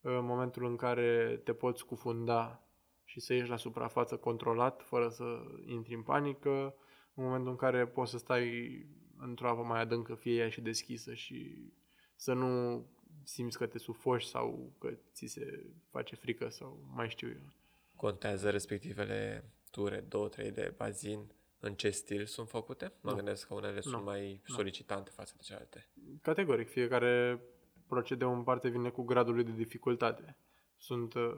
uh, 0.00 0.12
în 0.12 0.24
momentul 0.24 0.64
în 0.64 0.76
care 0.76 1.40
te 1.44 1.52
poți 1.52 1.78
scufunda 1.78 2.62
și 3.04 3.20
să 3.20 3.34
ieși 3.34 3.50
la 3.50 3.56
suprafață 3.56 4.16
controlat, 4.16 4.82
fără 4.82 5.08
să 5.08 5.24
intri 5.66 5.94
în 5.94 6.02
panică, 6.02 6.74
în 7.14 7.24
momentul 7.24 7.50
în 7.50 7.56
care 7.56 7.86
poți 7.86 8.10
să 8.10 8.18
stai 8.18 8.86
într-o 9.18 9.48
apă 9.48 9.62
mai 9.62 9.80
adâncă, 9.80 10.14
fie 10.14 10.34
ea 10.34 10.48
și 10.48 10.60
deschisă 10.60 11.14
și 11.14 11.68
să 12.16 12.32
nu 12.32 12.84
simți 13.24 13.58
că 13.58 13.66
te 13.66 13.78
sufoși 13.78 14.28
sau 14.28 14.72
că 14.78 14.90
ți 15.12 15.26
se 15.26 15.64
face 15.90 16.14
frică 16.16 16.48
sau 16.48 16.90
mai 16.94 17.08
știu 17.08 17.28
eu. 17.28 17.52
Contează 17.96 18.50
respectivele 18.50 19.44
ture, 19.70 20.04
două, 20.08 20.28
trei 20.28 20.50
de 20.50 20.74
bazin, 20.76 21.32
în 21.58 21.74
ce 21.74 21.90
stil 21.90 22.26
sunt 22.26 22.48
făcute? 22.48 22.92
Mă 23.00 23.10
Nu. 23.10 23.16
gândesc 23.16 23.46
că 23.46 23.54
unele 23.54 23.80
sunt 23.80 23.94
Nu. 23.94 24.02
mai 24.02 24.40
solicitante 24.46 25.10
față 25.10 25.34
de 25.36 25.42
celelalte. 25.42 25.88
Categoric, 26.22 26.68
fiecare 26.68 27.40
procedeu 27.86 28.32
în 28.34 28.42
parte 28.42 28.68
vine 28.68 28.90
cu 28.90 29.02
gradul 29.02 29.34
lui 29.34 29.44
de 29.44 29.52
dificultate. 29.52 30.36
Sunt 30.76 31.14
uh, 31.14 31.32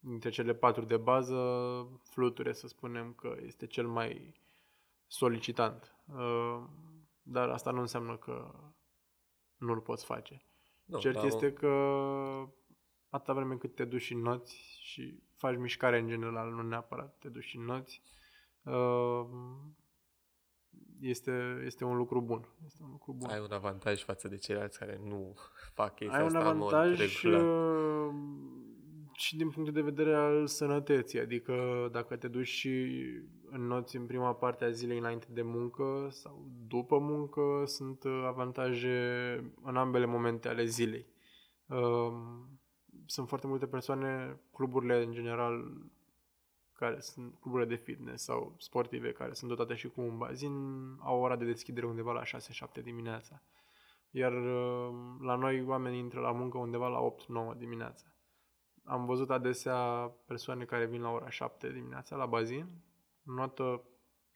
dintre 0.00 0.30
cele 0.30 0.54
patru 0.54 0.84
de 0.84 0.96
bază, 0.96 1.38
fluture, 2.02 2.52
să 2.52 2.68
spunem 2.68 3.12
că 3.12 3.36
este 3.46 3.66
cel 3.66 3.86
mai 3.86 4.34
solicitant. 5.10 5.94
Uh, 6.06 6.62
Dar 7.22 7.48
asta 7.48 7.70
nu 7.70 7.80
înseamnă 7.80 8.16
că 8.16 8.54
nu-l 9.56 9.80
poți 9.80 10.04
face. 10.04 10.44
Nu, 10.84 10.98
Cert 10.98 11.14
dar 11.14 11.24
este 11.24 11.52
că 11.52 11.68
atâta 13.08 13.32
vreme 13.32 13.56
cât 13.56 13.74
te 13.74 13.84
duci 13.84 14.10
în 14.10 14.18
noți 14.18 14.78
și 14.80 15.22
faci 15.36 15.56
mișcare 15.56 15.98
în 15.98 16.08
general, 16.08 16.50
nu 16.50 16.62
neapărat 16.62 17.18
te 17.18 17.28
duci 17.28 17.54
în 17.54 17.64
noți, 17.64 18.02
uh, 18.62 19.26
este, 21.00 21.62
este 21.64 21.84
un 21.84 21.96
lucru 21.96 22.20
bun. 22.20 22.48
Este 22.66 22.82
un 22.82 22.90
lucru 22.90 23.12
bun. 23.12 23.30
ai 23.30 23.40
un 23.40 23.52
avantaj 23.52 24.02
față 24.02 24.28
de 24.28 24.36
ceilalți 24.36 24.78
care 24.78 25.00
nu 25.04 25.34
fac 25.72 25.94
chestia 25.94 26.18
ai 26.18 26.26
un 26.26 26.36
asta 26.36 26.50
în 26.50 26.56
mod 26.56 26.72
avantaj 26.72 26.98
regulat. 26.98 27.42
Uh, 29.20 29.26
și 29.26 29.36
din 29.36 29.50
punct 29.50 29.70
de 29.70 29.80
vedere 29.80 30.14
al 30.14 30.46
sănătății, 30.46 31.20
adică 31.20 31.88
dacă 31.92 32.16
te 32.16 32.28
duci 32.28 32.46
și 32.46 33.04
înnoți 33.50 33.96
în 33.96 34.06
prima 34.06 34.34
parte 34.34 34.64
a 34.64 34.70
zilei 34.70 34.98
înainte 34.98 35.26
de 35.30 35.42
muncă 35.42 36.08
sau 36.10 36.48
după 36.66 36.98
muncă, 36.98 37.62
sunt 37.66 38.04
uh, 38.04 38.24
avantaje 38.26 38.98
în 39.62 39.76
ambele 39.76 40.04
momente 40.06 40.48
ale 40.48 40.64
zilei. 40.64 41.06
Uh, 41.66 42.12
Sunt 43.06 43.28
foarte 43.28 43.46
multe 43.46 43.66
persoane, 43.66 44.40
cluburile 44.52 45.02
în 45.02 45.12
general, 45.12 45.72
care 46.72 47.00
sunt 47.00 47.34
cluburile 47.40 47.68
de 47.68 47.82
fitness 47.82 48.24
sau 48.24 48.54
sportive 48.58 49.12
care 49.12 49.32
sunt 49.32 49.50
dotate 49.50 49.74
și 49.74 49.88
cu 49.88 50.00
un 50.00 50.18
bazin, 50.18 50.52
au 50.98 51.16
o 51.16 51.20
ora 51.20 51.36
de 51.36 51.44
deschidere 51.44 51.86
undeva 51.86 52.12
la 52.12 52.22
6-7 52.78 52.82
dimineața. 52.82 53.42
Iar 54.10 54.32
uh, 54.32 54.94
la 55.20 55.34
noi 55.34 55.64
oamenii 55.64 55.98
intră 55.98 56.20
la 56.20 56.32
muncă 56.32 56.58
undeva 56.58 56.88
la 56.88 57.14
8-9 57.54 57.58
dimineața. 57.58 58.06
Am 58.84 59.06
văzut 59.06 59.30
adesea 59.30 60.12
persoane 60.26 60.64
care 60.64 60.86
vin 60.86 61.00
la 61.00 61.10
ora 61.10 61.30
7 61.30 61.72
dimineața 61.72 62.16
la 62.16 62.26
bazin, 62.26 62.66
notă 63.22 63.82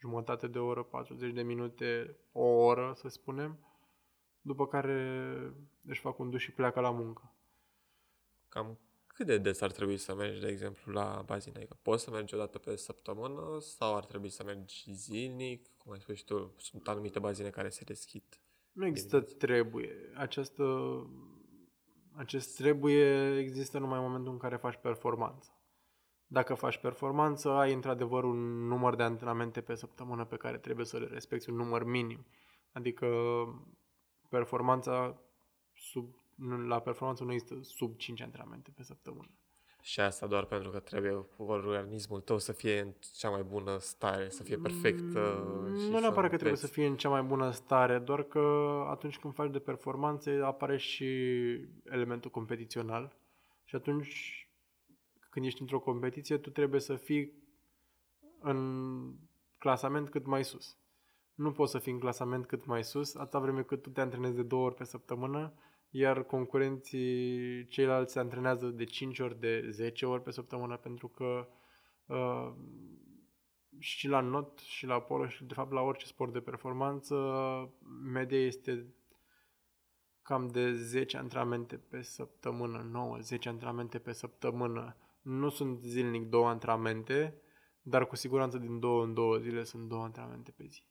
jumătate 0.00 0.46
de 0.46 0.58
oră, 0.58 0.82
40 0.82 1.32
de 1.32 1.42
minute, 1.42 2.16
o 2.32 2.44
oră, 2.44 2.92
să 2.96 3.08
spunem, 3.08 3.58
după 4.40 4.66
care 4.66 5.28
își 5.86 6.00
fac 6.00 6.18
un 6.18 6.30
duș 6.30 6.42
și 6.42 6.52
pleacă 6.52 6.80
la 6.80 6.90
muncă. 6.90 7.34
Cam 8.48 8.78
cât 9.14 9.26
de 9.26 9.38
des 9.38 9.60
ar 9.60 9.72
trebui 9.72 9.96
să 9.96 10.14
mergi, 10.14 10.40
de 10.40 10.48
exemplu, 10.48 10.92
la 10.92 11.22
bazin? 11.26 11.52
Adică 11.56 11.76
poți 11.82 12.02
să 12.02 12.10
mergi 12.10 12.34
o 12.34 12.38
dată 12.38 12.58
pe 12.58 12.76
săptămână 12.76 13.58
sau 13.60 13.96
ar 13.96 14.04
trebui 14.04 14.28
să 14.28 14.44
mergi 14.44 14.92
zilnic? 14.92 15.68
Cum 15.78 15.92
ai 15.92 16.00
spus 16.00 16.16
și 16.16 16.24
tu, 16.24 16.54
sunt 16.56 16.88
anumite 16.88 17.18
bazine 17.18 17.50
care 17.50 17.68
se 17.68 17.84
deschid. 17.84 18.22
Nu 18.72 18.86
există 18.86 19.20
trebuie. 19.20 20.12
Această, 20.14 20.62
acest 22.16 22.56
trebuie 22.56 23.36
există 23.38 23.78
numai 23.78 23.98
în 23.98 24.04
momentul 24.04 24.32
în 24.32 24.38
care 24.38 24.56
faci 24.56 24.76
performanță. 24.76 25.58
Dacă 26.26 26.54
faci 26.54 26.78
performanță, 26.78 27.50
ai 27.50 27.72
într-adevăr 27.72 28.24
un 28.24 28.66
număr 28.66 28.94
de 28.94 29.02
antrenamente 29.02 29.60
pe 29.60 29.74
săptămână 29.74 30.24
pe 30.24 30.36
care 30.36 30.58
trebuie 30.58 30.86
să 30.86 30.98
le 30.98 31.06
respecti, 31.06 31.50
un 31.50 31.56
număr 31.56 31.84
minim. 31.84 32.26
Adică 32.72 33.06
performanța 34.28 35.20
sub, 35.74 36.14
la 36.66 36.80
performanță 36.80 37.24
nu 37.24 37.32
există 37.32 37.62
sub 37.62 37.96
5 37.96 38.20
antrenamente 38.20 38.70
pe 38.70 38.82
săptămână. 38.82 39.30
Și 39.86 40.00
asta 40.00 40.26
doar 40.26 40.44
pentru 40.44 40.70
că 40.70 40.78
trebuie 40.78 41.26
organismul 41.36 42.20
tău 42.20 42.38
să 42.38 42.52
fie 42.52 42.80
în 42.80 42.92
cea 43.16 43.30
mai 43.30 43.42
bună 43.42 43.78
stare, 43.78 44.28
să 44.28 44.42
fie 44.42 44.56
perfect. 44.56 45.02
Mm, 45.02 45.90
nu 45.90 45.98
neapărat 45.98 46.30
că 46.30 46.36
trebuie 46.36 46.58
să 46.58 46.66
fie 46.66 46.86
în 46.86 46.96
cea 46.96 47.08
mai 47.08 47.22
bună 47.22 47.50
stare, 47.50 47.98
doar 47.98 48.22
că 48.22 48.40
atunci 48.90 49.18
când 49.18 49.34
faci 49.34 49.50
de 49.50 49.58
performanțe 49.58 50.40
apare 50.42 50.76
și 50.76 51.04
elementul 51.84 52.30
competițional 52.30 53.16
și 53.64 53.74
atunci 53.74 54.48
când 55.30 55.46
ești 55.46 55.60
într-o 55.60 55.80
competiție, 55.80 56.36
tu 56.36 56.50
trebuie 56.50 56.80
să 56.80 56.94
fii 56.94 57.32
în 58.40 59.12
clasament 59.58 60.08
cât 60.08 60.26
mai 60.26 60.44
sus. 60.44 60.76
Nu 61.34 61.52
poți 61.52 61.70
să 61.70 61.78
fii 61.78 61.92
în 61.92 61.98
clasament 61.98 62.46
cât 62.46 62.66
mai 62.66 62.84
sus, 62.84 63.14
atâta 63.14 63.38
vreme 63.38 63.62
cât 63.62 63.82
tu 63.82 63.90
te 63.90 64.00
antrenezi 64.00 64.34
de 64.34 64.42
două 64.42 64.64
ori 64.64 64.74
pe 64.74 64.84
săptămână, 64.84 65.52
iar 65.96 66.22
concurenții 66.22 67.66
ceilalți 67.66 68.12
se 68.12 68.18
antrenează 68.18 68.66
de 68.66 68.84
5 68.84 69.18
ori, 69.18 69.40
de 69.40 69.70
10 69.70 70.06
ori 70.06 70.22
pe 70.22 70.30
săptămână, 70.30 70.76
pentru 70.76 71.08
că 71.08 71.48
uh, 72.06 72.52
și 73.78 74.08
la 74.08 74.20
not, 74.20 74.58
și 74.58 74.86
la 74.86 75.00
polo, 75.00 75.26
și 75.28 75.44
de 75.44 75.54
fapt 75.54 75.72
la 75.72 75.80
orice 75.80 76.06
sport 76.06 76.32
de 76.32 76.40
performanță, 76.40 77.14
media 78.12 78.38
este 78.38 78.94
cam 80.22 80.48
de 80.48 80.72
10 80.72 81.16
antrenamente 81.16 81.76
pe 81.76 82.02
săptămână, 82.02 83.18
9-10 83.38 83.38
antrenamente 83.44 83.98
pe 83.98 84.12
săptămână 84.12 84.96
nu 85.22 85.48
sunt 85.48 85.82
zilnic 85.82 86.28
două 86.28 86.48
antrenamente, 86.48 87.40
dar 87.82 88.06
cu 88.06 88.16
siguranță 88.16 88.58
din 88.58 88.80
două 88.80 89.04
în 89.04 89.14
două 89.14 89.38
zile 89.38 89.62
sunt 89.64 89.88
două 89.88 90.02
antrenamente 90.02 90.50
pe 90.50 90.64
zi. 90.66 90.82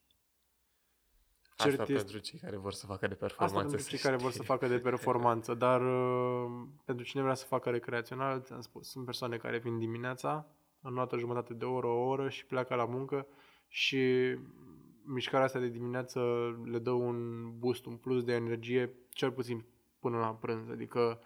Cert 1.64 1.80
Asta 1.80 1.94
este... 1.94 2.04
pentru 2.04 2.18
cei 2.18 2.40
care 2.40 2.58
vor 2.58 2.74
să 2.74 2.86
facă 2.86 3.08
de 3.08 3.14
performanță. 3.14 3.58
Asta 3.58 3.70
pentru 3.70 3.90
cei 3.90 4.00
care 4.00 4.16
vor 4.16 4.32
să 4.32 4.44
facă 4.44 4.68
de 4.68 4.80
performanță, 4.80 5.54
dar 5.66 5.82
uh, 5.82 6.52
pentru 6.86 7.06
cine 7.06 7.22
vrea 7.22 7.34
să 7.34 7.46
facă 7.46 7.70
recreațional, 7.70 8.42
ți-am 8.42 8.62
spus, 8.62 8.90
sunt 8.90 9.06
persoane 9.06 9.38
care 9.38 9.58
vin 9.58 9.80
dimineața, 9.80 10.48
în 10.82 10.98
o 10.98 11.18
jumătate 11.18 11.54
de 11.54 11.66
oră, 11.66 11.88
o 11.88 12.08
oră 12.08 12.30
și 12.30 12.46
pleacă 12.46 12.76
la 12.76 12.86
muncă 12.86 13.28
și 13.68 14.02
mișcarea 15.06 15.46
asta 15.46 15.60
de 15.60 15.70
dimineață 15.70 16.20
le 16.66 16.80
dă 16.80 16.92
un 16.92 17.50
boost, 17.60 17.86
un 17.86 17.96
plus 17.96 18.24
de 18.24 18.34
energie, 18.34 18.94
cel 19.10 19.32
puțin 19.32 19.66
până 20.00 20.18
la 20.18 20.34
prânz. 20.34 20.70
Adică 20.70 21.22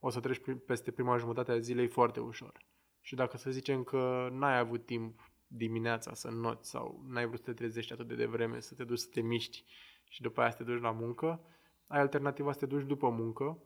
o 0.00 0.10
să 0.10 0.20
treci 0.20 0.40
peste 0.66 0.90
prima 0.90 1.16
jumătate 1.16 1.52
a 1.52 1.58
zilei 1.58 1.86
foarte 1.86 2.20
ușor. 2.20 2.52
Și 3.00 3.14
dacă 3.14 3.36
să 3.36 3.50
zicem 3.50 3.82
că 3.82 4.28
n-ai 4.32 4.58
avut 4.58 4.86
timp 4.86 5.31
dimineața 5.54 6.14
să 6.14 6.30
noți 6.30 6.70
sau 6.70 7.04
n-ai 7.08 7.26
vrut 7.26 7.38
să 7.38 7.44
te 7.44 7.52
trezești 7.52 7.92
atât 7.92 8.08
de 8.08 8.14
devreme, 8.14 8.60
să 8.60 8.74
te 8.74 8.84
duci 8.84 8.98
să 8.98 9.08
te 9.10 9.20
miști 9.20 9.64
și 10.08 10.22
după 10.22 10.40
aia 10.40 10.50
să 10.50 10.56
te 10.56 10.62
duci 10.62 10.80
la 10.80 10.90
muncă, 10.90 11.40
ai 11.86 12.00
alternativa 12.00 12.52
să 12.52 12.58
te 12.58 12.66
duci 12.66 12.86
după 12.86 13.08
muncă 13.08 13.62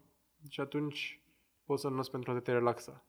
și 0.49 0.61
atunci 0.61 1.21
poți 1.65 1.83
să 1.83 1.89
noți 1.89 2.11
pentru 2.11 2.31
a 2.31 2.41
te 2.41 2.53
relaxa. 2.53 3.07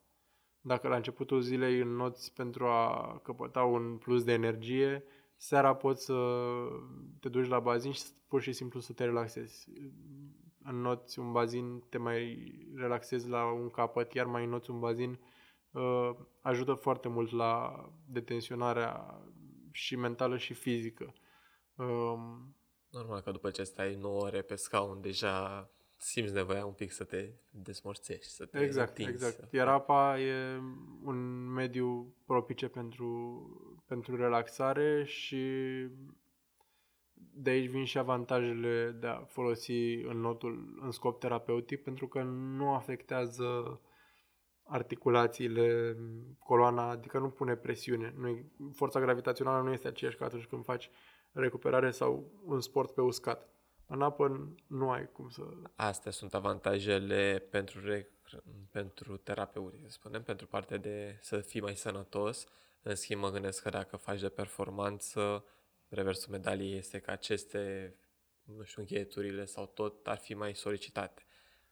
Dacă 0.61 0.87
la 0.87 0.95
începutul 0.95 1.41
zilei 1.41 1.79
înnoți 1.79 2.33
pentru 2.33 2.65
a 2.65 3.19
căpăta 3.23 3.63
un 3.63 3.97
plus 3.97 4.23
de 4.23 4.31
energie, 4.31 5.03
seara 5.35 5.75
poți 5.75 6.05
să 6.05 6.39
te 7.19 7.29
duci 7.29 7.47
la 7.47 7.59
bazin 7.59 7.91
și 7.91 8.03
pur 8.27 8.41
și 8.41 8.53
simplu 8.53 8.79
să 8.79 8.93
te 8.93 9.03
relaxezi 9.03 9.69
înnoți 10.63 11.19
un 11.19 11.31
bazin, 11.31 11.83
te 11.89 11.97
mai 11.97 12.51
relaxezi 12.75 13.29
la 13.29 13.51
un 13.51 13.69
capăt, 13.69 14.13
iar 14.13 14.25
mai 14.25 14.43
înnoți 14.43 14.69
un 14.69 14.79
bazin, 14.79 15.09
uh, 15.09 15.17
ajută 16.41 16.73
foarte 16.73 17.07
mult 17.07 17.31
la 17.31 17.83
detenționarea 18.05 19.21
și 19.71 19.95
mentală 19.95 20.37
și 20.37 20.53
fizică. 20.53 21.13
Um, 21.75 22.55
Normal 22.89 23.21
că 23.21 23.31
după 23.31 23.49
ce 23.49 23.63
stai 23.63 23.95
9 23.95 24.21
ore 24.21 24.41
pe 24.41 24.55
scaun, 24.55 25.01
deja 25.01 25.69
simți 25.97 26.33
nevoia 26.33 26.65
un 26.65 26.73
pic 26.73 26.91
să 26.91 27.03
te 27.03 27.29
desmorțești, 27.49 28.31
să 28.31 28.45
te 28.45 28.59
Exact, 28.59 28.97
întinzi, 28.97 29.25
exact. 29.25 29.53
Iar 29.53 29.67
apa 29.67 30.19
e 30.19 30.61
un 31.03 31.47
mediu 31.53 32.15
propice 32.25 32.67
pentru, 32.67 33.41
pentru 33.85 34.15
relaxare 34.15 35.03
și 35.05 35.45
de 37.13 37.49
aici 37.49 37.69
vin 37.69 37.85
și 37.85 37.97
avantajele 37.97 38.97
de 38.99 39.07
a 39.07 39.19
folosi 39.19 39.93
în 39.93 40.19
notul 40.19 40.79
în 40.81 40.91
scop 40.91 41.19
terapeutic, 41.19 41.83
pentru 41.83 42.07
că 42.07 42.21
nu 42.21 42.73
afectează 42.73 43.81
articulațiile, 44.67 45.97
coloana, 46.39 46.89
adică 46.89 47.19
nu 47.19 47.29
pune 47.29 47.55
presiune. 47.55 48.13
Nu 48.17 48.51
forța 48.73 48.99
gravitațională 48.99 49.63
nu 49.63 49.71
este 49.71 49.87
aceeași 49.87 50.17
ca 50.17 50.25
atunci 50.25 50.45
când 50.45 50.63
faci 50.63 50.89
recuperare 51.31 51.91
sau 51.91 52.31
un 52.45 52.61
sport 52.61 52.93
pe 52.93 53.01
uscat. 53.01 53.49
În 53.85 54.01
apă 54.01 54.53
nu 54.67 54.89
ai 54.89 55.11
cum 55.11 55.29
să... 55.29 55.41
Astea 55.75 56.11
sunt 56.11 56.33
avantajele 56.33 57.47
pentru, 57.49 57.93
rec- 57.93 58.43
pentru 58.71 59.17
terapeutic, 59.17 59.81
să 59.83 59.91
spunem, 59.91 60.23
pentru 60.23 60.47
partea 60.47 60.77
de 60.77 61.17
să 61.21 61.39
fii 61.39 61.61
mai 61.61 61.75
sănătos. 61.75 62.47
În 62.81 62.95
schimb, 62.95 63.21
mă 63.21 63.29
gândesc 63.29 63.61
că 63.61 63.69
dacă 63.69 63.97
faci 63.97 64.19
de 64.19 64.29
performanță, 64.29 65.45
reversul 65.87 66.31
medaliei 66.31 66.77
este 66.77 66.99
că 66.99 67.11
aceste, 67.11 67.95
nu 68.43 68.63
știu, 68.63 68.81
încheieturile 68.81 69.45
sau 69.45 69.65
tot 69.65 70.07
ar 70.07 70.17
fi 70.17 70.33
mai 70.33 70.55
solicitate. 70.55 71.25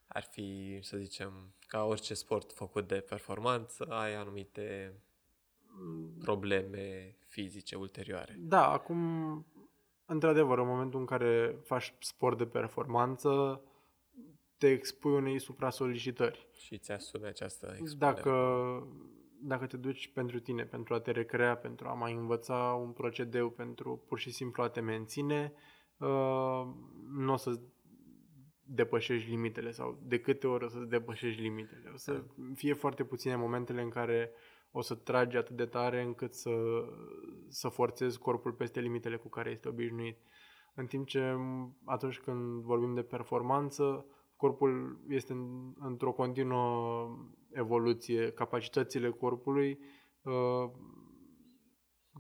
Ar 0.08 0.24
fi, 0.24 0.80
să 0.82 0.98
zicem, 0.98 1.54
ca 1.76 1.84
orice 1.84 2.13
sport 2.13 2.51
făcut 2.51 2.88
de 2.88 2.95
performanță, 2.95 3.86
ai 3.89 4.15
anumite 4.15 4.93
probleme 6.19 7.15
fizice 7.28 7.76
ulterioare. 7.76 8.36
Da, 8.39 8.71
acum, 8.71 8.99
într-adevăr, 10.05 10.57
în 10.57 10.67
momentul 10.67 10.99
în 10.99 11.05
care 11.05 11.59
faci 11.63 11.93
sport 11.99 12.38
de 12.38 12.45
performanță, 12.45 13.61
te 14.57 14.67
expui 14.67 15.11
unei 15.11 15.39
supra-solicitări. 15.39 16.47
Și 16.53 16.73
îți 16.73 16.91
asumi 16.91 17.26
această 17.26 17.65
expunere. 17.80 18.13
Dacă 18.13 18.32
dacă 19.41 19.65
te 19.65 19.78
duci 19.78 20.11
pentru 20.13 20.39
tine, 20.39 20.63
pentru 20.63 20.93
a 20.93 20.99
te 20.99 21.11
recrea, 21.11 21.57
pentru 21.57 21.88
a 21.88 21.93
mai 21.93 22.13
învăța 22.13 22.80
un 22.82 22.91
procedeu, 22.91 23.49
pentru 23.49 24.03
pur 24.07 24.19
și 24.19 24.32
simplu 24.32 24.63
a 24.63 24.69
te 24.69 24.80
menține, 24.80 25.53
uh, 25.97 26.67
nu 27.09 27.34
o 27.34 27.36
să 27.36 27.59
depășești 28.68 29.30
limitele 29.30 29.72
sau 29.72 29.99
de 30.03 30.20
câte 30.20 30.47
ori 30.47 30.63
o 30.63 30.68
să 30.68 30.80
depășești 30.80 31.41
limitele. 31.41 31.89
O 31.93 31.97
să 31.97 32.13
da. 32.13 32.43
fie 32.53 32.74
foarte 32.74 33.03
puține 33.03 33.36
momentele 33.36 33.82
în 33.82 33.89
care 33.89 34.32
o 34.72 34.82
să 34.82 34.95
tragi 34.95 35.38
atât 35.38 35.55
de 35.55 35.66
tare 35.66 36.01
încât 36.01 36.34
să, 36.34 36.51
să 37.47 37.68
forțezi 37.68 38.20
corpul 38.20 38.51
peste 38.51 38.80
limitele 38.80 39.16
cu 39.16 39.30
care 39.30 39.49
este 39.49 39.68
obișnuit. 39.68 40.18
În 40.74 40.86
timp 40.86 41.07
ce 41.07 41.36
atunci 41.86 42.20
când 42.20 42.61
vorbim 42.61 42.93
de 42.93 43.03
performanță, 43.03 44.05
corpul 44.36 44.99
este 45.07 45.34
în, 45.34 45.74
într-o 45.80 46.11
continuă 46.11 47.09
evoluție, 47.51 48.32
capacitățile 48.32 49.09
corpului 49.09 49.80
uh, 50.22 50.72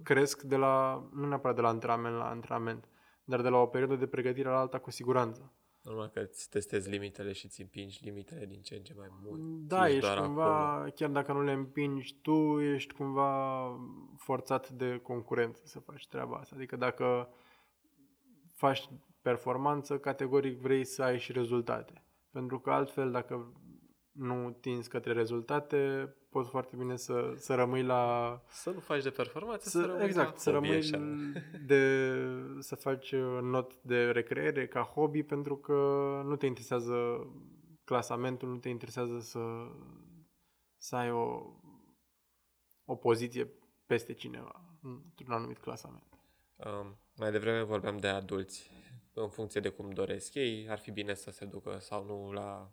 cresc 0.03 0.41
de 0.41 0.55
la, 0.55 1.07
nu 1.13 1.27
neapărat 1.27 1.55
de 1.55 1.61
la 1.61 1.67
antrenament 1.67 2.15
la 2.15 2.29
antrenament, 2.29 2.89
dar 3.23 3.41
de 3.41 3.49
la 3.49 3.57
o 3.57 3.65
perioadă 3.65 3.95
de 3.95 4.07
pregătire 4.07 4.49
la 4.49 4.59
alta 4.59 4.79
cu 4.79 4.91
siguranță. 4.91 5.53
Normal 5.85 6.07
că 6.07 6.19
îți 6.19 6.49
testezi 6.49 6.89
limitele 6.89 7.31
și 7.31 7.45
îți 7.45 7.61
împingi 7.61 8.03
limitele 8.03 8.45
din 8.45 8.61
ce 8.61 8.75
în 8.75 8.81
ce 8.81 8.93
mai 8.97 9.07
mult. 9.23 9.67
Da, 9.67 9.89
ești, 9.89 10.05
ești 10.05 10.19
cumva, 10.19 10.71
acolo. 10.71 10.89
chiar 10.95 11.09
dacă 11.09 11.33
nu 11.33 11.43
le 11.43 11.51
împingi 11.51 12.15
tu, 12.21 12.59
ești 12.61 12.93
cumva 12.93 13.69
forțat 14.17 14.69
de 14.69 14.99
concurență 15.03 15.61
să 15.65 15.79
faci 15.79 16.07
treaba 16.07 16.37
asta. 16.37 16.55
Adică 16.55 16.75
dacă 16.75 17.29
faci 18.53 18.89
performanță, 19.21 19.97
categoric 19.97 20.59
vrei 20.59 20.85
să 20.85 21.03
ai 21.03 21.19
și 21.19 21.31
rezultate. 21.31 22.03
Pentru 22.31 22.59
că 22.59 22.71
altfel, 22.71 23.11
dacă 23.11 23.53
nu 24.15 24.57
tinzi 24.59 24.89
către 24.89 25.13
rezultate, 25.13 26.13
poți 26.29 26.49
foarte 26.49 26.75
bine 26.75 26.95
să, 26.95 27.33
să 27.37 27.55
rămâi 27.55 27.83
la... 27.83 28.41
Să 28.47 28.69
nu 28.69 28.79
faci 28.79 29.03
de 29.03 29.09
performanță, 29.09 29.69
să, 29.69 29.79
să 29.79 29.85
rămâi 29.85 30.05
exact, 30.05 30.31
la 30.31 30.37
să 30.37 30.51
hobby, 30.51 30.67
rămâi 30.67 30.79
așa. 30.79 31.01
de, 31.65 32.21
să 32.59 32.75
faci 32.75 33.11
uh, 33.11 33.39
not 33.41 33.81
de 33.81 34.11
recreere 34.11 34.67
ca 34.67 34.81
hobby 34.81 35.23
pentru 35.23 35.57
că 35.57 35.73
nu 36.25 36.35
te 36.35 36.45
interesează 36.45 37.27
clasamentul, 37.83 38.49
nu 38.49 38.57
te 38.57 38.69
interesează 38.69 39.19
să, 39.19 39.39
să 40.77 40.95
ai 40.95 41.11
o, 41.11 41.41
o 42.85 42.95
poziție 42.95 43.51
peste 43.85 44.13
cineva 44.13 44.77
într-un 44.81 45.31
anumit 45.31 45.57
clasament. 45.57 46.19
Um, 46.55 46.97
mai 47.15 47.31
devreme 47.31 47.61
vorbeam 47.61 47.97
de 47.97 48.07
adulți. 48.07 48.71
În 49.13 49.29
funcție 49.29 49.61
de 49.61 49.69
cum 49.69 49.89
doresc 49.89 50.33
ei, 50.33 50.69
ar 50.69 50.79
fi 50.79 50.91
bine 50.91 51.13
să 51.13 51.31
se 51.31 51.45
ducă 51.45 51.77
sau 51.79 52.05
nu 52.05 52.31
la 52.31 52.71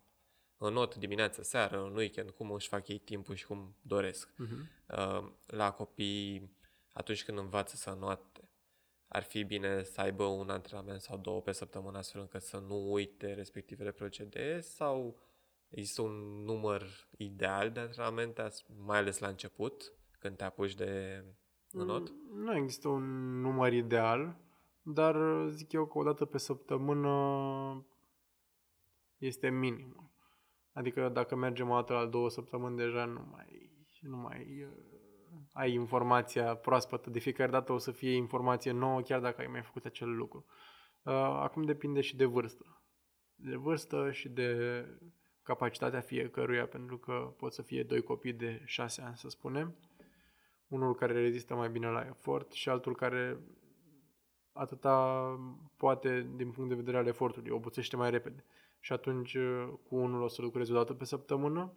în 0.63 0.73
not 0.73 0.95
dimineață, 0.95 1.43
seară, 1.43 1.83
în 1.83 1.95
weekend, 1.95 2.29
cum 2.29 2.51
își 2.51 2.67
fac 2.67 2.87
ei 2.87 2.97
timpul 2.97 3.35
și 3.35 3.45
cum 3.45 3.75
doresc. 3.81 4.29
Uh-huh. 4.33 4.95
Uh, 4.97 5.31
la 5.45 5.71
copii, 5.71 6.51
atunci 6.93 7.23
când 7.23 7.37
învață 7.37 7.75
să 7.75 7.97
noate, 7.99 8.49
ar 9.07 9.23
fi 9.23 9.43
bine 9.43 9.83
să 9.83 10.01
aibă 10.01 10.23
un 10.23 10.49
antrenament 10.49 11.01
sau 11.01 11.17
două 11.17 11.41
pe 11.41 11.51
săptămână 11.51 11.97
astfel 11.97 12.21
încât 12.21 12.41
să 12.41 12.57
nu 12.57 12.91
uite 12.91 13.33
respectivele 13.33 13.91
procedee 13.91 14.59
sau 14.59 15.19
există 15.69 16.01
un 16.01 16.43
număr 16.43 17.07
ideal 17.17 17.71
de 17.71 17.79
antrenamente, 17.79 18.41
as- 18.41 18.65
mai 18.85 18.97
ales 18.97 19.19
la 19.19 19.27
început, 19.27 19.93
când 20.19 20.37
te 20.37 20.43
apuci 20.43 20.73
de 20.73 21.23
not? 21.71 22.09
Mm, 22.09 22.43
Nu 22.43 22.55
există 22.55 22.87
un 22.87 23.39
număr 23.41 23.73
ideal, 23.73 24.37
dar 24.81 25.15
uh, 25.15 25.49
zic 25.51 25.71
eu 25.71 25.85
că 25.85 25.97
o 25.97 26.03
dată 26.03 26.25
pe 26.25 26.37
săptămână 26.37 27.85
este 29.17 29.49
minim. 29.49 30.12
Adică 30.73 31.09
dacă 31.09 31.35
mergem 31.35 31.69
o 31.69 31.75
dată 31.75 31.93
la 31.93 32.05
două 32.05 32.29
săptămâni, 32.29 32.77
deja 32.77 33.05
nu 33.05 33.27
mai, 33.31 33.71
nu 34.01 34.17
mai 34.17 34.63
uh, 34.63 34.93
ai 35.53 35.73
informația 35.73 36.55
proaspătă. 36.55 37.09
De 37.09 37.19
fiecare 37.19 37.51
dată 37.51 37.71
o 37.71 37.77
să 37.77 37.91
fie 37.91 38.15
informație 38.15 38.71
nouă, 38.71 39.01
chiar 39.01 39.19
dacă 39.19 39.41
ai 39.41 39.47
mai 39.47 39.61
făcut 39.61 39.85
acel 39.85 40.15
lucru. 40.15 40.45
Uh, 41.03 41.13
Acum 41.13 41.63
depinde 41.63 42.01
și 42.01 42.15
de 42.15 42.25
vârstă. 42.25 42.83
De 43.35 43.55
vârstă 43.55 44.11
și 44.11 44.29
de 44.29 44.85
capacitatea 45.43 45.99
fiecăruia, 45.99 46.67
pentru 46.67 46.97
că 46.97 47.33
pot 47.37 47.53
să 47.53 47.61
fie 47.61 47.83
doi 47.83 48.01
copii 48.01 48.33
de 48.33 48.61
șase 48.65 49.01
ani, 49.01 49.17
să 49.17 49.29
spunem, 49.29 49.75
unul 50.67 50.95
care 50.95 51.13
rezistă 51.13 51.55
mai 51.55 51.69
bine 51.69 51.87
la 51.87 52.05
efort 52.05 52.51
și 52.51 52.69
altul 52.69 52.95
care 52.95 53.39
atâta 54.51 55.25
poate 55.77 56.31
din 56.35 56.51
punct 56.51 56.69
de 56.69 56.75
vedere 56.75 56.97
al 56.97 57.07
efortului, 57.07 57.51
obosește 57.51 57.95
mai 57.95 58.09
repede. 58.09 58.45
Și 58.83 58.93
atunci 58.93 59.33
uh, 59.33 59.73
cu 59.83 59.95
unul 59.95 60.21
o 60.21 60.27
să 60.27 60.41
lucrezi 60.41 60.71
o 60.71 60.75
dată 60.75 60.93
pe 60.93 61.05
săptămână, 61.05 61.73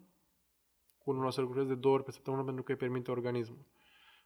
cu 0.98 1.11
unul 1.11 1.24
o 1.24 1.30
să 1.30 1.40
lucrezi 1.40 1.68
de 1.68 1.74
două 1.74 1.94
ori 1.94 2.04
pe 2.04 2.11
săptămână 2.11 2.44
pentru 2.44 2.62
că 2.62 2.72
îi 2.72 2.78
permite 2.78 3.11
organismul. 3.11 3.66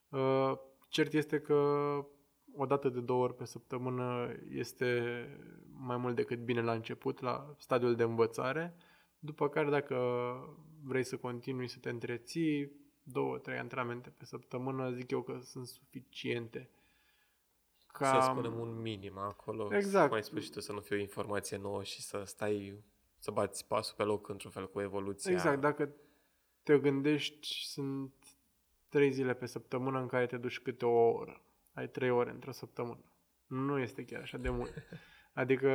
Uh, 0.09 0.53
Cert 0.89 1.12
este 1.12 1.41
că 1.41 1.55
o 2.55 2.66
dată 2.66 2.89
de 2.89 3.01
două 3.01 3.22
ori 3.22 3.35
pe 3.35 3.45
săptămână 3.45 4.37
este 4.51 4.99
mai 5.72 5.97
mult 5.97 6.16
decât 6.16 6.39
bine 6.39 6.62
la 6.62 6.72
început, 6.72 7.20
la 7.20 7.55
stadiul 7.59 7.97
de 7.97 8.03
învățare, 8.03 8.76
după 9.18 9.49
care 9.49 9.70
dacă 9.70 9.97
vrei 10.83 11.05
să 11.05 11.16
continui 11.16 11.68
să 11.68 11.78
te 11.78 11.91
întreții, 11.91 12.72
două, 13.03 13.39
trei 13.39 13.59
antrenamente 13.59 14.11
pe 14.16 14.24
săptămână, 14.24 14.91
zic 14.91 15.11
eu 15.11 15.22
că 15.22 15.39
sunt 15.43 15.66
suficiente. 15.66 16.70
Să 17.99 18.18
spunem 18.22 18.59
un 18.59 18.80
minim 18.80 19.18
acolo. 19.18 19.74
Exact. 19.74 20.11
Mai 20.11 20.22
spui 20.22 20.41
și 20.41 20.51
tu 20.51 20.61
să 20.61 20.72
nu 20.72 20.80
fie 20.80 20.97
o 20.97 21.01
informație 21.01 21.57
nouă 21.57 21.82
și 21.82 22.03
să 22.03 22.22
stai, 22.24 22.84
să 23.18 23.30
bați 23.30 23.66
pasul 23.66 23.95
pe 23.97 24.03
loc 24.03 24.28
într-un 24.28 24.51
fel 24.51 24.70
cu 24.70 24.80
evoluția. 24.80 25.32
Exact, 25.32 25.61
dacă 25.61 25.91
te 26.62 26.78
gândești, 26.78 27.49
sunt 27.64 28.12
trei 28.88 29.11
zile 29.11 29.34
pe 29.34 29.47
săptămână 29.47 29.99
în 30.01 30.07
care 30.07 30.26
te 30.26 30.36
duci 30.36 30.61
câte 30.61 30.84
o 30.84 31.11
oră. 31.11 31.43
Ai 31.72 31.88
trei 31.88 32.11
ore 32.11 32.30
într-o 32.30 32.53
săptămână. 32.53 33.05
Nu 33.47 33.78
este 33.78 34.05
chiar 34.05 34.20
așa 34.20 34.38
de 34.38 34.49
mult. 34.49 34.72
Adică 35.32 35.70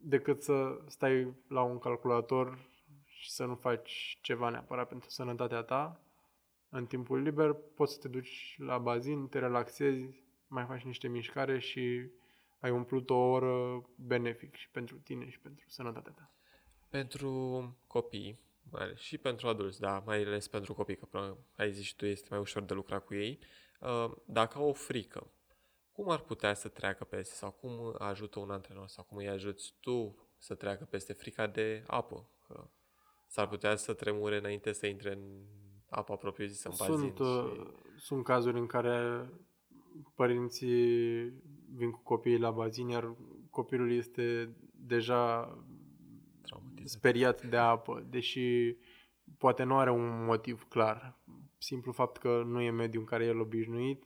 decât 0.00 0.42
să 0.42 0.80
stai 0.86 1.34
la 1.48 1.62
un 1.62 1.78
calculator 1.78 2.58
și 3.04 3.30
să 3.30 3.44
nu 3.44 3.54
faci 3.54 4.18
ceva 4.20 4.48
neapărat 4.48 4.88
pentru 4.88 5.10
sănătatea 5.10 5.62
ta, 5.62 6.00
în 6.68 6.86
timpul 6.86 7.22
liber 7.22 7.52
poți 7.52 7.92
să 7.92 7.98
te 7.98 8.08
duci 8.08 8.56
la 8.58 8.78
bazin, 8.78 9.28
te 9.28 9.38
relaxezi, 9.38 10.22
mai 10.48 10.64
faci 10.64 10.82
niște 10.82 11.08
mișcare 11.08 11.58
și 11.58 12.10
ai 12.60 12.70
umplut 12.70 13.10
o 13.10 13.16
oră 13.16 13.84
benefic 13.96 14.54
și 14.54 14.70
pentru 14.70 14.98
tine 14.98 15.28
și 15.28 15.40
pentru 15.40 15.64
sănătatea 15.68 16.12
ta. 16.12 16.32
Pentru 16.88 17.76
copii, 17.86 18.40
mai 18.70 18.82
ales 18.82 18.98
și 18.98 19.18
pentru 19.18 19.48
adulți, 19.48 19.80
da, 19.80 19.98
mai 19.98 20.22
ales 20.22 20.48
pentru 20.48 20.74
copii, 20.74 20.96
că 20.96 21.04
până 21.04 21.36
ai 21.56 21.72
zis 21.72 21.84
și 21.84 21.96
tu, 21.96 22.06
este 22.06 22.26
mai 22.30 22.38
ușor 22.38 22.62
de 22.62 22.74
lucra 22.74 22.98
cu 22.98 23.14
ei. 23.14 23.38
Uh, 23.80 24.12
Dacă 24.24 24.58
au 24.58 24.68
o 24.68 24.72
frică, 24.72 25.30
cum 25.92 26.10
ar 26.10 26.18
putea 26.18 26.54
să 26.54 26.68
treacă 26.68 27.04
peste 27.04 27.34
sau 27.34 27.50
cum 27.50 27.94
ajută 27.98 28.38
un 28.38 28.50
antrenor 28.50 28.88
sau 28.88 29.04
cum 29.04 29.16
îi 29.16 29.28
ajuți 29.28 29.74
tu 29.80 30.28
să 30.36 30.54
treacă 30.54 30.84
peste 30.84 31.12
frica 31.12 31.46
de 31.46 31.84
apă? 31.86 32.28
Că 32.46 32.68
s-ar 33.26 33.48
putea 33.48 33.76
să 33.76 33.94
tremure 33.94 34.36
înainte 34.36 34.72
să 34.72 34.86
intre 34.86 35.12
în 35.12 35.46
apa 35.90 36.16
propriu-zisă, 36.16 36.68
în 36.68 36.74
bazin. 36.78 36.94
Sunt, 36.94 37.18
uh, 37.18 37.66
și... 37.96 38.04
sunt 38.04 38.24
cazuri 38.24 38.58
în 38.58 38.66
care 38.66 39.28
părinții 40.14 41.32
vin 41.74 41.90
cu 41.90 42.00
copiii 42.02 42.38
la 42.38 42.50
bazin, 42.50 42.88
iar 42.88 43.16
copilul 43.50 43.92
este 43.92 44.56
deja 44.74 45.58
Traumatizat. 46.42 46.88
speriat 46.88 47.42
de 47.42 47.56
apă, 47.56 48.06
deși 48.10 48.76
poate 49.38 49.62
nu 49.62 49.78
are 49.78 49.90
un 49.90 50.24
motiv 50.24 50.62
clar. 50.68 51.18
Simplu 51.58 51.92
fapt 51.92 52.16
că 52.16 52.42
nu 52.46 52.60
e 52.60 52.70
mediul 52.70 53.02
în 53.02 53.08
care 53.08 53.24
el 53.24 53.40
obișnuit, 53.40 54.04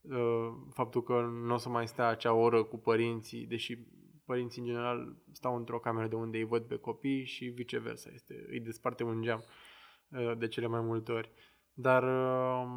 uh, 0.00 0.52
faptul 0.70 1.02
că 1.02 1.20
nu 1.20 1.54
o 1.54 1.56
să 1.56 1.68
mai 1.68 1.88
stea 1.88 2.06
acea 2.06 2.32
oră 2.32 2.64
cu 2.64 2.78
părinții, 2.78 3.46
deși 3.46 3.78
părinții 4.24 4.60
în 4.60 4.66
general 4.66 5.16
stau 5.32 5.56
într-o 5.56 5.78
cameră 5.78 6.08
de 6.08 6.14
unde 6.14 6.38
îi 6.38 6.44
văd 6.44 6.62
pe 6.64 6.76
copii 6.76 7.24
și 7.24 7.44
viceversa, 7.44 8.10
este, 8.14 8.46
îi 8.48 8.60
desparte 8.60 9.02
un 9.02 9.22
geam 9.22 9.44
uh, 10.08 10.32
de 10.38 10.48
cele 10.48 10.66
mai 10.66 10.80
multe 10.80 11.12
ori. 11.12 11.32
Dar 11.72 12.02
uh, 12.02 12.68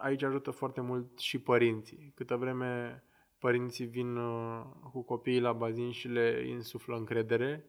aici 0.00 0.22
ajută 0.22 0.50
foarte 0.50 0.80
mult 0.80 1.18
și 1.18 1.38
părinții. 1.38 2.12
Câtă 2.14 2.36
vreme 2.36 3.02
părinții 3.38 3.86
vin 3.86 4.16
uh, 4.16 4.64
cu 4.92 5.02
copiii 5.02 5.40
la 5.40 5.52
bazin 5.52 5.90
și 5.90 6.08
le 6.08 6.44
insuflă 6.48 6.96
încredere, 6.96 7.64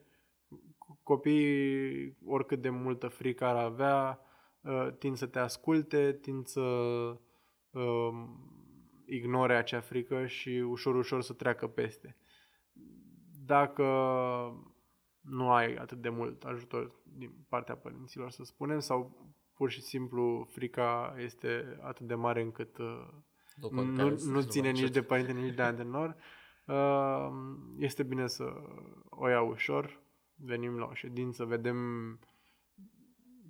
copiii, 1.02 2.16
oricât 2.24 2.60
de 2.60 2.70
multă 2.70 3.08
frică 3.08 3.44
ar 3.44 3.56
avea, 3.56 4.20
uh, 4.60 4.88
tind 4.98 5.16
să 5.16 5.26
te 5.26 5.38
asculte, 5.38 6.18
tind 6.20 6.46
să 6.46 6.60
uh, 7.70 8.24
ignore 9.04 9.56
acea 9.56 9.80
frică 9.80 10.26
și 10.26 10.48
ușor, 10.48 10.94
ușor 10.94 11.22
să 11.22 11.32
treacă 11.32 11.66
peste. 11.66 12.16
Dacă 13.44 13.84
nu 15.20 15.50
ai 15.50 15.74
atât 15.74 16.00
de 16.00 16.08
mult 16.08 16.44
ajutor 16.44 17.00
din 17.16 17.44
partea 17.48 17.76
părinților, 17.76 18.30
să 18.30 18.44
spunem, 18.44 18.78
sau 18.78 19.32
pur 19.54 19.70
și 19.70 19.82
simplu 19.82 20.46
frica 20.50 21.14
este 21.18 21.78
atât 21.82 22.06
de 22.06 22.14
mare 22.14 22.42
încât 22.42 22.78
uh, 22.78 23.08
Nu, 23.56 23.68
nu, 23.70 23.76
contează, 23.76 24.30
nu 24.30 24.42
ține 24.42 24.70
mai 24.70 24.72
nici 24.72 24.80
de 24.80 24.86
încet. 24.86 25.06
părinte, 25.06 25.32
nici 25.32 25.54
de 25.54 25.62
antrenor, 25.62 26.16
uh, 26.66 27.28
este 27.78 28.02
bine 28.02 28.26
să 28.26 28.44
o 29.08 29.28
ia 29.28 29.42
ușor, 29.42 30.00
venim 30.34 30.78
la 30.78 30.84
o 30.84 30.94
ședință, 30.94 31.44
vedem 31.44 31.78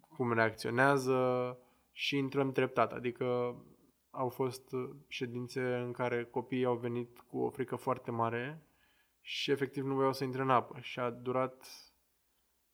cum 0.08 0.32
reacționează 0.32 1.58
și 1.92 2.16
intrăm 2.16 2.52
treptat. 2.52 2.92
Adică 2.92 3.56
au 4.10 4.28
fost 4.28 4.70
ședințe 5.08 5.74
în 5.74 5.92
care 5.92 6.24
copiii 6.24 6.64
au 6.64 6.76
venit 6.76 7.20
cu 7.20 7.38
o 7.38 7.50
frică 7.50 7.76
foarte 7.76 8.10
mare 8.10 8.66
și 9.20 9.50
efectiv 9.50 9.84
nu 9.84 9.94
voiau 9.94 10.12
să 10.12 10.24
intre 10.24 10.42
în 10.42 10.50
apă 10.50 10.78
și 10.80 10.98
a 10.98 11.10
durat 11.10 11.66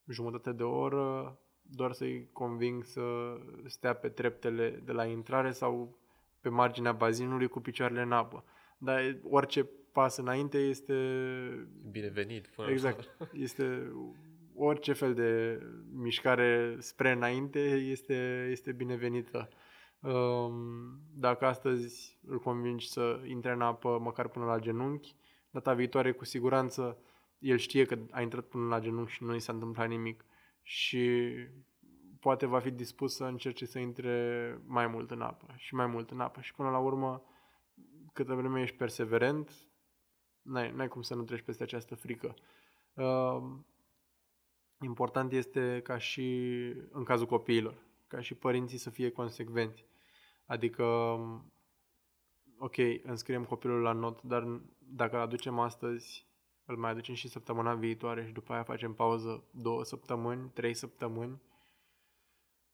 jumătate 0.07 0.53
de 0.53 0.62
oră 0.62 1.39
doar 1.71 1.93
să-i 1.93 2.29
conving 2.33 2.85
să 2.85 3.37
stea 3.66 3.95
pe 3.95 4.09
treptele 4.09 4.83
de 4.85 4.93
la 4.93 5.05
intrare 5.05 5.51
sau 5.51 5.99
pe 6.41 6.49
marginea 6.49 6.93
bazinului 6.93 7.49
cu 7.49 7.61
picioarele 7.61 8.03
în 8.03 8.12
apă. 8.12 8.45
Dar 8.79 9.19
orice 9.23 9.69
pas 9.93 10.16
înainte 10.16 10.59
este 10.59 10.95
Binevenit. 11.91 12.47
Până 12.47 12.71
Exact. 12.71 13.16
Este 13.33 13.93
orice 14.55 14.93
fel 14.93 15.14
de 15.14 15.62
mișcare 15.93 16.77
spre 16.79 17.11
înainte 17.11 17.61
este, 17.69 18.49
este 18.51 18.73
binevenită. 18.73 19.49
Um, 20.01 20.62
Dacă 21.14 21.47
astăzi 21.47 22.19
îl 22.27 22.39
convingi 22.39 22.89
să 22.89 23.21
intre 23.27 23.53
în 23.53 23.61
apă 23.61 23.99
măcar 24.03 24.29
până 24.29 24.45
la 24.45 24.59
genunchi, 24.59 25.14
data 25.51 25.75
viitoare 25.75 26.12
cu 26.12 26.25
siguranță 26.25 26.99
el 27.39 27.57
știe 27.57 27.85
că 27.85 27.99
a 28.11 28.21
intrat 28.21 28.45
până 28.45 28.69
la 28.69 28.81
genunchi 28.81 29.12
și 29.12 29.25
nu 29.25 29.35
i 29.35 29.41
s-a 29.41 29.53
întâmplat 29.53 29.89
nimic 29.89 30.25
și 30.69 31.33
poate 32.21 32.47
va 32.47 32.61
fi 32.61 32.71
dispus 32.71 33.14
să 33.14 33.25
încerce 33.25 33.66
să 33.66 33.79
intre 33.79 34.59
mai 34.66 34.87
mult 34.87 35.11
în 35.11 35.21
apă 35.21 35.55
și 35.57 35.75
mai 35.75 35.87
mult 35.87 36.11
în 36.11 36.21
apă 36.21 36.41
și 36.41 36.55
până 36.55 36.71
la 36.71 36.79
urmă 36.79 37.25
câtă 38.12 38.35
vreme 38.35 38.62
ești 38.62 38.77
perseverent, 38.77 39.51
n-ai, 40.43 40.73
n-ai 40.73 40.89
cum 40.89 41.03
să 41.03 41.14
nu 41.14 41.23
treci 41.23 41.43
peste 41.43 41.62
această 41.62 41.95
frică. 41.95 42.35
Uh, 42.95 43.43
important 44.83 45.33
este 45.33 45.81
ca 45.83 45.99
și 45.99 46.27
în 46.91 47.05
cazul 47.05 47.27
copiilor, 47.27 47.87
ca 48.07 48.21
și 48.21 48.35
părinții 48.35 48.79
să 48.79 48.91
fie 48.91 49.11
consecvenți. 49.11 49.85
Adică, 50.47 50.85
ok, 52.59 52.77
înscriem 53.03 53.45
copilul 53.45 53.83
la 53.83 53.93
not, 53.93 54.23
dar 54.23 54.61
dacă 54.79 55.16
îl 55.16 55.23
aducem 55.23 55.59
astăzi, 55.59 56.28
îl 56.69 56.77
mai 56.77 56.91
aducem 56.91 57.14
și 57.14 57.29
săptămâna 57.29 57.75
viitoare 57.75 58.27
și 58.27 58.33
după 58.33 58.53
aia 58.53 58.62
facem 58.62 58.93
pauză 58.93 59.45
două 59.51 59.85
săptămâni, 59.85 60.51
trei 60.55 60.75
săptămâni, 60.75 61.43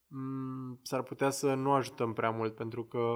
mm, 0.07 0.79
s-ar 0.81 1.03
putea 1.03 1.29
să 1.29 1.53
nu 1.53 1.71
ajutăm 1.71 2.13
prea 2.13 2.29
mult, 2.29 2.55
pentru 2.55 2.83
că 2.83 3.15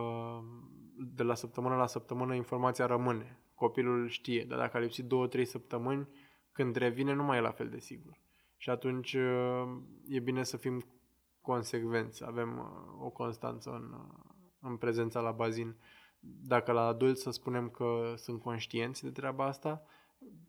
de 0.98 1.24
la 1.24 1.36
săptămână 1.36 1.76
la 1.76 1.88
săptămână 1.88 2.36
informația 2.36 2.86
rămâne. 2.86 3.40
Copilul 3.56 4.08
știe, 4.08 4.46
dar 4.46 4.58
dacă 4.58 4.78
a 4.78 4.80
lipsit 4.80 5.06
două, 5.06 5.28
trei 5.28 5.46
săptămâni, 5.46 6.08
când 6.52 6.76
revine 6.76 7.14
nu 7.14 7.24
mai 7.24 7.38
e 7.38 7.42
la 7.42 7.52
fel 7.52 7.70
de 7.70 7.80
sigur. 7.80 8.22
Și 8.58 8.70
atunci 8.70 9.18
e 10.08 10.20
bine 10.20 10.44
să 10.44 10.58
fim 10.58 10.84
consecvenți, 11.42 12.18
să 12.18 12.26
avem 12.26 12.58
uh, 12.58 13.06
o 13.06 13.10
constanță 13.10 13.70
în, 13.70 13.94
uh, 13.94 14.32
în 14.60 14.78
prezența 14.78 15.20
la 15.20 15.32
bazin. 15.32 15.76
Dacă 16.20 16.72
la 16.72 16.86
adulți 16.86 17.22
să 17.22 17.32
spunem 17.32 17.70
că 17.70 18.14
sunt 18.16 18.42
conștienți 18.42 19.04
de 19.04 19.12
treaba 19.12 19.46
asta, 19.46 19.84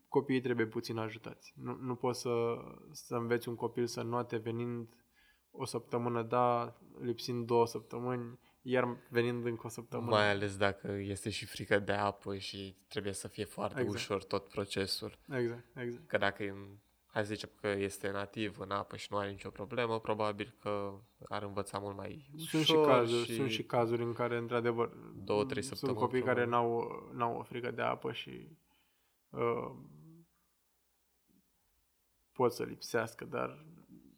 copiii 0.08 0.40
trebuie 0.40 0.66
puțin 0.66 0.96
ajutați. 0.96 1.52
Nu, 1.56 1.76
nu 1.80 1.94
poți 1.94 2.20
să, 2.20 2.56
să 2.90 3.14
înveți 3.14 3.48
un 3.48 3.54
copil 3.54 3.86
să 3.86 4.02
noate 4.02 4.36
venind 4.36 4.88
o 5.50 5.64
săptămână, 5.64 6.22
da, 6.22 6.76
lipsind 7.00 7.46
două 7.46 7.66
săptămâni, 7.66 8.38
iar 8.62 8.96
venind 9.10 9.44
încă 9.44 9.66
o 9.66 9.68
săptămână. 9.68 10.10
Mai 10.10 10.30
ales 10.30 10.56
dacă 10.56 10.92
este 10.92 11.30
și 11.30 11.46
frică 11.46 11.78
de 11.78 11.92
apă 11.92 12.36
și 12.36 12.76
trebuie 12.88 13.12
să 13.12 13.28
fie 13.28 13.44
foarte 13.44 13.80
exact. 13.80 13.98
ușor 13.98 14.24
tot 14.24 14.48
procesul. 14.48 15.18
Exact, 15.28 15.64
exact. 15.74 16.08
Că 16.08 16.18
dacă 16.18 16.42
hai 17.06 17.24
să 17.24 17.34
zicem 17.34 17.50
că 17.60 17.68
este 17.68 18.10
nativ 18.10 18.58
în 18.58 18.70
apă 18.70 18.96
și 18.96 19.06
nu 19.10 19.18
are 19.18 19.30
nicio 19.30 19.50
problemă, 19.50 20.00
probabil 20.00 20.56
că 20.60 21.00
ar 21.28 21.42
învăța 21.42 21.78
mult 21.78 21.96
mai 21.96 22.30
ușor. 22.34 22.48
Sunt 22.48 22.64
și 22.64 22.74
cazuri, 22.74 23.24
și... 23.24 23.34
sunt 23.34 23.50
și 23.50 23.64
cazuri 23.64 24.02
în 24.02 24.12
care, 24.12 24.36
într-adevăr, 24.36 24.88
două, 25.24 25.44
trei 25.44 25.62
săptămâni. 25.62 25.98
Sunt 25.98 26.10
copii 26.10 26.26
care 26.26 26.46
n-au, 26.46 26.90
n-au 27.14 27.38
o 27.38 27.42
frică 27.42 27.70
de 27.70 27.82
apă 27.82 28.12
și 28.12 28.30
uh, 28.30 28.69
pot 32.32 32.52
să 32.52 32.64
lipsească, 32.64 33.24
dar, 33.24 33.64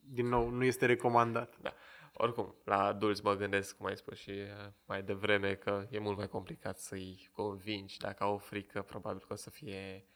din 0.01 0.27
nou, 0.27 0.49
nu 0.49 0.63
este 0.63 0.85
recomandat. 0.85 1.57
Da. 1.61 1.73
Oricum, 2.13 2.55
la 2.63 2.83
adulți 2.83 3.23
mă 3.23 3.35
gândesc, 3.35 3.77
cum 3.77 3.85
ai 3.85 3.97
spus 3.97 4.17
și 4.17 4.29
uh, 4.29 4.71
mai 4.85 5.03
devreme, 5.03 5.53
că 5.53 5.87
e 5.89 5.99
mult 5.99 6.17
mai 6.17 6.27
complicat 6.27 6.77
să-i 6.77 7.29
convingi. 7.31 7.97
Dacă 7.97 8.23
au 8.23 8.37
frică, 8.37 8.81
probabil 8.81 9.19
că 9.27 9.33
o 9.33 9.35
să 9.35 9.49
fie 9.49 10.07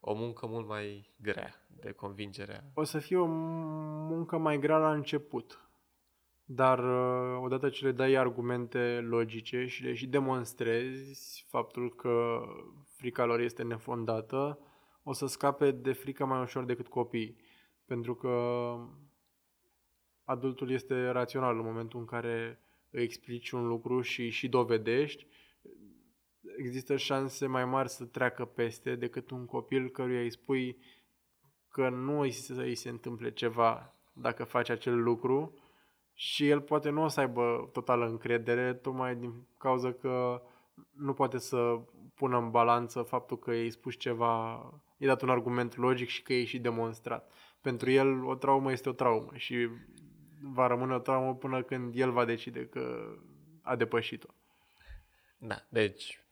o 0.00 0.14
muncă 0.14 0.46
mult 0.46 0.66
mai 0.66 1.14
grea 1.16 1.66
de 1.66 1.92
convingere. 1.92 2.70
O 2.74 2.84
să 2.84 2.98
fie 2.98 3.16
o 3.16 3.26
muncă 3.26 4.36
mai 4.36 4.58
grea 4.58 4.78
la 4.78 4.92
început. 4.92 5.58
Dar 6.44 6.78
uh, 6.78 7.42
odată 7.42 7.68
ce 7.68 7.84
le 7.84 7.92
dai 7.92 8.14
argumente 8.14 9.00
logice 9.00 9.66
și 9.66 9.82
le 9.82 9.94
și 9.94 10.06
demonstrezi 10.06 11.46
faptul 11.48 11.94
că 11.94 12.42
frica 13.04 13.24
lor 13.24 13.40
este 13.40 13.62
nefondată, 13.62 14.58
o 15.02 15.12
să 15.12 15.26
scape 15.26 15.70
de 15.70 15.92
frică 15.92 16.24
mai 16.24 16.40
ușor 16.40 16.64
decât 16.64 16.88
copiii. 16.88 17.36
Pentru 17.84 18.14
că 18.14 18.30
adultul 20.24 20.70
este 20.70 21.08
rațional 21.08 21.58
în 21.58 21.64
momentul 21.64 22.00
în 22.00 22.06
care 22.06 22.60
îi 22.90 23.02
explici 23.02 23.50
un 23.50 23.66
lucru 23.66 24.00
și 24.00 24.28
și 24.28 24.48
dovedești, 24.48 25.26
există 26.56 26.96
șanse 26.96 27.46
mai 27.46 27.64
mari 27.64 27.88
să 27.88 28.04
treacă 28.04 28.44
peste 28.44 28.94
decât 28.94 29.30
un 29.30 29.46
copil 29.46 29.88
căruia 29.88 30.20
îi 30.20 30.30
spui 30.30 30.78
că 31.68 31.88
nu 31.88 32.20
îi 32.20 32.30
să 32.30 32.60
îi 32.60 32.74
se 32.74 32.88
întâmple 32.88 33.32
ceva 33.32 33.94
dacă 34.12 34.44
face 34.44 34.72
acel 34.72 35.02
lucru 35.02 35.54
și 36.12 36.48
el 36.48 36.60
poate 36.60 36.90
nu 36.90 37.02
o 37.02 37.08
să 37.08 37.20
aibă 37.20 37.68
totală 37.72 38.06
încredere, 38.06 38.74
tocmai 38.74 39.16
din 39.16 39.46
cauza 39.58 39.92
că 39.92 40.42
nu 40.92 41.12
poate 41.12 41.38
să 41.38 41.80
pună 42.14 42.38
în 42.38 42.50
balanță 42.50 43.02
faptul 43.02 43.38
că 43.38 43.52
i-ai 43.52 43.70
spus 43.70 43.96
ceva, 43.96 44.52
i-ai 44.96 45.10
dat 45.10 45.22
un 45.22 45.28
argument 45.28 45.76
logic 45.76 46.08
și 46.08 46.22
că 46.22 46.32
i-ai 46.32 46.44
și 46.44 46.58
demonstrat. 46.58 47.32
Pentru 47.60 47.90
el 47.90 48.24
o 48.24 48.34
traumă 48.34 48.72
este 48.72 48.88
o 48.88 48.92
traumă 48.92 49.30
și 49.34 49.68
va 50.40 50.66
rămâne 50.66 50.94
o 50.94 50.98
traumă 50.98 51.34
până 51.34 51.62
când 51.62 51.94
el 51.96 52.10
va 52.10 52.24
decide 52.24 52.66
că 52.66 53.14
a 53.62 53.76
depășit-o. 53.76 54.28
Da, 55.38 55.56
deci 55.68 56.24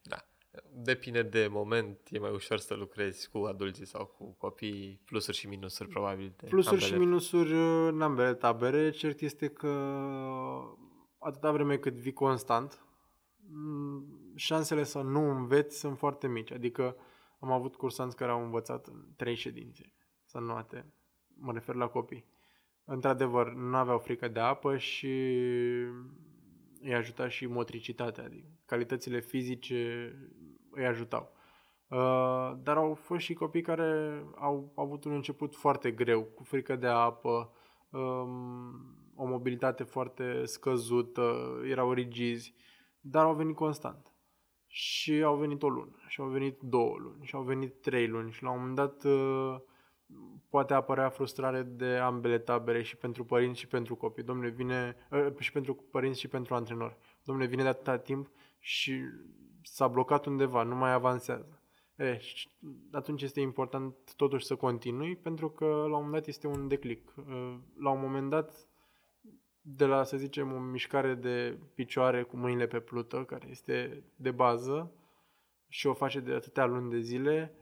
Depinde 0.74 1.22
de 1.22 1.48
moment, 1.50 1.98
e 2.10 2.18
mai 2.18 2.30
ușor 2.30 2.58
să 2.58 2.74
lucrezi 2.74 3.28
cu 3.30 3.38
adulții 3.38 3.86
sau 3.86 4.06
cu 4.06 4.34
copii, 4.38 5.00
plusuri 5.04 5.36
și 5.36 5.46
minusuri 5.46 5.88
probabil. 5.88 6.34
De 6.36 6.46
plusuri 6.46 6.74
ambele. 6.74 6.92
și 6.92 6.98
minusuri 6.98 7.52
în 7.88 8.02
ambele 8.02 8.34
tabere. 8.34 8.90
Cert 8.90 9.20
este 9.20 9.48
că 9.48 9.68
atâta 11.18 11.52
vreme 11.52 11.76
cât 11.76 11.94
vii 11.94 12.12
constant, 12.12 12.84
șansele 14.42 14.82
să 14.82 15.00
nu 15.00 15.30
înveți 15.30 15.78
sunt 15.78 15.98
foarte 15.98 16.28
mici. 16.28 16.52
Adică 16.52 16.96
am 17.40 17.50
avut 17.50 17.76
cursanți 17.76 18.16
care 18.16 18.30
au 18.30 18.42
învățat 18.42 18.86
în 18.86 19.04
trei 19.16 19.34
ședințe 19.34 19.92
să 20.24 20.38
nuate. 20.38 20.92
Mă 21.34 21.52
refer 21.52 21.74
la 21.74 21.86
copii. 21.86 22.24
Într-adevăr, 22.84 23.52
nu 23.52 23.76
aveau 23.76 23.98
frică 23.98 24.28
de 24.28 24.40
apă 24.40 24.76
și 24.76 25.06
îi 26.80 26.94
ajuta 26.94 27.28
și 27.28 27.46
motricitatea, 27.46 28.24
adică 28.24 28.48
calitățile 28.66 29.20
fizice 29.20 30.12
îi 30.70 30.86
ajutau. 30.86 31.32
Uh, 31.88 32.52
dar 32.62 32.76
au 32.76 32.94
fost 32.94 33.20
și 33.20 33.34
copii 33.34 33.62
care 33.62 34.22
au 34.34 34.72
avut 34.76 35.04
un 35.04 35.12
început 35.12 35.56
foarte 35.56 35.90
greu, 35.90 36.22
cu 36.22 36.42
frică 36.42 36.76
de 36.76 36.86
apă, 36.86 37.52
um, 37.90 39.12
o 39.14 39.26
mobilitate 39.26 39.82
foarte 39.82 40.44
scăzută, 40.44 41.60
erau 41.64 41.92
rigizi, 41.92 42.54
dar 43.00 43.24
au 43.24 43.34
venit 43.34 43.56
constant. 43.56 44.11
Și 44.74 45.22
au 45.22 45.36
venit 45.36 45.62
o 45.62 45.68
lună, 45.68 45.96
și 46.06 46.20
au 46.20 46.26
venit 46.26 46.60
două 46.60 46.96
luni, 46.98 47.24
și 47.24 47.34
au 47.34 47.42
venit 47.42 47.80
trei 47.80 48.06
luni 48.06 48.32
și 48.32 48.42
la 48.42 48.50
un 48.50 48.58
moment 48.58 48.76
dat 48.76 49.04
uh, 49.04 49.60
poate 50.48 50.74
apărea 50.74 51.08
frustrare 51.08 51.62
de 51.62 51.96
ambele 51.96 52.38
tabere 52.38 52.82
și 52.82 52.96
pentru 52.96 53.24
părinți 53.24 53.60
și 53.60 53.66
pentru 53.66 53.96
copii. 53.96 54.22
Domnule, 54.22 54.48
vine 54.48 54.96
uh, 55.10 55.38
și 55.38 55.52
pentru 55.52 55.74
părinți 55.90 56.20
și 56.20 56.28
pentru 56.28 56.54
antrenori. 56.54 56.96
Domnule, 57.24 57.48
vine 57.48 57.62
de 57.62 57.68
atâta 57.68 57.98
timp 57.98 58.30
și 58.58 59.00
s-a 59.62 59.88
blocat 59.88 60.26
undeva, 60.26 60.62
nu 60.62 60.74
mai 60.74 60.92
avansează. 60.92 61.62
E, 61.96 62.20
atunci 62.92 63.22
este 63.22 63.40
important 63.40 63.94
totuși 64.16 64.46
să 64.46 64.56
continui, 64.56 65.16
pentru 65.16 65.50
că 65.50 65.64
la 65.64 65.82
un 65.82 65.90
moment 65.90 66.12
dat 66.12 66.26
este 66.26 66.46
un 66.46 66.68
declic. 66.68 67.14
La 67.78 67.90
un 67.90 68.00
moment 68.00 68.30
dat, 68.30 68.66
de 69.62 69.84
la, 69.84 70.04
să 70.04 70.16
zicem, 70.16 70.52
o 70.52 70.58
mișcare 70.58 71.14
de 71.14 71.58
picioare 71.74 72.22
cu 72.22 72.36
mâinile 72.36 72.66
pe 72.66 72.80
plută, 72.80 73.24
care 73.24 73.48
este 73.50 74.04
de 74.16 74.30
bază, 74.30 74.92
și 75.68 75.86
o 75.86 75.94
face 75.94 76.20
de 76.20 76.32
atâtea 76.32 76.64
luni 76.64 76.90
de 76.90 76.98
zile, 76.98 77.54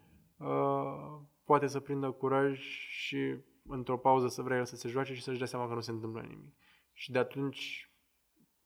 poate 1.45 1.67
să 1.67 1.81
prindă 1.81 2.11
curaj 2.11 2.59
și 2.89 3.37
într-o 3.69 3.99
pauză 3.99 4.29
să 4.29 4.43
vrea 4.43 4.65
să 4.65 4.77
se 4.77 4.89
joace 4.89 5.15
și 5.15 5.23
să-și 5.23 5.39
dea 5.39 5.47
seama 5.47 5.69
că 5.69 5.75
nu 5.75 5.81
se 5.81 5.91
întâmplă 5.91 6.21
nimic. 6.21 6.55
Și 6.93 7.11
de 7.11 7.19
atunci 7.19 7.91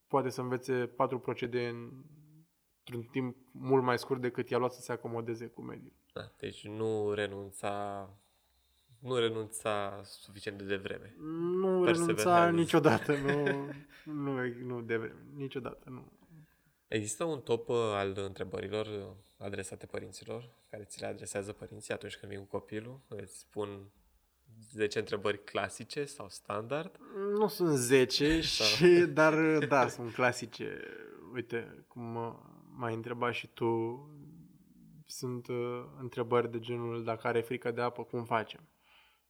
poate 0.07 0.28
să 0.28 0.41
învețe 0.41 0.87
patru 0.87 1.18
procedee 1.18 1.68
în 1.68 1.91
într-un 2.85 3.11
timp 3.11 3.37
mult 3.51 3.82
mai 3.82 3.99
scurt 3.99 4.20
decât 4.20 4.49
i-a 4.49 4.59
luat 4.59 4.72
să 4.72 4.80
se 4.80 4.93
acomodeze 4.93 5.47
cu 5.47 5.62
mediul. 5.62 5.93
Da, 6.12 6.22
deci 6.39 6.66
nu 6.66 7.12
renunța 7.12 8.09
nu 9.05 9.16
renunța 9.16 10.00
suficient 10.05 10.59
de 10.59 10.64
devreme. 10.64 11.14
Nu 11.61 11.84
renunța 11.84 12.48
niciodată, 12.50 13.16
nu, 13.26 13.68
nu, 14.05 14.42
nu 14.64 14.80
devreme, 14.80 15.26
niciodată, 15.34 15.90
nu. 15.90 16.12
Există 16.88 17.24
un 17.24 17.40
top 17.40 17.68
uh, 17.68 17.76
al 17.76 18.14
întrebărilor 18.16 19.16
adresate 19.38 19.86
părinților, 19.86 20.50
care 20.70 20.84
ți 20.84 21.00
le 21.00 21.07
adresează 21.07 21.52
părinții 21.52 21.94
atunci 21.94 22.16
când 22.16 22.32
vin 22.32 22.40
cu 22.40 22.46
copilul? 22.46 23.00
Îți 23.09 23.38
spun 23.38 23.92
10 24.70 24.98
întrebări 24.98 25.44
clasice 25.44 26.05
sau 26.05 26.28
standard? 26.28 26.98
Nu 27.38 27.48
sunt 27.48 27.76
10, 27.76 28.40
și, 28.40 28.98
dar 28.98 29.59
da, 29.59 29.88
sunt 29.88 30.12
clasice. 30.12 30.80
Uite, 31.32 31.84
cum 31.88 32.36
m-ai 32.76 32.94
întrebat 32.94 33.32
și 33.32 33.46
tu, 33.46 34.02
sunt 35.07 35.46
uh, 35.46 35.84
întrebări 36.00 36.50
de 36.50 36.59
genul 36.59 37.05
dacă 37.05 37.26
are 37.26 37.40
frică 37.40 37.70
de 37.70 37.80
apă, 37.80 38.02
cum 38.02 38.24
facem? 38.24 38.68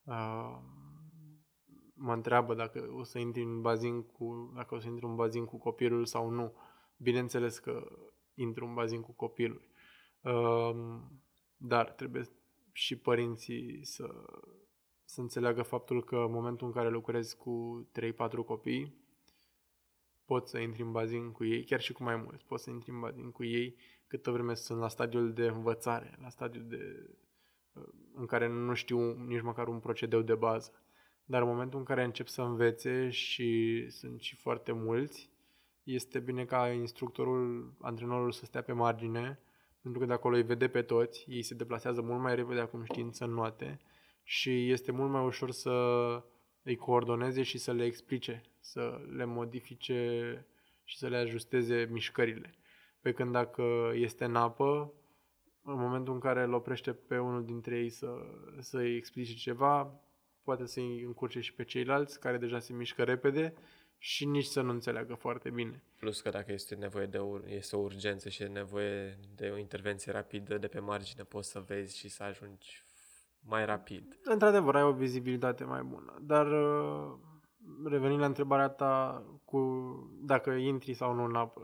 Uh, 0.05 0.59
mă 1.95 2.13
întreabă 2.13 2.55
dacă 2.55 2.93
o 2.97 3.03
să 3.03 3.19
intri 3.19 3.43
în 3.43 3.61
bazin 3.61 4.03
cu, 4.03 4.53
dacă 4.55 4.75
o 4.75 4.79
să 4.79 4.89
intri 4.89 5.05
în 5.05 5.15
bazin 5.15 5.45
cu 5.45 5.59
copilul 5.59 6.07
sau 6.07 6.31
nu. 6.31 6.55
Bineînțeles 6.97 7.59
că 7.59 7.89
intru 8.35 8.67
în 8.67 8.75
bazin 8.75 9.01
cu 9.01 9.13
copilul. 9.13 9.69
Uh, 10.21 11.01
dar 11.57 11.91
trebuie 11.91 12.23
și 12.73 12.97
părinții 12.99 13.85
să, 13.85 14.07
să 15.05 15.21
înțeleagă 15.21 15.63
faptul 15.63 16.05
că 16.05 16.17
în 16.17 16.33
momentul 16.33 16.67
în 16.67 16.73
care 16.73 16.89
lucrezi 16.89 17.37
cu 17.37 17.87
3-4 17.93 18.15
copii, 18.47 18.95
poți 20.25 20.51
să 20.51 20.59
intri 20.59 20.83
în 20.83 20.93
bazin 20.93 21.33
cu 21.33 21.45
ei, 21.45 21.65
chiar 21.65 21.81
și 21.81 21.93
cu 21.93 22.03
mai 22.03 22.17
mulți, 22.17 22.45
poți 22.45 22.63
să 22.63 22.71
intri 22.71 22.91
în 22.91 23.01
bazin 23.01 23.31
cu 23.31 23.45
ei 23.45 23.77
câtă 24.07 24.31
vreme 24.31 24.55
sunt 24.55 24.79
la 24.79 24.89
stadiul 24.89 25.33
de 25.33 25.47
învățare, 25.47 26.19
la 26.21 26.29
stadiul 26.29 26.67
de, 26.69 27.07
uh, 27.09 27.24
în 28.15 28.27
care 28.27 28.49
nu 28.49 28.75
știu 28.75 29.13
nici 29.13 29.43
măcar 29.43 29.69
un 29.69 29.79
procedeu 29.79 30.21
de 30.21 30.35
bază. 30.35 30.73
dar 31.25 31.43
în 31.43 31.49
momentul 31.49 31.79
în 31.79 31.85
care 31.85 32.05
încep 32.05 32.27
să 32.27 32.43
învețe 32.43 33.11
și 33.11 33.85
sunt 33.91 34.21
și 34.21 34.37
foarte 34.37 34.73
mulți, 34.73 35.31
este 35.83 36.19
bine 36.19 36.45
ca 36.45 36.71
instructorul, 36.71 37.73
antrenorul 37.81 38.33
să 38.33 38.45
stea 38.45 38.63
pe 38.63 38.73
margine, 38.73 39.39
pentru 39.83 40.01
că 40.01 40.07
de 40.07 40.13
acolo 40.13 40.37
îi 40.37 40.43
vede 40.43 40.69
pe 40.69 40.83
toți, 40.83 41.25
ei 41.29 41.43
se 41.43 41.55
deplasează 41.55 42.01
mult 42.01 42.21
mai 42.21 42.35
repede 42.35 42.61
acum 42.61 42.85
știind 42.85 43.15
să 43.15 43.25
noate 43.25 43.81
și 44.23 44.71
este 44.71 44.93
mult 44.93 45.11
mai 45.11 45.25
ușor 45.25 45.51
să 45.51 45.73
îi 46.63 46.77
coordoneze 46.77 47.43
și 47.43 47.59
să 47.59 47.73
le 47.73 47.85
explice, 47.85 48.43
să 48.61 49.01
le 49.17 49.25
modifice 49.25 50.47
și 50.85 50.99
să 50.99 51.09
le 51.09 51.17
ajusteze 51.17 51.89
mișcările. 51.91 52.55
Pe 53.01 53.13
când 53.13 53.33
dacă 53.33 53.93
este 53.95 54.25
în 54.25 54.37
apă, 54.37 54.93
în 55.65 55.79
momentul 55.79 56.15
în 56.15 56.21
care 56.21 56.43
îl 56.43 56.53
oprește 56.53 56.93
pe 56.93 57.19
unul 57.19 57.45
dintre 57.45 57.79
ei 57.79 57.91
să, 57.91 58.09
să-i 58.61 58.97
explice 58.97 59.35
ceva, 59.35 60.01
poate 60.43 60.67
să-i 60.67 61.03
încurce 61.03 61.41
și 61.41 61.55
pe 61.55 61.65
ceilalți 61.65 62.21
care 62.21 62.39
deja 62.39 62.59
se 62.59 62.73
mișcă 62.73 63.03
repede 63.03 63.55
și 63.99 64.25
nici 64.25 64.45
să 64.45 64.61
nu 64.61 64.71
înțeleagă 64.71 65.15
foarte 65.15 65.51
bine. 65.51 65.83
Plus 65.99 66.21
că 66.21 66.29
dacă 66.29 66.53
este 66.53 66.75
nevoie 66.75 67.07
de 67.07 67.19
ur- 67.19 67.47
este 67.47 67.77
o 67.77 67.81
urgență 67.81 68.29
și 68.29 68.43
e 68.43 68.47
nevoie 68.47 69.19
de 69.35 69.51
o 69.55 69.59
intervenție 69.59 70.13
rapidă 70.13 70.59
de 70.59 70.67
pe 70.67 70.81
margine, 70.81 71.23
poți 71.23 71.51
să 71.51 71.65
vezi 71.67 71.99
și 71.99 72.09
să 72.09 72.23
ajungi 72.23 72.85
mai 73.41 73.65
rapid. 73.65 74.19
Într-adevăr, 74.23 74.77
ai 74.77 74.83
o 74.83 74.93
vizibilitate 74.93 75.65
mai 75.65 75.83
bună, 75.83 76.19
dar 76.21 76.47
uh, 76.47 77.19
revenind 77.85 78.21
la 78.21 78.27
întrebarea 78.27 78.69
ta 78.69 79.25
cu 79.45 79.61
dacă 80.23 80.51
intri 80.51 80.95
sau 80.95 81.15
nu 81.15 81.25
în 81.25 81.35
apă 81.35 81.61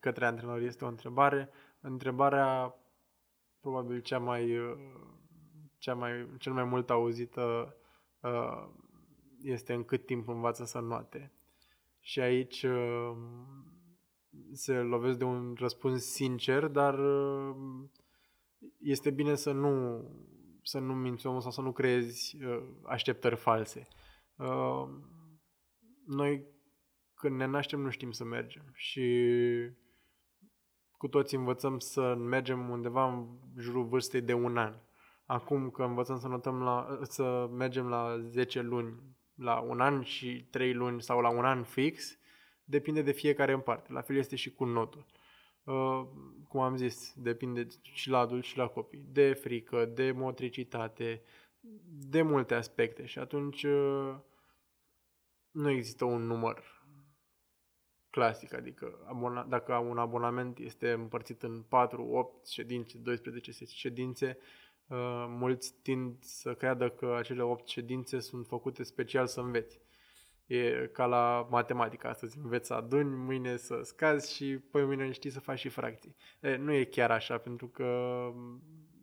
către 0.00 0.26
antrenor 0.26 0.60
este 0.60 0.84
o 0.84 0.88
întrebare. 0.88 1.50
Întrebarea 1.80 2.74
probabil 3.64 4.00
cea 4.00 4.18
mai, 4.18 4.58
uh, 4.58 4.76
cea 5.78 5.94
mai 5.94 6.28
cel 6.38 6.52
mai 6.52 6.64
mult 6.64 6.90
auzită 6.90 7.76
uh, 8.20 8.68
este 9.42 9.72
în 9.72 9.84
cât 9.84 10.06
timp 10.06 10.28
învață 10.28 10.64
să 10.64 10.78
noate. 10.78 11.32
Și 12.00 12.20
aici 12.20 12.62
uh, 12.62 13.16
se 14.52 14.74
lovesc 14.74 15.18
de 15.18 15.24
un 15.24 15.54
răspuns 15.58 16.04
sincer, 16.04 16.66
dar 16.66 16.98
uh, 16.98 17.56
este 18.78 19.10
bine 19.10 19.34
să 19.34 19.52
nu, 19.52 20.04
să 20.62 20.78
nu 20.78 20.94
minți 20.94 21.26
omul 21.26 21.40
sau 21.40 21.50
să 21.50 21.60
nu 21.60 21.72
creezi 21.72 22.44
uh, 22.44 22.62
așteptări 22.82 23.36
false. 23.36 23.88
Noi 26.06 26.46
când 27.14 27.36
ne 27.36 27.46
naștem 27.46 27.80
nu 27.80 27.90
știm 27.90 28.10
să 28.10 28.24
mergem 28.24 28.70
și 28.72 29.28
cu 31.04 31.10
toți 31.10 31.34
învățăm 31.34 31.78
să 31.78 32.14
mergem 32.14 32.68
undeva 32.68 33.12
în 33.12 33.26
jurul 33.58 33.84
vârstei 33.84 34.20
de 34.20 34.32
un 34.32 34.56
an. 34.56 34.74
Acum 35.26 35.70
că 35.70 35.82
învățăm 35.82 36.18
să 36.18 36.28
notăm 36.28 36.62
la, 36.62 36.98
să 37.02 37.48
mergem 37.52 37.88
la 37.88 38.18
10 38.28 38.60
luni, 38.60 39.02
la 39.34 39.60
un 39.60 39.80
an 39.80 40.02
și 40.02 40.46
3 40.50 40.72
luni 40.72 41.02
sau 41.02 41.20
la 41.20 41.28
un 41.28 41.44
an 41.44 41.62
fix, 41.62 42.18
depinde 42.64 43.02
de 43.02 43.12
fiecare 43.12 43.52
în 43.52 43.60
parte. 43.60 43.92
La 43.92 44.00
fel 44.00 44.16
este 44.16 44.36
și 44.36 44.52
cu 44.52 44.64
notul. 44.64 45.06
Uh, 45.64 46.06
cum 46.48 46.60
am 46.60 46.76
zis, 46.76 47.12
depinde 47.16 47.66
și 47.82 48.08
la 48.08 48.18
adulți 48.18 48.48
și 48.48 48.56
la 48.56 48.66
copii. 48.66 49.04
De 49.12 49.32
frică, 49.32 49.84
de 49.84 50.12
motricitate, 50.12 51.22
de 51.88 52.22
multe 52.22 52.54
aspecte. 52.54 53.06
Și 53.06 53.18
atunci 53.18 53.62
uh, 53.62 54.14
nu 55.50 55.70
există 55.70 56.04
un 56.04 56.22
număr 56.22 56.73
clasic, 58.14 58.54
adică 58.54 58.98
abona, 59.04 59.42
dacă 59.42 59.74
un 59.74 59.98
abonament 59.98 60.58
este 60.58 60.90
împărțit 60.90 61.42
în 61.42 61.62
4, 61.68 62.02
8 62.02 62.46
ședințe, 62.46 62.98
12 62.98 63.64
ședințe, 63.64 64.38
uh, 64.86 65.24
mulți 65.28 65.74
tind 65.82 66.16
să 66.20 66.54
creadă 66.54 66.88
că 66.88 67.14
acele 67.18 67.42
8 67.42 67.68
ședințe 67.68 68.20
sunt 68.20 68.46
făcute 68.46 68.82
special 68.82 69.26
să 69.26 69.40
înveți. 69.40 69.80
E 70.46 70.90
ca 70.92 71.06
la 71.06 71.46
matematică, 71.50 72.08
astăzi 72.08 72.38
înveți 72.38 72.66
să 72.66 72.74
aduni, 72.74 73.16
mâine 73.16 73.56
să 73.56 73.80
scazi 73.82 74.34
și 74.34 74.58
păi 74.58 74.84
mâine 74.84 75.10
știi 75.10 75.30
să 75.30 75.40
faci 75.40 75.58
și 75.58 75.68
fracții. 75.68 76.16
E, 76.40 76.56
nu 76.56 76.72
e 76.72 76.84
chiar 76.84 77.10
așa, 77.10 77.38
pentru 77.38 77.68
că 77.68 78.18
mm, 78.34 78.62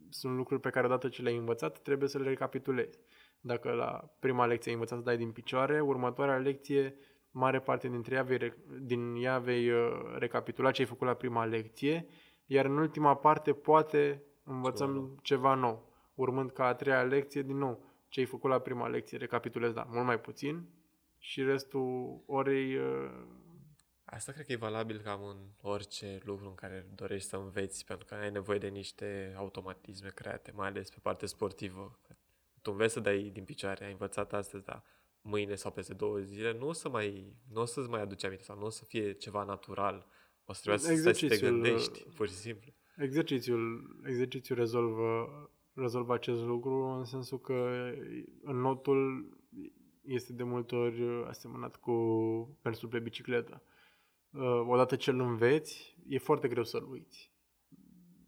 sunt 0.09 0.35
lucruri 0.35 0.61
pe 0.61 0.69
care 0.69 0.85
odată 0.85 1.09
ce 1.09 1.21
le-ai 1.21 1.37
învățat, 1.37 1.79
trebuie 1.79 2.09
să 2.09 2.17
le 2.17 2.27
recapitulezi. 2.27 2.99
Dacă 3.39 3.71
la 3.71 4.13
prima 4.19 4.45
lecție 4.45 4.71
ai 4.71 4.77
învățat 4.77 4.97
să 4.97 5.03
dai 5.03 5.17
din 5.17 5.31
picioare, 5.31 5.81
următoarea 5.81 6.37
lecție 6.37 6.95
mare 7.31 7.59
parte 7.59 7.87
dintre 7.87 8.15
ea 8.15 8.23
vei, 8.23 8.53
din 8.79 9.15
ea 9.15 9.39
vei 9.39 9.69
uh, 9.69 10.15
recapitula 10.17 10.71
ce 10.71 10.81
ai 10.81 10.87
făcut 10.87 11.07
la 11.07 11.13
prima 11.13 11.45
lecție, 11.45 12.07
iar 12.45 12.65
în 12.65 12.77
ultima 12.77 13.15
parte 13.15 13.53
poate 13.53 14.23
învățăm 14.43 14.93
ceva, 14.93 15.15
ceva 15.21 15.53
nou, 15.53 15.89
urmând 16.15 16.51
ca 16.51 16.65
a 16.65 16.73
treia 16.73 17.03
lecție 17.03 17.41
din 17.41 17.57
nou 17.57 17.83
ce 18.07 18.19
ai 18.19 18.25
făcut 18.25 18.49
la 18.49 18.59
prima 18.59 18.87
lecție, 18.87 19.17
recapitulez, 19.17 19.73
da, 19.73 19.87
mult 19.89 20.05
mai 20.05 20.19
puțin 20.19 20.69
și 21.17 21.43
restul 21.43 22.21
orei... 22.25 22.75
Uh... 22.75 23.11
Asta 24.03 24.31
cred 24.31 24.45
că 24.45 24.51
e 24.51 24.55
valabil 24.55 24.99
cam 24.99 25.23
în 25.23 25.37
orice 25.61 26.19
lucru 26.23 26.47
în 26.47 26.55
care 26.55 26.87
dorești 26.95 27.29
să 27.29 27.35
înveți, 27.35 27.85
pentru 27.85 28.05
că 28.05 28.15
ai 28.15 28.31
nevoie 28.31 28.59
de 28.59 28.67
niște 28.67 29.33
automatisme 29.37 30.09
create, 30.09 30.51
mai 30.55 30.67
ales 30.67 30.89
pe 30.89 30.99
partea 31.01 31.27
sportivă. 31.27 31.99
Tu 32.61 32.71
înveți 32.71 32.93
să 32.93 32.99
dai 32.99 33.29
din 33.33 33.43
picioare, 33.43 33.85
ai 33.85 33.91
învățat 33.91 34.33
astăzi, 34.33 34.63
dar 34.63 34.83
mâine 35.21 35.55
sau 35.55 35.71
peste 35.71 35.93
două 35.93 36.19
zile, 36.19 36.57
nu 36.57 36.67
o 36.67 36.71
să 36.71 36.89
mai, 36.89 37.35
nu 37.51 37.61
o 37.61 37.65
să-ți 37.65 37.89
mai 37.89 38.01
aduci 38.01 38.23
aminte 38.23 38.43
sau 38.43 38.57
nu 38.57 38.65
o 38.65 38.69
să 38.69 38.85
fie 38.85 39.13
ceva 39.13 39.43
natural. 39.43 40.07
O 40.45 40.53
să 40.53 40.61
trebuie 40.63 40.97
să, 40.97 41.11
să 41.11 41.27
te 41.27 41.37
gândești, 41.37 42.03
pur 42.15 42.27
și 42.27 42.33
simplu. 42.33 42.71
Exercițiul, 42.97 43.95
exercițiul 44.05 44.57
rezolvă, 44.57 45.29
rezolvă 45.73 46.13
acest 46.13 46.43
lucru 46.43 46.83
în 46.83 47.05
sensul 47.05 47.39
că 47.39 47.89
în 48.41 48.57
notul 48.57 49.29
este 50.01 50.33
de 50.33 50.43
multe 50.43 50.75
ori 50.75 51.25
asemănat 51.27 51.75
cu 51.75 51.91
mersul 52.63 52.89
pe 52.89 52.99
bicicletă. 52.99 53.63
Uh, 54.31 54.63
odată 54.67 54.95
ce 54.95 55.09
îl 55.09 55.19
înveți, 55.19 55.97
e 56.07 56.17
foarte 56.17 56.47
greu 56.47 56.63
să-l 56.63 56.89
uiți. 56.89 57.31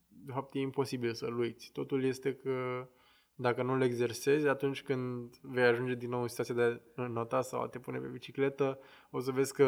De 0.07 0.31
fapt, 0.31 0.55
e 0.55 0.59
imposibil 0.59 1.13
să-l 1.13 1.37
uiți. 1.37 1.71
Totul 1.71 2.03
este 2.03 2.33
că 2.33 2.87
dacă 3.35 3.63
nu 3.63 3.77
le 3.77 3.85
exersezi, 3.85 4.47
atunci 4.47 4.83
când 4.83 5.35
vei 5.41 5.63
ajunge 5.63 5.95
din 5.95 6.09
nou 6.09 6.21
în 6.21 6.27
situația 6.27 6.55
de 6.55 6.81
a 6.95 7.07
nota 7.07 7.41
sau 7.41 7.61
a 7.61 7.67
te 7.67 7.79
pune 7.79 7.97
pe 7.97 8.07
bicicletă, 8.07 8.79
o 9.09 9.19
să 9.19 9.31
vezi 9.31 9.53
că 9.53 9.65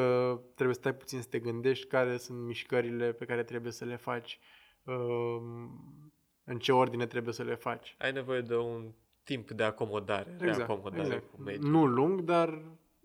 trebuie 0.53 0.75
să 0.75 0.81
stai 0.81 0.95
puțin 0.95 1.21
să 1.21 1.27
te 1.29 1.39
gândești 1.39 1.87
care 1.87 2.17
sunt 2.17 2.39
mișcările 2.39 3.11
pe 3.11 3.25
care 3.25 3.43
trebuie 3.43 3.71
să 3.71 3.85
le 3.85 3.95
faci, 3.95 4.39
um, 4.83 6.13
în 6.43 6.59
ce 6.59 6.71
ordine 6.71 7.05
trebuie 7.05 7.33
să 7.33 7.43
le 7.43 7.55
faci. 7.55 7.95
Ai 7.99 8.11
nevoie 8.11 8.41
de 8.41 8.55
un 8.55 8.91
timp 9.23 9.51
de 9.51 9.63
acomodare, 9.63 10.31
exact, 10.39 10.57
reacomodare 10.57 11.01
exact. 11.01 11.31
cu 11.31 11.41
mediul. 11.41 11.69
Nu 11.69 11.85
lung, 11.85 12.21
dar 12.21 12.49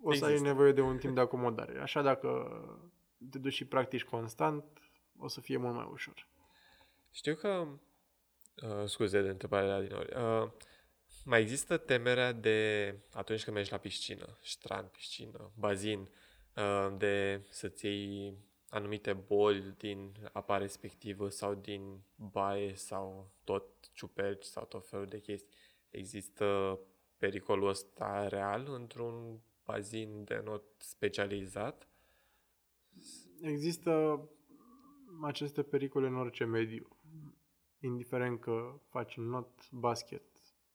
o 0.02 0.12
să 0.12 0.24
Există. 0.24 0.26
ai 0.26 0.52
nevoie 0.52 0.72
de 0.72 0.80
un 0.80 0.96
timp 0.98 1.14
de 1.14 1.20
acomodare. 1.20 1.78
Așa 1.80 2.02
dacă 2.02 2.50
te 3.30 3.38
duci 3.38 3.52
și 3.52 3.64
practici 3.64 4.04
constant, 4.04 4.64
o 5.18 5.28
să 5.28 5.40
fie 5.40 5.56
mult 5.56 5.74
mai 5.74 5.88
ușor. 5.92 6.28
Știu 7.10 7.34
că 7.34 7.66
Uh, 8.62 8.86
scuze 8.86 9.22
de 9.22 9.28
întrebarea 9.28 9.80
din 9.80 9.92
ori. 9.92 10.14
Uh, 10.16 10.50
mai 11.24 11.40
există 11.40 11.76
temerea 11.76 12.32
de, 12.32 12.94
atunci 13.12 13.44
când 13.44 13.56
mergi 13.56 13.70
la 13.70 13.78
piscină, 13.78 14.38
strand, 14.42 14.88
piscină, 14.88 15.50
bazin, 15.58 16.08
uh, 16.56 16.94
de 16.98 17.42
să-ți 17.50 17.86
iei 17.86 18.34
anumite 18.68 19.12
boli 19.12 19.74
din 19.78 20.12
apa 20.32 20.56
respectivă 20.58 21.28
sau 21.28 21.54
din 21.54 22.00
baie 22.14 22.74
sau 22.74 23.30
tot 23.44 23.66
ciuperci 23.92 24.44
sau 24.44 24.64
tot 24.64 24.88
felul 24.88 25.06
de 25.06 25.20
chestii. 25.20 25.56
Există 25.90 26.78
pericolul 27.18 27.68
ăsta 27.68 28.28
real 28.28 28.66
într-un 28.72 29.40
bazin 29.64 30.24
de 30.24 30.40
not 30.44 30.62
specializat? 30.78 31.88
Există 33.40 34.20
aceste 35.22 35.62
pericole 35.62 36.06
în 36.06 36.16
orice 36.16 36.44
mediu 36.44 36.88
indiferent 37.80 38.40
că 38.40 38.72
faci 38.88 39.16
not, 39.16 39.70
basket, 39.70 40.22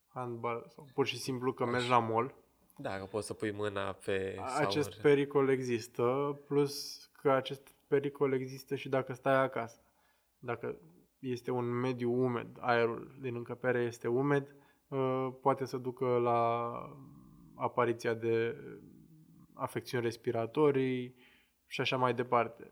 handbal 0.08 0.66
sau 0.68 0.88
pur 0.94 1.06
și 1.06 1.18
simplu 1.18 1.54
că 1.54 1.66
mergi 1.66 1.90
la 1.90 2.00
mall. 2.00 2.36
Da, 2.78 2.98
că 2.98 3.06
poți 3.06 3.28
să 3.28 3.34
pui 3.34 3.52
mâna 3.52 3.92
pe... 3.92 4.38
Acest 4.58 4.92
sau... 4.92 5.02
pericol 5.02 5.50
există, 5.50 6.40
plus 6.48 7.06
că 7.22 7.32
acest 7.32 7.76
pericol 7.88 8.34
există 8.34 8.76
și 8.76 8.90
dacă 8.90 9.14
stai 9.14 9.44
acasă. 9.44 9.80
Dacă 10.40 10.76
este 11.20 11.52
un 11.52 11.66
mediu 11.66 12.12
umed, 12.12 12.48
aerul 12.60 13.16
din 13.20 13.36
încăpere 13.36 13.80
este 13.80 14.08
umed, 14.08 14.56
uh, 14.88 15.28
poate 15.42 15.66
să 15.66 15.78
ducă 15.78 16.06
la 16.06 16.72
apariția 17.56 18.14
de 18.14 18.56
afecțiuni 19.54 20.04
respiratorii 20.04 21.16
și 21.68 21.82
așa 21.82 21.98
mai 21.98 22.14
departe. 22.14 22.72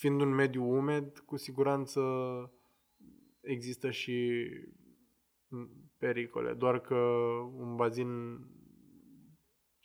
Uh, 0.00 0.06
fiind 0.06 0.20
un 0.20 0.28
mediu 0.28 0.64
umed, 0.64 1.18
cu 1.18 1.36
siguranță 1.36 2.00
există 3.40 3.90
și 3.90 4.46
pericole, 5.98 6.52
doar 6.52 6.80
că 6.80 6.94
un 7.56 7.76
bazin 7.76 8.40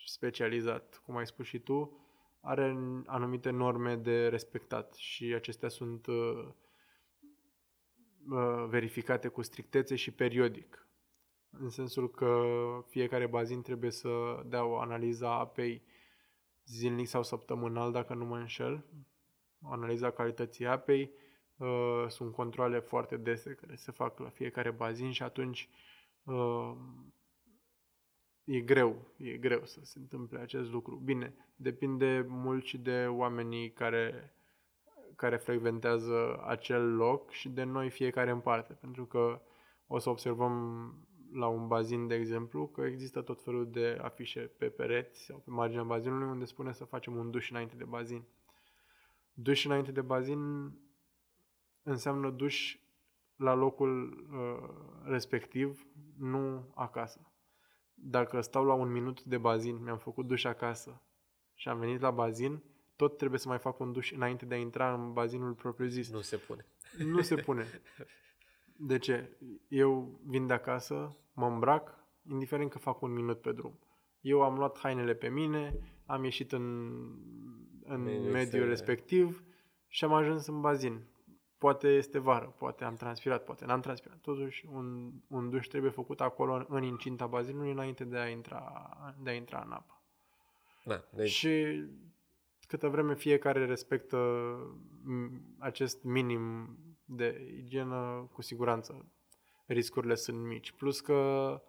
specializat, 0.06 1.02
cum 1.06 1.18
ai 1.18 1.26
spus 1.28 1.46
și 1.46 1.60
tu, 1.60 2.00
are 2.42 2.78
anumite 3.06 3.50
norme 3.50 3.96
de 3.96 4.28
respectat 4.28 4.94
și 4.94 5.34
acestea 5.34 5.70
sunt 5.70 6.08
uh, 6.08 6.48
uh, 8.30 8.66
verificate 8.68 9.28
cu 9.28 9.42
strictețe 9.42 9.96
și 9.96 10.12
periodic. 10.12 10.88
în 11.50 11.70
sensul 11.70 12.12
că 12.12 12.44
fiecare 12.88 13.28
bazin 13.28 13.62
trebuie 13.62 13.92
să 13.92 14.44
dea 14.46 14.66
o 14.66 14.78
analiză 14.78 15.26
a 15.26 15.40
apei 15.40 15.84
zilnic 16.66 17.08
sau 17.08 17.24
săptămânal, 17.24 17.92
dacă 17.92 18.14
nu 18.14 18.26
mă 18.26 18.38
înșel, 18.38 18.86
o 19.68 19.72
analiză 19.72 20.06
a 20.06 20.12
calității 20.12 20.66
apei, 20.66 21.12
uh, 21.58 22.06
sunt 22.08 22.34
controle 22.34 22.80
foarte 22.80 23.18
dese 23.18 23.54
care 23.54 23.76
se 23.76 23.92
fac 23.92 24.20
la 24.20 24.30
fiecare 24.30 24.72
bazin 24.72 25.12
și 25.12 25.24
atunci 25.24 25.70
uh, 26.24 26.76
e 28.44 28.60
greu, 28.60 28.96
e 29.18 29.38
greu 29.38 29.66
să 29.66 29.80
se 29.84 30.00
întâmple 30.00 30.40
acest 30.40 30.72
lucru. 30.72 30.96
Bine, 30.96 31.36
depinde 31.56 32.26
mult 32.28 32.66
și 32.66 32.78
de 32.78 33.06
oamenii 33.10 33.72
care, 33.72 34.34
care 35.16 35.38
frecventează 35.38 36.44
acel 36.48 36.96
loc 36.96 37.32
și 37.32 37.50
de 37.50 37.64
noi 37.64 37.90
fiecare 37.90 38.32
în 38.32 38.40
parte, 38.40 38.74
pentru 38.74 39.06
că 39.06 39.42
o 39.88 39.98
să 39.98 40.10
observăm 40.10 40.54
la 41.34 41.48
un 41.48 41.68
bazin, 41.68 42.08
de 42.08 42.16
exemplu, 42.16 42.68
că 42.68 42.82
există 42.82 43.22
tot 43.22 43.42
felul 43.42 43.72
de 43.72 44.00
afișe 44.02 44.40
pe 44.40 44.66
pereți 44.66 45.26
sau 45.26 45.38
pe 45.38 45.50
marginea 45.50 45.84
bazinului 45.84 46.28
unde 46.28 46.46
spune 46.46 46.74
să 46.74 46.86
facem 46.86 47.16
un 47.16 47.32
duș 47.32 47.50
înainte 47.50 47.76
de 47.76 47.84
bazin. 47.84 48.24
Duș 49.38 49.66
înainte 49.66 49.92
de 49.92 50.02
bazin 50.02 50.74
înseamnă 51.84 52.30
duș 52.30 52.78
la 53.36 53.54
locul 53.54 54.28
uh, 54.32 54.70
respectiv, 55.04 55.88
nu 56.18 56.72
acasă. 56.76 57.32
Dacă 57.94 58.42
stau 58.42 58.66
la 58.66 58.74
un 58.74 58.92
minut 58.92 59.24
de 59.24 59.38
bazin, 59.38 59.84
mi-am 59.84 59.98
făcut 59.98 60.28
duș 60.28 60.44
acasă 60.44 61.02
și 61.54 61.70
am 61.70 61.80
venit 61.80 62.02
la 62.02 62.12
bazin, 62.12 62.64
tot 62.96 63.18
trebuie 63.18 63.40
să 63.40 63.48
mai 63.48 63.58
fac 63.58 63.80
un 63.80 63.92
duș 63.92 64.12
înainte 64.12 64.46
de 64.46 64.54
a 64.54 64.58
intra 64.58 64.94
în 64.94 65.14
bazinul 65.14 65.54
propriu-zis. 65.54 66.12
Nu 66.12 66.22
se 66.22 66.38
pune. 66.38 66.66
Nu 66.98 67.22
se 67.22 67.36
pune. 67.36 67.66
De 68.78 68.98
ce? 68.98 69.38
Eu 69.68 70.20
vin 70.26 70.48
de 70.48 70.54
acasă, 70.54 71.18
mă 71.34 71.48
îmbrac, 71.48 72.06
indiferent 72.30 72.70
că 72.70 72.78
fac 72.78 73.02
un 73.02 73.14
minut 73.14 73.42
pe 73.42 73.52
drum. 73.52 73.80
Eu 74.22 74.42
am 74.42 74.58
luat 74.58 74.78
hainele 74.78 75.14
pe 75.14 75.30
mine, 75.30 75.80
am 76.06 76.24
ieșit 76.24 76.52
în, 76.52 76.94
în 77.88 78.04
mediul, 78.04 78.32
mediul 78.32 78.68
respectiv 78.68 79.44
și 79.88 80.04
am 80.04 80.14
ajuns 80.14 80.48
în 80.48 80.62
bazin. 80.62 81.06
Poate 81.58 81.88
este 81.88 82.20
vară, 82.20 82.56
poate 82.58 82.84
am 82.84 82.96
transpirat, 82.96 83.44
poate 83.44 83.66
n-am 83.66 83.80
transpirat. 83.80 84.18
Totuși, 84.18 84.66
un, 84.72 85.12
un 85.28 85.50
duș 85.50 85.68
trebuie 85.68 85.92
făcut 85.92 86.22
acolo 86.22 86.66
în 86.68 86.84
incinta 86.84 87.28
bazinului 87.28 87.72
înainte 87.72 88.04
de 88.04 88.18
a 88.18 88.28
intra, 88.28 89.16
de 89.22 89.30
a 89.30 89.34
intra 89.34 89.64
în 89.66 89.72
apă. 89.72 90.02
Da, 90.84 91.04
deci... 91.10 91.30
Și 91.30 91.84
câtă 92.68 92.88
vreme 92.88 93.16
fiecare 93.16 93.66
respectă 93.66 94.18
acest 95.60 96.04
minim 96.04 96.70
de 97.06 97.56
igienă, 97.58 98.30
cu 98.34 98.42
siguranță 98.42 99.06
riscurile 99.66 100.16
sunt 100.16 100.46
mici. 100.46 100.72
Plus 100.72 101.00
că 101.00 101.62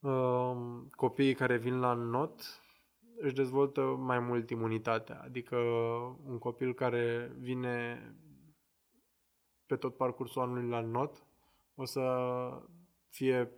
uh, 0.00 0.56
copiii 0.96 1.34
care 1.34 1.56
vin 1.56 1.80
la 1.80 1.92
not 1.92 2.62
își 3.20 3.34
dezvoltă 3.34 3.80
mai 3.80 4.18
mult 4.18 4.50
imunitatea. 4.50 5.20
Adică 5.24 5.56
un 6.24 6.38
copil 6.38 6.74
care 6.74 7.32
vine 7.38 8.02
pe 9.66 9.76
tot 9.76 9.96
parcursul 9.96 10.42
anului 10.42 10.68
la 10.68 10.80
not 10.80 11.26
o 11.74 11.84
să 11.84 12.02
fie 13.08 13.50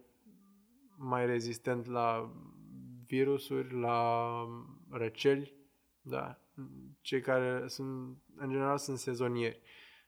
mai 0.97 1.27
rezistent 1.27 1.87
la 1.87 2.33
virusuri, 3.07 3.81
la 3.81 4.33
răceli, 4.91 5.55
da. 6.01 6.39
Cei 7.01 7.21
care 7.21 7.67
sunt, 7.67 8.19
în 8.37 8.51
general, 8.51 8.79
sunt 8.79 8.99
sezonieri. 8.99 9.61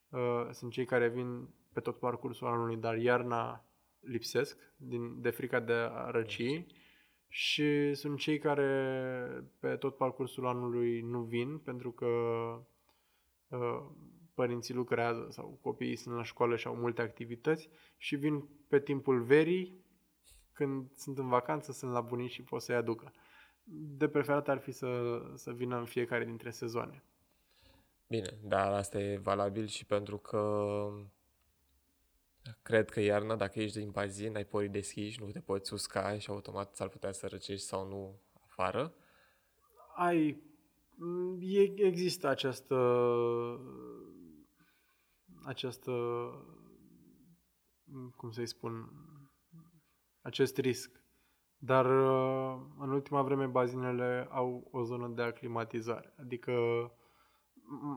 Uh, 0.08 0.48
sunt 0.50 0.72
cei 0.72 0.84
care 0.84 1.08
vin 1.08 1.48
pe 1.72 1.80
tot 1.80 1.98
parcursul 1.98 2.46
anului, 2.46 2.76
dar 2.76 2.96
iarna 2.96 3.64
lipsesc 4.00 4.58
din, 4.76 5.20
de 5.20 5.30
frica 5.30 5.60
de 5.60 5.72
a 5.72 6.10
răci 6.10 6.66
și 7.34 7.94
sunt 7.94 8.18
cei 8.18 8.38
care 8.38 9.44
pe 9.58 9.76
tot 9.76 9.96
parcursul 9.96 10.46
anului 10.46 11.00
nu 11.00 11.20
vin 11.20 11.58
pentru 11.58 11.90
că 11.90 12.06
uh, 13.48 13.82
părinții 14.34 14.74
lucrează 14.74 15.26
sau 15.30 15.58
copiii 15.62 15.96
sunt 15.96 16.14
la 16.14 16.22
școală 16.22 16.56
și 16.56 16.66
au 16.66 16.74
multe 16.74 17.02
activități 17.02 17.68
și 17.96 18.16
vin 18.16 18.48
pe 18.68 18.80
timpul 18.80 19.22
verii 19.22 19.84
când 20.52 20.90
sunt 20.96 21.18
în 21.18 21.28
vacanță, 21.28 21.72
sunt 21.72 21.92
la 21.92 22.00
bunici 22.00 22.30
și 22.30 22.42
pot 22.42 22.62
să-i 22.62 22.74
aducă. 22.74 23.12
De 23.96 24.08
preferat 24.08 24.48
ar 24.48 24.58
fi 24.58 24.72
să, 24.72 25.20
să 25.34 25.52
vină 25.52 25.78
în 25.78 25.84
fiecare 25.84 26.24
dintre 26.24 26.50
sezoane. 26.50 27.02
Bine, 28.08 28.38
dar 28.42 28.72
asta 28.72 28.98
e 28.98 29.16
valabil 29.16 29.66
și 29.66 29.86
pentru 29.86 30.18
că 30.18 30.40
cred 32.62 32.90
că 32.90 33.00
iarna, 33.00 33.36
dacă 33.36 33.60
ești 33.60 33.78
din 33.78 33.90
bazin, 33.90 34.36
ai 34.36 34.44
porii 34.44 34.68
deschiși, 34.68 35.20
nu 35.20 35.30
te 35.30 35.40
poți 35.40 35.72
usca 35.72 36.18
și 36.18 36.30
automat 36.30 36.74
s-ar 36.74 36.88
putea 36.88 37.12
să 37.12 37.26
răcești 37.26 37.66
sau 37.66 37.88
nu 37.88 38.20
afară. 38.44 38.94
Ai, 39.94 40.42
există 41.76 42.28
această 42.28 42.76
această 45.44 45.92
cum 48.16 48.30
să-i 48.30 48.46
spun 48.46 48.90
acest 50.20 50.58
risc. 50.58 51.00
Dar 51.56 51.86
în 52.78 52.90
ultima 52.90 53.22
vreme 53.22 53.46
bazinele 53.46 54.28
au 54.30 54.68
o 54.70 54.82
zonă 54.82 55.08
de 55.08 55.22
aclimatizare, 55.22 56.14
adică 56.18 56.52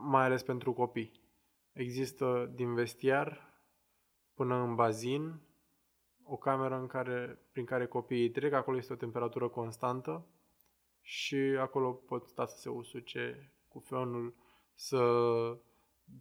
mai 0.02 0.24
ales 0.24 0.44
pentru 0.44 0.74
copii. 0.74 1.24
Există 1.72 2.52
din 2.56 2.74
vestiar 2.74 3.55
până 4.36 4.56
în 4.56 4.76
bazin 4.76 5.40
o 6.24 6.38
cameră 6.38 6.76
în 6.76 6.88
care, 6.88 7.40
prin 7.52 7.66
care 7.66 7.86
copiii 7.86 8.30
trec, 8.30 8.54
acolo 8.54 8.78
este 8.78 8.94
o 8.94 8.96
temperatură 8.96 9.48
constantă 9.48 10.26
și 11.02 11.36
acolo 11.36 11.92
pot 11.92 12.26
sta 12.26 12.46
să 12.46 12.58
se 12.58 12.70
usuce 12.70 13.52
cu 13.68 13.80
feonul, 13.80 14.36
să 14.74 15.00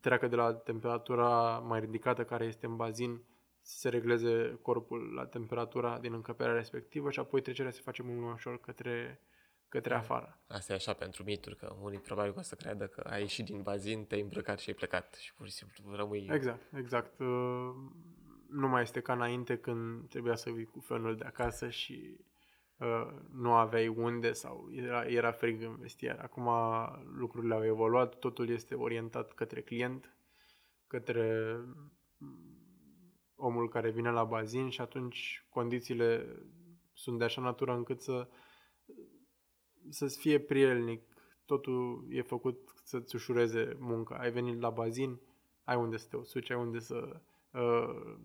treacă 0.01 0.29
de 0.29 0.37
la 0.37 0.55
temperatura 0.55 1.59
mai 1.59 1.81
ridicată 1.81 2.25
care 2.25 2.45
este 2.45 2.67
în 2.67 2.77
bazin, 2.77 3.23
să 3.61 3.79
se 3.79 3.89
regleze 3.89 4.59
corpul 4.63 5.13
la 5.15 5.27
temperatura 5.27 5.99
din 5.99 6.13
încăperea 6.13 6.53
respectivă 6.53 7.11
și 7.11 7.19
apoi 7.19 7.41
trecerea 7.41 7.71
se 7.71 7.81
face 7.81 8.03
mult 8.03 8.21
mai 8.21 8.33
ușor 8.33 8.61
către 8.61 9.21
către 9.75 9.95
afară. 9.95 10.39
Asta 10.47 10.73
e 10.73 10.77
așa 10.77 10.93
pentru 10.93 11.23
mituri, 11.25 11.57
că 11.57 11.77
unii 11.81 11.99
probabil 11.99 12.35
o 12.37 12.43
să 12.43 12.55
creadă 12.55 12.87
că 12.87 13.01
ai 13.01 13.21
ieșit 13.21 13.45
din 13.45 13.63
bazin, 13.63 14.05
te-ai 14.05 14.21
îmbrăcat 14.21 14.59
și 14.59 14.69
ai 14.69 14.75
plecat 14.75 15.15
și 15.15 15.35
pur 15.35 15.47
și 15.47 15.53
simplu 15.53 15.95
rămâi... 15.95 16.29
Exact, 16.33 16.63
exact. 16.77 17.19
Uh, 17.19 17.75
nu 18.49 18.69
mai 18.69 18.83
este 18.83 19.01
ca 19.01 19.13
înainte 19.13 19.59
când 19.59 20.09
trebuia 20.09 20.35
să 20.35 20.51
vii 20.51 20.65
cu 20.65 20.81
fenul 20.81 21.17
de 21.17 21.25
acasă 21.25 21.69
și 21.69 22.17
uh, 22.77 23.09
nu 23.33 23.53
aveai 23.53 23.89
unde 23.89 24.33
sau 24.33 24.69
era, 24.73 25.05
era 25.07 25.33
frig 25.33 25.63
în 25.63 25.77
vestiar. 25.77 26.19
Acum 26.19 26.49
lucrurile 27.17 27.55
au 27.55 27.65
evoluat, 27.65 28.19
totul 28.19 28.49
este 28.49 28.75
orientat 28.75 29.33
către 29.33 29.61
client, 29.61 30.17
către 30.87 31.59
omul 33.35 33.69
care 33.69 33.91
vine 33.91 34.11
la 34.11 34.25
bazin 34.25 34.69
și 34.69 34.81
atunci 34.81 35.47
condițiile 35.49 36.27
sunt 36.93 37.19
de 37.19 37.25
așa 37.25 37.41
natură 37.41 37.73
încât 37.73 38.01
să 38.01 38.29
să-ți 39.89 40.19
fie 40.19 40.39
prielnic, 40.39 41.03
totul 41.45 42.07
e 42.11 42.23
făcut 42.23 42.75
să-ți 42.83 43.15
ușureze 43.15 43.77
munca. 43.79 44.15
Ai 44.15 44.31
venit 44.31 44.61
la 44.61 44.71
bazin, 44.71 45.21
ai 45.65 45.77
unde 45.77 45.97
să 45.97 46.07
te 46.11 46.17
usuci, 46.17 46.51
ai 46.51 46.57
unde 46.57 46.79
să 46.79 47.21
uh, 47.51 48.17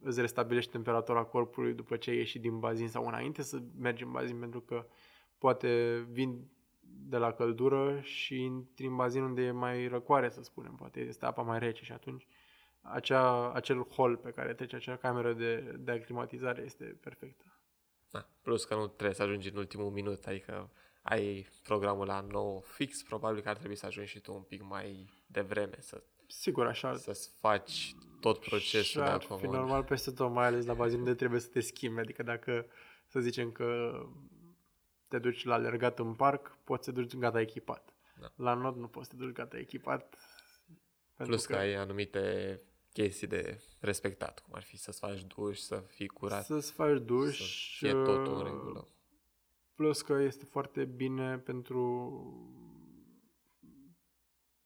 îți 0.00 0.20
restabilești 0.20 0.70
temperatura 0.70 1.24
corpului 1.24 1.74
după 1.74 1.96
ce 1.96 2.10
ai 2.10 2.16
ieșit 2.16 2.40
din 2.40 2.58
bazin 2.58 2.88
sau 2.88 3.06
înainte 3.06 3.42
să 3.42 3.62
mergi 3.78 4.02
în 4.02 4.10
bazin, 4.10 4.38
pentru 4.38 4.60
că 4.60 4.86
poate 5.38 6.00
vin 6.10 6.50
de 7.08 7.16
la 7.16 7.32
căldură 7.32 8.00
și 8.02 8.42
intri 8.42 8.86
în 8.86 8.96
bazin 8.96 9.22
unde 9.22 9.42
e 9.42 9.50
mai 9.50 9.86
răcoare, 9.86 10.28
să 10.28 10.42
spunem, 10.42 10.74
poate 10.74 11.00
este 11.00 11.24
apa 11.24 11.42
mai 11.42 11.58
rece 11.58 11.84
și 11.84 11.92
atunci 11.92 12.26
acea, 12.80 13.52
acel 13.52 13.82
hol 13.82 14.16
pe 14.16 14.30
care 14.30 14.54
trece 14.54 14.76
acea 14.76 14.96
cameră 14.96 15.32
de, 15.32 15.76
de 15.78 15.90
aclimatizare 15.90 16.62
este 16.64 16.84
perfectă. 16.84 17.44
Da, 18.10 18.28
plus 18.42 18.64
că 18.64 18.74
nu 18.74 18.86
trebuie 18.86 19.14
să 19.14 19.22
ajungi 19.22 19.48
în 19.48 19.56
ultimul 19.56 19.90
minut, 19.90 20.24
adică 20.24 20.70
ai 21.08 21.46
programul 21.62 22.06
la 22.06 22.20
nou 22.20 22.64
fix, 22.66 23.02
probabil 23.02 23.42
că 23.42 23.48
ar 23.48 23.56
trebui 23.56 23.76
să 23.76 23.86
ajungi 23.86 24.10
și 24.10 24.20
tu 24.20 24.34
un 24.34 24.42
pic 24.42 24.62
mai 24.62 25.10
devreme 25.26 25.76
să 25.78 26.02
Sigur, 26.28 26.66
așa. 26.66 26.96
Să-ți 26.96 27.30
faci 27.40 27.94
tot 28.20 28.40
procesul 28.40 28.82
și 28.82 28.96
de 28.96 29.02
acum. 29.02 29.36
fi 29.36 29.46
normal 29.46 29.84
peste 29.84 30.10
tot, 30.10 30.30
mai 30.30 30.46
ales 30.46 30.66
la 30.66 30.74
bazin 30.74 31.04
de 31.04 31.14
trebuie 31.14 31.40
să 31.40 31.48
te 31.48 31.60
schimbi. 31.60 32.00
Adică 32.00 32.22
dacă, 32.22 32.66
să 33.06 33.20
zicem 33.20 33.52
că 33.52 34.00
te 35.08 35.18
duci 35.18 35.44
la 35.44 35.54
alergat 35.54 35.98
în 35.98 36.14
parc, 36.14 36.58
poți 36.64 36.84
să 36.84 36.92
te 36.92 37.00
duci 37.00 37.16
gata 37.16 37.40
echipat. 37.40 37.94
Da. 38.20 38.32
La 38.36 38.54
not 38.54 38.76
nu 38.76 38.86
poți 38.86 39.08
să 39.08 39.14
te 39.16 39.22
duci 39.22 39.32
gata 39.32 39.58
echipat. 39.58 40.16
Plus 41.16 41.46
că, 41.46 41.52
că 41.52 41.58
ai 41.58 41.74
anumite 41.74 42.60
chestii 42.92 43.26
de 43.26 43.60
respectat, 43.80 44.40
cum 44.40 44.52
ar 44.54 44.62
fi 44.62 44.76
să-ți 44.76 44.98
faci 44.98 45.22
duș, 45.22 45.58
să 45.58 45.82
fii 45.86 46.06
curat. 46.06 46.44
Să-ți 46.44 46.72
faci 46.72 47.00
duș. 47.00 47.38
Să 47.38 47.44
fie 47.78 47.92
totul 47.92 48.36
în 48.36 48.44
regulă. 48.44 48.88
Plus 49.76 50.02
că 50.02 50.12
este 50.12 50.44
foarte 50.44 50.84
bine 50.84 51.38
pentru 51.38 52.20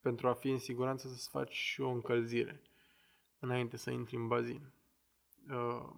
pentru 0.00 0.28
a 0.28 0.32
fi 0.32 0.48
în 0.48 0.58
siguranță 0.58 1.08
să-ți 1.08 1.28
faci 1.28 1.52
și 1.52 1.80
o 1.80 1.90
încălzire 1.90 2.62
înainte 3.38 3.76
să 3.76 3.90
intri 3.90 4.16
în 4.16 4.26
bazin. 4.26 4.72
Uh, 5.50 5.90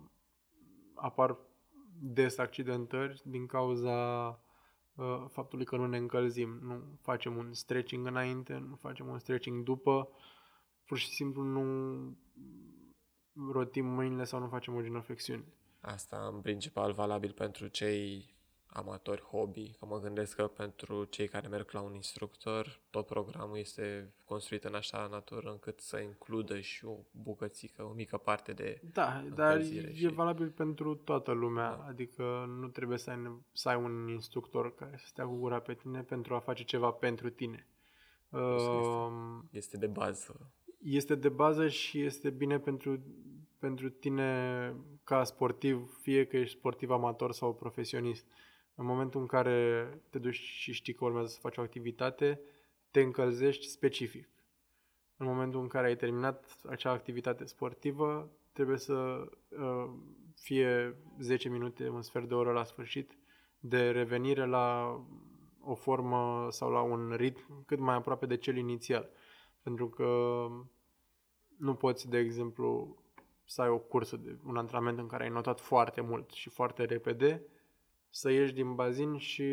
apar 0.94 1.38
des 2.00 2.38
accidentări 2.38 3.22
din 3.24 3.46
cauza 3.46 4.28
uh, 4.94 5.24
faptului 5.28 5.64
că 5.64 5.76
nu 5.76 5.86
ne 5.86 5.96
încălzim, 5.96 6.58
nu 6.62 6.98
facem 7.00 7.36
un 7.36 7.52
stretching 7.52 8.06
înainte, 8.06 8.54
nu 8.54 8.74
facem 8.74 9.08
un 9.08 9.18
stretching 9.18 9.64
după, 9.64 10.08
pur 10.84 10.98
și 10.98 11.08
simplu 11.08 11.42
nu 11.42 12.16
rotim 13.52 13.86
mâinile 13.86 14.24
sau 14.24 14.40
nu 14.40 14.48
facem 14.48 14.74
o 14.74 14.82
genoflexiune. 14.82 15.44
Asta 15.80 16.30
în 16.32 16.40
principal 16.40 16.92
valabil 16.92 17.32
pentru 17.32 17.66
cei 17.66 18.34
amatori 18.72 19.20
hobby, 19.20 19.70
că 19.78 19.86
mă 19.86 20.00
gândesc 20.00 20.36
că 20.36 20.46
pentru 20.46 21.04
cei 21.04 21.28
care 21.28 21.48
merg 21.48 21.70
la 21.70 21.80
un 21.80 21.94
instructor, 21.94 22.80
tot 22.90 23.06
programul 23.06 23.58
este 23.58 24.12
construit 24.24 24.64
în 24.64 24.74
așa 24.74 25.08
natură 25.10 25.50
încât 25.50 25.80
să 25.80 25.98
includă 25.98 26.60
și 26.60 26.84
o 26.84 26.96
bucățică, 27.10 27.82
o 27.82 27.92
mică 27.92 28.16
parte 28.16 28.52
de 28.52 28.80
Da, 28.92 29.24
dar 29.34 29.56
e 29.56 29.92
și... 29.94 30.06
valabil 30.06 30.50
pentru 30.50 30.94
toată 30.94 31.32
lumea, 31.32 31.70
da. 31.70 31.84
adică 31.88 32.54
nu 32.60 32.68
trebuie 32.68 32.98
să 32.98 33.10
ai, 33.10 33.40
să 33.52 33.68
ai 33.68 33.76
un 33.76 34.08
instructor 34.08 34.74
care 34.74 34.96
să 34.98 35.06
stea 35.06 35.24
cu 35.24 35.36
gura 35.36 35.58
pe 35.58 35.74
tine 35.74 36.02
pentru 36.02 36.34
a 36.34 36.38
face 36.38 36.64
ceva 36.64 36.90
pentru 36.90 37.30
tine. 37.30 37.66
Este, 38.32 39.56
este 39.56 39.76
de 39.76 39.86
bază. 39.86 40.50
Este 40.82 41.14
de 41.14 41.28
bază 41.28 41.68
și 41.68 42.02
este 42.02 42.30
bine 42.30 42.58
pentru, 42.58 43.02
pentru 43.58 43.88
tine 43.88 44.74
ca 45.04 45.24
sportiv, 45.24 45.98
fie 46.00 46.26
că 46.26 46.36
ești 46.36 46.58
sportiv 46.58 46.90
amator 46.90 47.32
sau 47.32 47.54
profesionist. 47.54 48.26
În 48.74 48.84
momentul 48.84 49.20
în 49.20 49.26
care 49.26 49.88
te 50.10 50.18
duci 50.18 50.34
și 50.34 50.72
știi 50.72 50.92
că 50.92 51.04
urmează 51.04 51.28
să 51.28 51.38
faci 51.40 51.56
o 51.56 51.60
activitate, 51.60 52.40
te 52.90 53.00
încălzești 53.00 53.68
specific. 53.68 54.28
În 55.16 55.26
momentul 55.26 55.60
în 55.60 55.68
care 55.68 55.86
ai 55.86 55.96
terminat 55.96 56.56
acea 56.68 56.90
activitate 56.90 57.44
sportivă, 57.44 58.30
trebuie 58.52 58.78
să 58.78 59.24
uh, 59.48 59.90
fie 60.34 60.96
10 61.20 61.48
minute, 61.48 61.88
un 61.88 62.02
sfert 62.02 62.28
de 62.28 62.34
oră 62.34 62.52
la 62.52 62.64
sfârșit, 62.64 63.18
de 63.58 63.90
revenire 63.90 64.46
la 64.46 64.98
o 65.60 65.74
formă 65.74 66.48
sau 66.50 66.70
la 66.70 66.80
un 66.80 67.12
ritm 67.16 67.64
cât 67.66 67.78
mai 67.78 67.94
aproape 67.94 68.26
de 68.26 68.36
cel 68.36 68.56
inițial. 68.56 69.10
Pentru 69.62 69.88
că 69.88 70.06
nu 71.56 71.74
poți, 71.74 72.08
de 72.08 72.18
exemplu, 72.18 72.96
să 73.44 73.62
ai 73.62 73.68
o 73.68 73.78
cursă, 73.78 74.16
de 74.16 74.38
un 74.46 74.56
antrenament 74.56 74.98
în 74.98 75.06
care 75.06 75.22
ai 75.22 75.30
notat 75.30 75.60
foarte 75.60 76.00
mult 76.00 76.30
și 76.30 76.50
foarte 76.50 76.84
repede, 76.84 77.42
să 78.14 78.30
ieși 78.30 78.54
din 78.54 78.74
bazin 78.74 79.18
și 79.18 79.46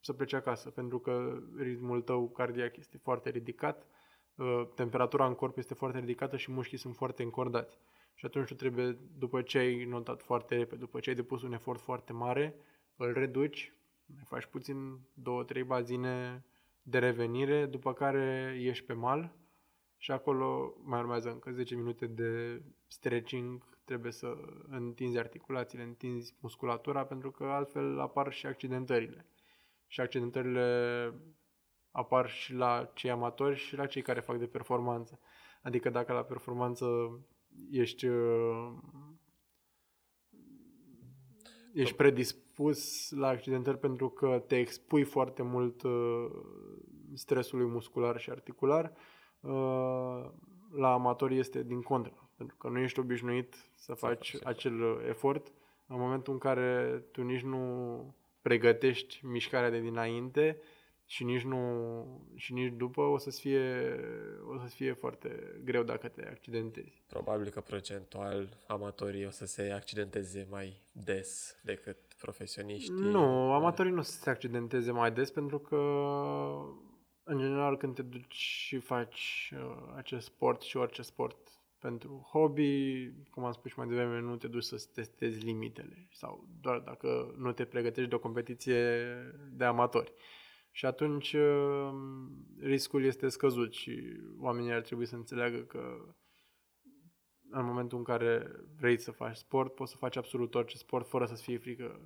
să 0.00 0.12
pleci 0.12 0.32
acasă, 0.32 0.70
pentru 0.70 0.98
că 0.98 1.42
ritmul 1.56 2.02
tău 2.02 2.28
cardiac 2.28 2.76
este 2.76 2.98
foarte 2.98 3.30
ridicat, 3.30 3.86
uh, 4.34 4.68
temperatura 4.74 5.26
în 5.26 5.34
corp 5.34 5.58
este 5.58 5.74
foarte 5.74 5.98
ridicată 5.98 6.36
și 6.36 6.50
mușchii 6.50 6.78
sunt 6.78 6.94
foarte 6.94 7.22
încordați. 7.22 7.78
Și 8.14 8.26
atunci 8.26 8.46
tu 8.46 8.54
trebuie, 8.54 8.98
după 9.18 9.42
ce 9.42 9.58
ai 9.58 9.84
notat 9.84 10.22
foarte 10.22 10.56
repede, 10.56 10.80
după 10.80 11.00
ce 11.00 11.10
ai 11.10 11.16
depus 11.16 11.42
un 11.42 11.52
efort 11.52 11.80
foarte 11.80 12.12
mare, 12.12 12.54
îl 12.96 13.12
reduci, 13.12 13.72
mai 14.06 14.24
faci 14.26 14.46
puțin 14.46 15.00
două, 15.14 15.44
trei 15.44 15.62
bazine 15.62 16.44
de 16.82 16.98
revenire, 16.98 17.66
după 17.66 17.92
care 17.92 18.56
ieși 18.60 18.84
pe 18.84 18.92
mal 18.92 19.36
și 19.96 20.10
acolo 20.10 20.74
mai 20.82 21.00
urmează 21.00 21.30
încă 21.30 21.50
10 21.50 21.74
minute 21.74 22.06
de 22.06 22.62
stretching 22.86 23.73
trebuie 23.84 24.12
să 24.12 24.36
întinzi 24.68 25.18
articulațiile, 25.18 25.84
întinzi 25.84 26.36
musculatura, 26.40 27.04
pentru 27.04 27.30
că 27.30 27.44
altfel 27.44 28.00
apar 28.00 28.32
și 28.32 28.46
accidentările. 28.46 29.26
Și 29.86 30.00
accidentările 30.00 31.12
apar 31.90 32.28
și 32.28 32.52
la 32.54 32.90
cei 32.94 33.10
amatori 33.10 33.56
și 33.56 33.76
la 33.76 33.86
cei 33.86 34.02
care 34.02 34.20
fac 34.20 34.38
de 34.38 34.46
performanță. 34.46 35.20
Adică 35.62 35.90
dacă 35.90 36.12
la 36.12 36.22
performanță 36.22 36.86
ești 37.70 38.06
uh, 38.06 38.72
ești 41.72 41.96
predispus 41.96 43.10
la 43.10 43.28
accidentări 43.28 43.78
pentru 43.78 44.08
că 44.08 44.44
te 44.46 44.58
expui 44.58 45.02
foarte 45.02 45.42
mult 45.42 45.82
uh, 45.82 46.30
stresului 47.14 47.66
muscular 47.66 48.18
și 48.18 48.30
articular, 48.30 48.92
uh, 49.40 50.30
la 50.70 50.92
amatori 50.92 51.38
este 51.38 51.62
din 51.62 51.82
contră 51.82 52.23
pentru 52.36 52.56
că 52.56 52.68
nu 52.68 52.78
ești 52.78 52.98
obișnuit 52.98 53.54
să 53.74 53.94
faci 53.94 54.36
acel 54.42 55.04
efort 55.08 55.52
în 55.86 55.98
momentul 55.98 56.32
în 56.32 56.38
care 56.38 57.02
tu 57.10 57.22
nici 57.22 57.42
nu 57.42 58.14
pregătești 58.42 59.26
mișcarea 59.26 59.70
de 59.70 59.80
dinainte 59.80 60.58
și 61.06 61.24
nici 61.24 61.42
nu 61.42 61.62
și 62.36 62.52
nici 62.52 62.72
după 62.72 63.00
o 63.00 63.18
să 63.18 63.30
fie 63.30 63.96
o 64.46 64.58
să 64.58 64.66
fie 64.66 64.92
foarte 64.92 65.60
greu 65.64 65.82
dacă 65.82 66.08
te 66.08 66.28
accidentezi. 66.28 67.02
Probabil 67.06 67.48
că 67.48 67.60
procentual 67.60 68.48
amatorii 68.66 69.26
o 69.26 69.30
să 69.30 69.46
se 69.46 69.70
accidenteze 69.70 70.46
mai 70.50 70.80
des 70.92 71.56
decât 71.62 71.96
profesioniștii. 72.18 72.94
Nu, 72.94 73.52
amatorii 73.52 73.92
nu 73.92 73.98
o 73.98 74.02
să 74.02 74.20
se 74.20 74.30
accidenteze 74.30 74.90
mai 74.90 75.12
des 75.12 75.30
pentru 75.30 75.58
că 75.58 75.76
în 77.22 77.38
general 77.38 77.76
când 77.76 77.94
te 77.94 78.02
duci 78.02 78.34
și 78.34 78.78
faci 78.78 79.52
uh, 79.56 79.92
acest 79.96 80.26
sport 80.26 80.60
și 80.60 80.76
orice 80.76 81.02
sport 81.02 81.53
pentru 81.84 82.28
hobby, 82.30 83.10
cum 83.30 83.44
am 83.44 83.52
spus 83.52 83.70
și 83.70 83.78
mai 83.78 83.86
devreme, 83.86 84.20
nu 84.20 84.36
te 84.36 84.48
duci 84.48 84.62
să 84.62 84.88
testezi 84.94 85.44
limitele 85.44 86.08
sau 86.10 86.48
doar 86.60 86.78
dacă 86.78 87.34
nu 87.38 87.52
te 87.52 87.64
pregătești 87.64 88.08
de 88.08 88.14
o 88.14 88.18
competiție 88.18 89.04
de 89.50 89.64
amatori. 89.64 90.12
Și 90.70 90.86
atunci 90.86 91.32
uh, 91.32 91.92
riscul 92.60 93.04
este 93.04 93.28
scăzut 93.28 93.72
și 93.72 94.20
oamenii 94.38 94.72
ar 94.72 94.80
trebui 94.80 95.06
să 95.06 95.14
înțeleagă 95.14 95.58
că 95.58 96.14
în 97.50 97.64
momentul 97.64 97.98
în 97.98 98.04
care 98.04 98.50
vrei 98.76 98.98
să 98.98 99.10
faci 99.10 99.36
sport, 99.36 99.74
poți 99.74 99.90
să 99.90 99.96
faci 99.96 100.16
absolut 100.16 100.54
orice 100.54 100.76
sport 100.76 101.08
fără 101.08 101.26
să-ți 101.26 101.42
fie 101.42 101.58
frică 101.58 102.00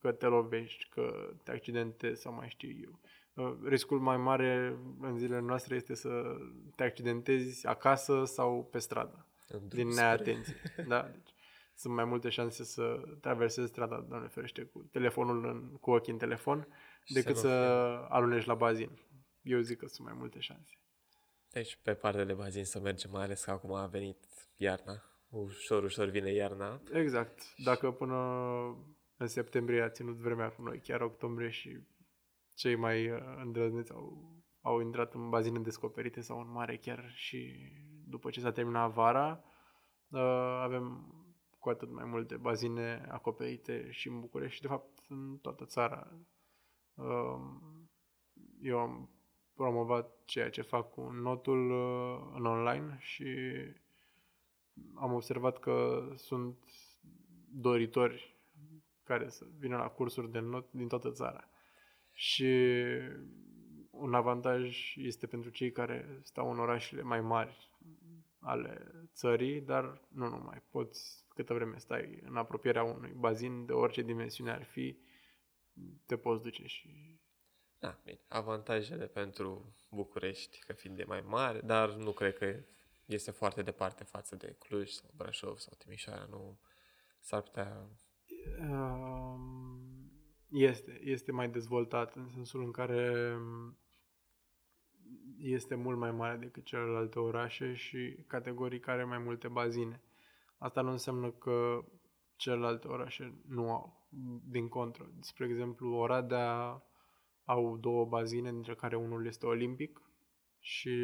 că 0.00 0.12
te 0.12 0.26
lovești, 0.26 0.88
că 0.88 1.34
te 1.42 1.50
accidentezi 1.50 2.20
sau 2.20 2.34
mai 2.34 2.48
știu 2.48 2.70
eu. 2.82 3.00
Uh, 3.34 3.54
riscul 3.64 4.00
mai 4.00 4.16
mare 4.16 4.78
în 5.00 5.18
zilele 5.18 5.40
noastre 5.40 5.74
este 5.74 5.94
să 5.94 6.36
te 6.74 6.82
accidentezi 6.82 7.66
acasă 7.66 8.24
sau 8.24 8.68
pe 8.70 8.78
stradă, 8.78 9.26
din 9.68 9.88
neatenție. 9.88 10.54
Da, 10.88 11.02
deci 11.02 11.34
sunt 11.74 11.94
mai 11.94 12.04
multe 12.04 12.28
șanse 12.28 12.64
să 12.64 13.02
traversezi 13.20 13.68
strada, 13.68 14.06
doamne 14.08 14.28
ferește, 14.28 14.62
cu 14.62 14.88
telefonul 14.92 15.44
în, 15.44 15.76
cu 15.80 15.90
ochii 15.90 16.12
în 16.12 16.18
telefon, 16.18 16.68
decât 17.06 17.36
să, 17.36 17.40
să 17.40 17.48
alunești 18.08 18.48
la 18.48 18.54
bazin. 18.54 18.98
Eu 19.42 19.60
zic 19.60 19.78
că 19.78 19.86
sunt 19.86 20.06
mai 20.06 20.16
multe 20.18 20.40
șanse. 20.40 20.78
Deci, 21.50 21.78
pe 21.82 21.94
partea 21.94 22.24
de 22.24 22.32
bazin 22.32 22.64
să 22.64 22.80
mergem, 22.80 23.10
mai 23.10 23.22
ales 23.22 23.44
că 23.44 23.50
acum 23.50 23.72
a 23.72 23.86
venit 23.86 24.24
iarna. 24.56 25.02
Ușor, 25.28 25.82
ușor 25.82 26.08
vine 26.08 26.32
iarna. 26.32 26.80
Exact. 26.92 27.54
Dacă 27.56 27.90
până 27.90 28.16
în 29.16 29.26
septembrie 29.26 29.82
a 29.82 29.88
ținut 29.88 30.16
vremea 30.16 30.50
cu 30.50 30.62
noi, 30.62 30.80
chiar 30.80 31.00
octombrie 31.00 31.50
și 31.50 31.78
cei 32.54 32.76
mai 32.76 33.10
uh, 33.10 33.18
îndrăzneți 33.42 33.92
au, 33.92 34.32
au 34.60 34.80
intrat 34.80 35.14
în 35.14 35.28
bazine 35.28 35.58
descoperite 35.58 36.20
sau 36.20 36.40
în 36.40 36.50
mare 36.50 36.76
chiar 36.76 37.10
și 37.14 37.54
după 38.06 38.30
ce 38.30 38.40
s-a 38.40 38.52
terminat 38.52 38.90
vara, 38.90 39.44
uh, 40.08 40.20
avem 40.62 41.14
cu 41.58 41.68
atât 41.68 41.90
mai 41.90 42.04
multe 42.04 42.36
bazine 42.36 43.06
acoperite 43.10 43.90
și 43.90 44.08
în 44.08 44.20
București 44.20 44.54
și 44.54 44.62
de 44.62 44.68
fapt 44.68 45.04
în 45.08 45.38
toată 45.42 45.64
țara. 45.64 46.12
Uh, 46.94 47.40
eu 48.60 48.78
am 48.78 49.10
promovat 49.54 50.24
ceea 50.24 50.50
ce 50.50 50.62
fac 50.62 50.90
cu 50.90 51.00
notul 51.00 51.70
în 52.34 52.46
online 52.46 52.96
și 52.98 53.36
am 54.94 55.12
observat 55.12 55.58
că 55.58 56.08
sunt 56.16 56.56
doritori 57.50 58.36
care 59.04 59.28
să 59.28 59.46
vină 59.58 59.76
la 59.76 59.88
cursuri 59.88 60.30
de 60.30 60.38
not 60.38 60.72
din 60.72 60.88
toată 60.88 61.10
țara. 61.10 61.48
Și 62.14 62.64
un 63.90 64.14
avantaj 64.14 64.94
este 64.96 65.26
pentru 65.26 65.50
cei 65.50 65.72
care 65.72 66.20
stau 66.22 66.50
în 66.50 66.58
orașele 66.58 67.02
mai 67.02 67.20
mari 67.20 67.70
ale 68.38 68.92
țării, 69.12 69.60
dar 69.60 70.00
nu 70.08 70.28
numai. 70.28 70.62
Poți, 70.70 71.24
câtă 71.28 71.54
vreme 71.54 71.78
stai 71.78 72.18
în 72.26 72.36
apropierea 72.36 72.82
unui 72.82 73.12
bazin 73.16 73.66
de 73.66 73.72
orice 73.72 74.02
dimensiune 74.02 74.50
ar 74.50 74.64
fi, 74.64 74.98
te 76.06 76.16
poți 76.16 76.42
duce 76.42 76.66
și... 76.66 77.18
Da, 77.78 77.98
bine. 78.04 78.20
Avantajele 78.28 79.06
pentru 79.06 79.74
București, 79.90 80.58
că 80.66 80.72
fiind 80.72 80.96
de 80.96 81.04
mai 81.04 81.20
mare, 81.26 81.60
dar 81.60 81.94
nu 81.94 82.12
cred 82.12 82.36
că 82.38 82.64
este 83.04 83.30
foarte 83.30 83.62
departe 83.62 84.04
față 84.04 84.36
de 84.36 84.56
Cluj 84.58 84.90
sau 84.90 85.10
Brașov 85.16 85.56
sau 85.58 85.74
Timișoara, 85.78 86.26
nu 86.30 86.58
s-ar 87.20 87.40
putea... 87.42 87.86
Um 88.60 89.73
este, 90.54 91.00
este 91.04 91.32
mai 91.32 91.48
dezvoltat 91.48 92.14
în 92.14 92.28
sensul 92.28 92.62
în 92.62 92.70
care 92.70 93.36
este 95.38 95.74
mult 95.74 95.98
mai 95.98 96.12
mare 96.12 96.36
decât 96.36 96.64
celelalte 96.64 97.18
orașe 97.18 97.74
și 97.74 98.16
categoric 98.26 98.88
are 98.88 99.04
mai 99.04 99.18
multe 99.18 99.48
bazine. 99.48 100.02
Asta 100.58 100.80
nu 100.80 100.90
înseamnă 100.90 101.30
că 101.30 101.84
celelalte 102.36 102.88
orașe 102.88 103.34
nu 103.46 103.70
au. 103.70 104.02
Din 104.44 104.68
contră. 104.68 105.10
Spre 105.20 105.46
exemplu, 105.46 105.94
Oradea 105.94 106.82
au 107.44 107.76
două 107.76 108.04
bazine, 108.04 108.50
dintre 108.50 108.74
care 108.74 108.96
unul 108.96 109.26
este 109.26 109.46
olimpic 109.46 110.02
și 110.58 110.96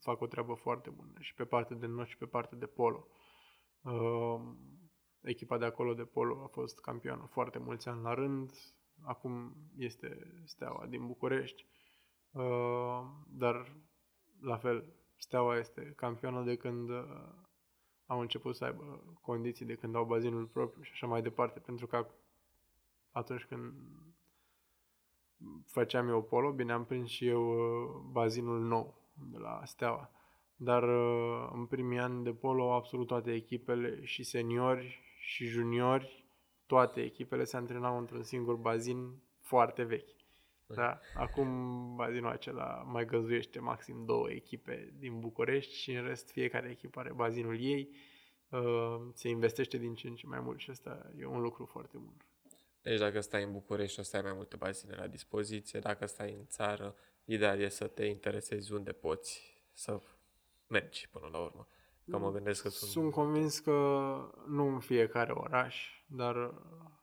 fac 0.00 0.20
o 0.20 0.26
treabă 0.26 0.54
foarte 0.54 0.90
bună 0.90 1.12
și 1.20 1.34
pe 1.34 1.44
partea 1.44 1.76
de 1.76 1.86
not 1.86 2.06
și 2.06 2.16
pe 2.16 2.26
partea 2.26 2.58
de 2.58 2.66
polo. 2.66 3.06
Uh, 3.82 4.40
echipa 5.26 5.58
de 5.58 5.64
acolo 5.64 5.94
de 5.94 6.04
polo 6.04 6.42
a 6.42 6.46
fost 6.46 6.80
campioană 6.80 7.26
foarte 7.30 7.58
mulți 7.58 7.88
ani 7.88 8.02
la 8.02 8.14
rând, 8.14 8.52
acum 9.02 9.56
este 9.76 10.32
Steaua 10.44 10.86
din 10.86 11.06
București, 11.06 11.66
uh, 12.30 13.02
dar 13.28 13.76
la 14.40 14.56
fel, 14.56 14.84
Steaua 15.16 15.58
este 15.58 15.92
campioană 15.96 16.42
de 16.42 16.56
când 16.56 16.88
uh, 16.88 17.04
au 18.06 18.20
început 18.20 18.56
să 18.56 18.64
aibă 18.64 19.16
condiții, 19.20 19.66
de 19.66 19.74
când 19.74 19.94
au 19.94 20.04
bazinul 20.04 20.44
propriu 20.44 20.82
și 20.82 20.90
așa 20.92 21.06
mai 21.06 21.22
departe, 21.22 21.58
pentru 21.58 21.86
că 21.86 22.06
atunci 23.10 23.44
când 23.44 23.72
făceam 25.66 26.08
eu 26.08 26.22
polo, 26.22 26.52
bine, 26.52 26.72
am 26.72 26.84
prins 26.84 27.08
și 27.08 27.26
eu 27.26 27.50
uh, 27.50 28.00
bazinul 28.10 28.60
nou 28.60 28.94
de 29.30 29.38
la 29.38 29.60
Steaua. 29.64 30.10
Dar 30.56 30.82
uh, 30.82 31.48
în 31.52 31.66
primii 31.66 31.98
ani 31.98 32.24
de 32.24 32.32
polo, 32.32 32.72
absolut 32.72 33.06
toate 33.06 33.32
echipele, 33.32 34.04
și 34.04 34.22
seniori, 34.22 35.05
și 35.26 35.44
juniori, 35.46 36.24
toate 36.66 37.02
echipele 37.02 37.44
se 37.44 37.56
antrenau 37.56 37.98
într-un 37.98 38.22
singur 38.22 38.54
bazin 38.54 39.22
foarte 39.40 39.82
vechi. 39.82 40.08
Da? 40.66 41.00
Acum 41.14 41.48
bazinul 41.96 42.30
acela 42.30 42.82
mai 42.82 43.04
găzuiește 43.04 43.58
maxim 43.58 44.04
două 44.04 44.30
echipe 44.30 44.92
din 44.98 45.20
București 45.20 45.74
și 45.74 45.92
în 45.92 46.06
rest 46.06 46.30
fiecare 46.30 46.70
echipă 46.70 46.98
are 46.98 47.12
bazinul 47.12 47.60
ei. 47.60 47.90
Uh, 48.48 49.08
se 49.12 49.28
investește 49.28 49.76
din 49.76 49.94
ce 49.94 50.08
în 50.08 50.14
ce 50.14 50.26
mai 50.26 50.40
mult 50.40 50.58
și 50.58 50.70
asta 50.70 51.12
e 51.18 51.24
un 51.24 51.40
lucru 51.40 51.64
foarte 51.64 51.96
bun. 51.98 52.16
Deci 52.82 52.98
dacă 52.98 53.20
stai 53.20 53.42
în 53.42 53.52
București 53.52 54.00
o 54.00 54.02
să 54.02 54.16
ai 54.16 54.22
mai 54.22 54.32
multe 54.34 54.56
bazine 54.56 54.94
la 54.94 55.06
dispoziție, 55.06 55.80
dacă 55.80 56.06
stai 56.06 56.32
în 56.32 56.46
țară, 56.46 56.94
ideal 57.24 57.60
e 57.60 57.68
să 57.68 57.86
te 57.86 58.04
interesezi 58.04 58.72
unde 58.72 58.92
poți 58.92 59.60
să 59.72 60.00
mergi 60.66 61.08
până 61.08 61.28
la 61.32 61.38
urmă. 61.38 61.68
Că 62.10 62.18
mă 62.18 62.32
gândesc 62.32 62.62
că 62.62 62.68
sunt... 62.68 62.90
Sunt 62.90 63.12
convins 63.12 63.58
că 63.58 63.72
nu 64.46 64.66
în 64.66 64.80
fiecare 64.80 65.32
oraș, 65.32 66.02
dar 66.06 66.54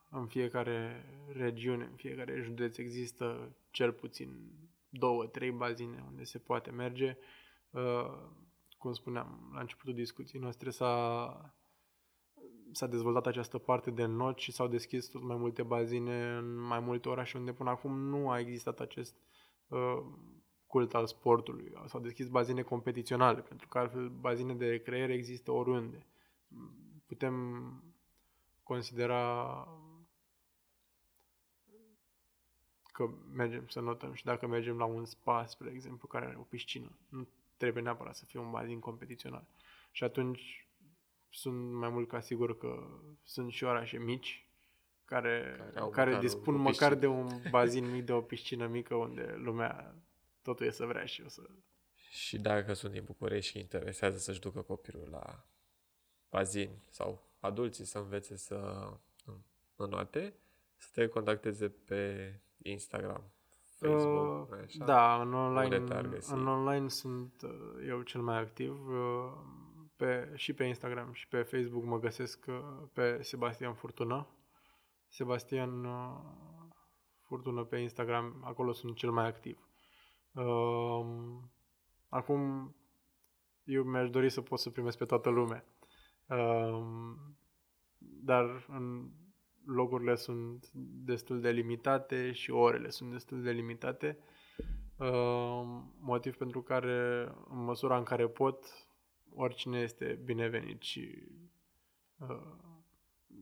în 0.10 0.28
fiecare 0.28 1.06
regiune, 1.34 1.84
în 1.84 1.96
fiecare 1.96 2.42
județ 2.42 2.78
există 2.78 3.56
cel 3.72 3.92
puțin 3.92 4.52
două, 4.90 5.26
trei 5.26 5.52
bazine 5.52 6.04
unde 6.08 6.24
se 6.24 6.38
poate 6.38 6.72
merge. 6.72 7.18
Uh, 7.70 8.32
cum 8.78 8.94
spuneam 8.94 9.52
la 9.54 9.60
începutul 9.60 9.94
discuției 9.94 10.42
noastre, 10.42 10.70
s-a, 10.70 11.56
s-a 12.72 12.88
dezvoltat 12.88 13.26
această 13.26 13.58
parte 13.58 13.92
de 13.92 14.06
not 14.06 14.38
și 14.38 14.52
s-au 14.52 14.68
deschis 14.68 15.08
tot 15.08 15.24
mai 15.24 15.38
multe 15.38 15.64
bazine 15.64 16.36
în 16.36 16.56
mai 16.56 16.80
multe 16.80 17.10
orașe 17.10 17.38
unde 17.38 17.54
până 17.54 17.70
acum 17.70 18.00
nu 18.00 18.30
a 18.30 18.40
existat 18.40 18.80
acest 18.80 19.16
uh, 19.68 20.04
cult 20.74 20.94
al 20.94 21.08
sportului. 21.08 21.74
S-au 21.88 22.00
deschis 22.00 22.28
bazine 22.28 22.62
competiționale, 22.62 23.42
pentru 23.42 23.68
că 23.68 23.78
altfel 23.78 24.10
bazine 24.10 24.54
de 24.54 24.70
recreere 24.70 25.14
există 25.14 25.52
oriunde. 25.52 26.06
Putem 27.06 27.34
considera 28.64 29.68
că 32.92 33.10
mergem 33.34 33.68
să 33.68 33.80
notăm 33.80 34.14
și 34.14 34.24
dacă 34.24 34.48
mergem 34.48 34.78
la 34.78 34.86
un 34.86 35.06
spa, 35.06 35.46
spre 35.46 35.72
exemplu, 35.74 36.08
care 36.08 36.26
are 36.26 36.36
o 36.38 36.42
piscină, 36.42 36.92
nu 37.10 37.28
trebuie 37.58 37.84
neapărat 37.84 38.16
să 38.16 38.26
fie 38.26 38.40
un 38.40 38.52
bazin 38.52 38.80
competițional. 38.80 39.44
Și 39.92 40.04
atunci 40.04 40.68
sunt 41.30 41.74
mai 41.74 41.90
mult 41.90 42.08
ca 42.08 42.20
sigur 42.20 42.58
că 42.58 42.88
sunt 43.24 43.52
și 43.52 43.64
orașe 43.64 43.98
mici 43.98 44.48
care, 45.06 45.56
care, 45.74 45.90
care 45.90 46.20
dispun 46.20 46.56
măcar 46.56 46.96
de 46.96 47.08
un 47.08 47.28
bazin 47.50 47.92
mic, 47.92 48.06
de 48.06 48.12
o 48.12 48.22
piscină 48.22 48.68
mică 48.68 48.96
unde 48.96 49.36
lumea 49.38 49.96
totul 50.44 50.66
e 50.66 50.72
să 50.72 50.86
vrea 50.86 51.06
și 51.06 51.22
o 51.26 51.28
să... 51.28 51.42
Și 52.10 52.38
dacă 52.38 52.74
sunt 52.74 52.92
din 52.92 53.04
București 53.04 53.52
și 53.52 53.60
interesează 53.60 54.18
să-și 54.18 54.40
ducă 54.40 54.62
copilul 54.62 55.08
la 55.10 55.46
bazin 56.30 56.70
sau 56.90 57.30
adulții 57.40 57.86
să 57.86 57.98
învețe 57.98 58.36
să 58.36 58.90
înoate, 59.76 60.34
să 60.76 60.90
te 60.94 61.08
contacteze 61.08 61.70
pe 61.70 62.34
Instagram, 62.58 63.34
Facebook, 63.88 64.52
uh, 64.52 64.58
așa? 64.64 64.86
Da, 64.86 65.22
în 65.22 65.34
online, 65.34 65.76
în 66.28 66.48
online 66.48 66.88
sunt 66.88 67.42
uh, 67.42 67.86
eu 67.88 68.02
cel 68.02 68.22
mai 68.22 68.38
activ. 68.38 68.88
Uh, 68.88 69.32
pe, 69.96 70.32
și 70.36 70.54
pe 70.54 70.64
Instagram 70.64 71.14
și 71.14 71.28
pe 71.28 71.42
Facebook 71.42 71.84
mă 71.84 72.00
găsesc 72.00 72.46
uh, 72.48 72.56
pe 72.94 73.22
Sebastian 73.22 73.74
Furtună. 73.74 74.28
Sebastian 75.08 75.86
uh, 75.86 76.18
Furtună 77.22 77.64
pe 77.64 77.78
Instagram, 77.78 78.42
acolo 78.44 78.72
sunt 78.72 78.96
cel 78.96 79.12
mai 79.12 79.28
activ. 79.28 79.68
Uh, 80.36 81.06
acum, 82.10 82.76
eu 83.64 83.84
mi-aș 83.84 84.10
dori 84.10 84.30
să 84.30 84.42
pot 84.42 84.60
să 84.60 84.70
primesc 84.70 84.98
pe 84.98 85.06
toată 85.06 85.30
lumea. 85.30 85.66
Uh, 86.30 86.84
dar 87.98 88.66
în 88.70 89.10
locurile 89.66 90.16
sunt 90.16 90.70
destul 91.06 91.42
de 91.42 91.52
limitate 91.52 92.32
și 92.32 92.52
orele 92.52 92.90
sunt 92.90 93.12
destul 93.12 93.42
de 93.42 93.52
limitate. 93.52 94.18
Uh, 94.98 95.64
motiv 96.00 96.36
pentru 96.36 96.62
care, 96.62 97.24
în 97.50 97.64
măsura 97.64 97.98
în 97.98 98.04
care 98.04 98.28
pot, 98.28 98.66
oricine 99.36 99.80
este 99.80 100.20
binevenit 100.24 100.82
și 100.82 101.28
uh, 102.18 102.54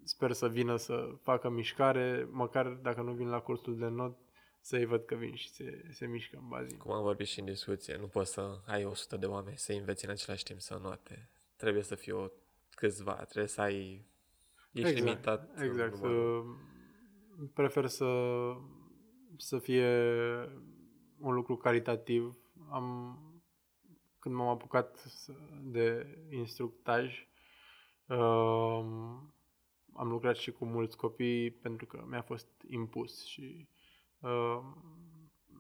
sper 0.03 0.31
să 0.31 0.47
vină 0.47 0.76
să 0.76 1.15
facă 1.22 1.49
mișcare, 1.49 2.27
măcar 2.31 2.68
dacă 2.68 3.01
nu 3.01 3.11
vin 3.11 3.27
la 3.27 3.39
cursul 3.39 3.77
de 3.77 3.88
not, 3.88 4.18
să-i 4.62 4.86
văd 4.86 5.04
că 5.04 5.16
vin 5.16 5.36
și 5.36 5.50
se, 5.50 5.88
se 5.92 6.08
mișcă 6.08 6.38
în 6.38 6.48
bazin. 6.48 6.78
Cum 6.78 6.92
am 6.92 7.04
vorbit 7.04 7.28
și 7.28 7.40
în 7.40 7.46
discuție, 7.46 7.98
nu 7.98 8.08
poți 8.08 8.32
să 8.32 8.60
ai 8.66 8.86
100 8.86 9.18
de 9.18 9.26
oameni 9.26 9.58
să 9.58 9.74
înveți 9.74 10.06
în 10.06 10.12
același 10.12 10.44
timp 10.44 10.60
să 10.60 10.80
note. 10.82 11.30
Trebuie 11.56 11.84
să 11.84 11.96
fie 11.96 12.14
o 12.14 12.28
câțiva, 12.76 13.14
trebuie 13.14 13.48
să 13.48 13.62
ai... 13.62 14.06
Ești 14.72 14.90
exact, 14.90 15.06
limitat. 15.06 15.62
Exact. 15.62 16.04
Uh, 16.04 16.44
prefer 17.54 17.88
să, 17.88 18.08
să 19.38 19.60
fie 19.60 19.90
un 21.20 21.34
lucru 21.34 21.58
caritativ. 21.58 22.36
Am, 22.70 23.18
când 24.20 24.36
m-am 24.36 24.48
apucat 24.48 25.04
de 25.64 26.18
instructaj, 26.30 27.28
uh, 28.06 28.18
am 29.94 30.08
lucrat 30.10 30.36
și 30.36 30.52
cu 30.52 30.66
mulți 30.66 30.98
copii 30.98 31.52
pentru 31.52 31.86
că 31.86 32.04
mi-a 32.08 32.22
fost 32.22 32.48
impus 32.70 33.26
și 33.26 33.68
Uh, 33.81 33.81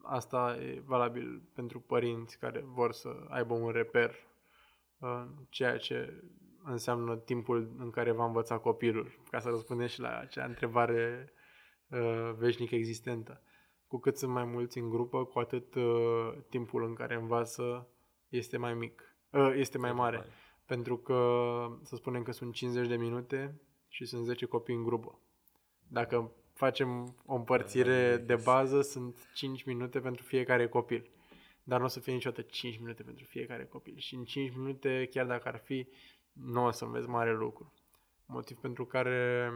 asta 0.03 0.57
e 0.61 0.81
valabil 0.85 1.41
pentru 1.53 1.79
părinți 1.79 2.37
care 2.37 2.63
vor 2.65 2.91
să 2.91 3.25
aibă 3.29 3.53
un 3.53 3.69
reper 3.69 4.15
uh, 4.99 5.25
ceea 5.49 5.77
ce 5.77 6.23
înseamnă 6.63 7.17
timpul 7.17 7.75
în 7.77 7.89
care 7.89 8.11
va 8.11 8.25
învăța 8.25 8.57
copilul, 8.57 9.11
ca 9.29 9.39
să 9.39 9.49
răspundem 9.49 9.87
și 9.87 9.99
la 9.99 10.17
acea 10.17 10.45
întrebare 10.45 11.33
uh, 11.87 12.31
veșnic 12.37 12.71
existentă. 12.71 13.41
Cu 13.87 13.99
cât 13.99 14.17
sunt 14.17 14.31
mai 14.31 14.45
mulți 14.45 14.77
în 14.77 14.89
grupă, 14.89 15.25
cu 15.25 15.39
atât 15.39 15.75
uh, 15.75 16.33
timpul 16.49 16.83
în 16.83 16.93
care 16.93 17.15
învață 17.15 17.87
este 18.29 18.57
mai 18.57 18.73
mic, 18.73 19.15
uh, 19.29 19.53
este 19.55 19.77
mai 19.77 19.93
mare. 19.93 20.15
mare. 20.17 20.29
Pentru 20.65 20.97
că, 20.97 21.19
să 21.83 21.95
spunem 21.95 22.23
că 22.23 22.31
sunt 22.31 22.53
50 22.53 22.87
de 22.87 22.95
minute 22.95 23.61
și 23.87 24.05
sunt 24.05 24.25
10 24.25 24.45
copii 24.45 24.75
în 24.75 24.83
grupă. 24.83 25.19
Dacă 25.87 26.31
facem 26.61 27.15
o 27.25 27.35
împărțire 27.35 28.17
de 28.17 28.35
bază, 28.35 28.81
sunt 28.81 29.29
5 29.33 29.63
minute 29.63 29.99
pentru 29.99 30.23
fiecare 30.23 30.67
copil. 30.67 31.09
Dar 31.63 31.79
nu 31.79 31.85
o 31.85 31.87
să 31.87 31.99
fie 31.99 32.13
niciodată 32.13 32.41
5 32.41 32.77
minute 32.79 33.03
pentru 33.03 33.25
fiecare 33.25 33.65
copil. 33.65 33.97
Și 33.97 34.15
în 34.15 34.23
5 34.23 34.55
minute, 34.55 35.07
chiar 35.11 35.25
dacă 35.25 35.47
ar 35.47 35.57
fi, 35.57 35.87
nu 36.31 36.65
o 36.65 36.71
să 36.71 36.85
înveți 36.85 37.07
mare 37.07 37.33
lucru. 37.33 37.73
Motiv 38.25 38.57
pentru 38.57 38.85
care 38.85 39.51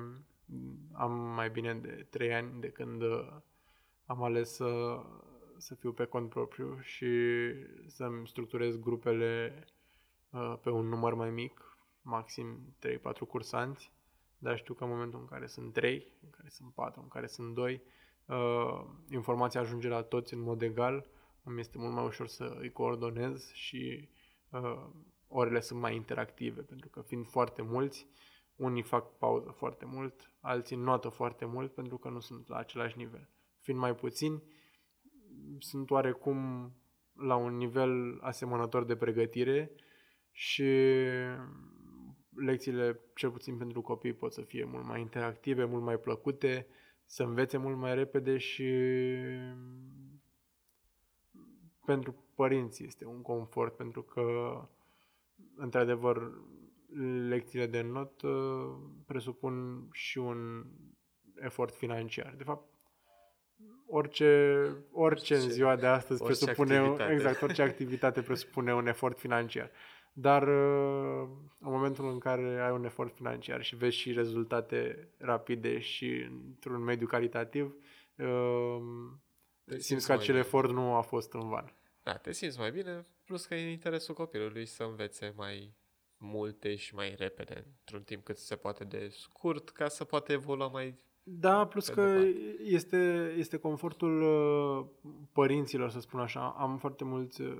am 0.93 1.11
mai 1.11 1.49
bine 1.49 1.73
de 1.73 2.07
3 2.09 2.33
ani 2.33 2.59
de 2.59 2.69
când 2.69 3.01
uh, 3.01 3.27
am 4.05 4.23
ales 4.23 4.53
să, 4.53 5.01
să 5.57 5.75
fiu 5.75 5.91
pe 5.91 6.05
cont 6.05 6.29
propriu 6.29 6.79
și 6.81 7.07
să-mi 7.87 8.27
structurez 8.27 8.77
grupele 8.77 9.63
uh, 10.29 10.55
pe 10.61 10.69
un 10.69 10.87
număr 10.87 11.13
mai 11.13 11.29
mic, 11.29 11.77
maxim 12.01 12.75
3-4 12.87 12.99
cursanți 13.27 13.93
dar 14.45 14.57
știu 14.57 14.73
că 14.73 14.83
în 14.83 14.89
momentul 14.89 15.19
în 15.19 15.25
care 15.25 15.47
sunt 15.47 15.73
3, 15.73 16.07
în 16.23 16.29
care 16.29 16.49
sunt 16.49 16.73
4, 16.73 17.01
în 17.01 17.07
care 17.07 17.27
sunt 17.27 17.53
2, 17.53 17.81
uh, 18.25 18.85
informația 19.09 19.59
ajunge 19.59 19.87
la 19.87 20.01
toți 20.01 20.33
în 20.33 20.41
mod 20.41 20.61
egal, 20.61 21.05
îmi 21.43 21.59
este 21.59 21.77
mult 21.77 21.93
mai 21.93 22.05
ușor 22.05 22.27
să 22.27 22.55
îi 22.59 22.71
coordonez 22.71 23.51
și 23.51 24.09
uh, 24.49 24.85
orele 25.27 25.59
sunt 25.59 25.79
mai 25.79 25.95
interactive, 25.95 26.61
pentru 26.61 26.89
că 26.89 27.01
fiind 27.01 27.27
foarte 27.27 27.61
mulți, 27.61 28.07
unii 28.55 28.81
fac 28.81 29.17
pauză 29.17 29.49
foarte 29.49 29.85
mult, 29.85 30.31
alții 30.39 30.75
notă 30.75 31.09
foarte 31.09 31.45
mult 31.45 31.73
pentru 31.73 31.97
că 31.97 32.09
nu 32.09 32.19
sunt 32.19 32.47
la 32.47 32.57
același 32.57 32.97
nivel. 32.97 33.29
Fiind 33.59 33.79
mai 33.79 33.95
puțini, 33.95 34.43
sunt 35.59 35.91
oarecum 35.91 36.71
la 37.13 37.35
un 37.35 37.57
nivel 37.57 38.19
asemănător 38.21 38.83
de 38.83 38.95
pregătire 38.95 39.71
și 40.31 40.63
lecțiile, 42.35 42.99
cel 43.15 43.29
puțin 43.31 43.57
pentru 43.57 43.81
copii, 43.81 44.13
pot 44.13 44.33
să 44.33 44.41
fie 44.41 44.63
mult 44.63 44.85
mai 44.85 45.01
interactive, 45.01 45.65
mult 45.65 45.83
mai 45.83 45.99
plăcute, 45.99 46.67
să 47.05 47.23
învețe 47.23 47.57
mult 47.57 47.77
mai 47.77 47.95
repede 47.95 48.37
și 48.37 48.73
pentru 51.85 52.15
părinți 52.35 52.83
este 52.83 53.05
un 53.05 53.21
confort, 53.21 53.75
pentru 53.75 54.01
că, 54.01 54.57
într-adevăr, 55.55 56.31
lecțiile 57.27 57.67
de 57.67 57.81
not 57.81 58.21
uh, 58.21 58.75
presupun 59.05 59.87
și 59.91 60.17
un 60.17 60.65
efort 61.35 61.75
financiar. 61.75 62.33
De 62.37 62.43
fapt, 62.43 62.69
orice, 63.87 64.71
orice 64.91 65.35
în 65.35 65.49
ziua 65.49 65.75
de 65.75 65.85
astăzi 65.85 66.21
orice 66.21 66.45
presupune, 66.45 66.77
activitate. 66.77 67.13
exact, 67.13 67.41
orice 67.41 67.61
activitate 67.61 68.21
presupune 68.21 68.73
un 68.73 68.87
efort 68.87 69.19
financiar. 69.19 69.71
Dar 70.17 70.41
uh, 70.47 71.27
în 71.59 71.71
momentul 71.71 72.09
în 72.09 72.19
care 72.19 72.59
ai 72.61 72.71
un 72.71 72.83
efort 72.85 73.13
financiar 73.15 73.63
și 73.63 73.75
vezi 73.75 73.95
și 73.95 74.11
rezultate 74.11 75.07
rapide 75.17 75.79
și 75.79 76.27
într-un 76.49 76.83
mediu 76.83 77.07
calitativ, 77.07 77.75
uh, 78.17 78.77
Te 79.65 79.79
simți 79.79 80.05
că 80.05 80.11
mai 80.11 80.21
acel 80.21 80.33
bine. 80.33 80.45
efort 80.45 80.69
nu 80.71 80.93
a 80.93 81.01
fost 81.01 81.33
în 81.33 81.49
van. 81.49 81.73
Da, 82.03 82.13
te 82.17 82.31
simți 82.31 82.59
mai 82.59 82.71
bine, 82.71 83.05
plus 83.23 83.45
că 83.45 83.55
e 83.55 83.63
în 83.63 83.69
interesul 83.69 84.13
copilului 84.13 84.65
să 84.65 84.83
învețe 84.83 85.33
mai 85.37 85.73
multe 86.17 86.75
și 86.75 86.95
mai 86.95 87.15
repede, 87.17 87.65
într-un 87.79 88.03
timp 88.03 88.23
cât 88.23 88.37
se 88.37 88.55
poate 88.55 88.83
de 88.83 89.07
scurt, 89.11 89.69
ca 89.69 89.87
să 89.87 90.03
poată 90.03 90.31
evolua 90.31 90.67
mai... 90.67 90.95
Da, 91.23 91.67
plus 91.67 91.87
Pe 91.87 91.93
că 91.93 92.01
departe. 92.01 92.57
este, 92.63 93.33
este 93.37 93.57
confortul 93.57 94.21
uh, 94.21 94.85
părinților, 95.31 95.89
să 95.89 95.99
spun 95.99 96.19
așa. 96.19 96.55
Am 96.57 96.77
foarte 96.77 97.03
mulți 97.03 97.41
uh, 97.41 97.57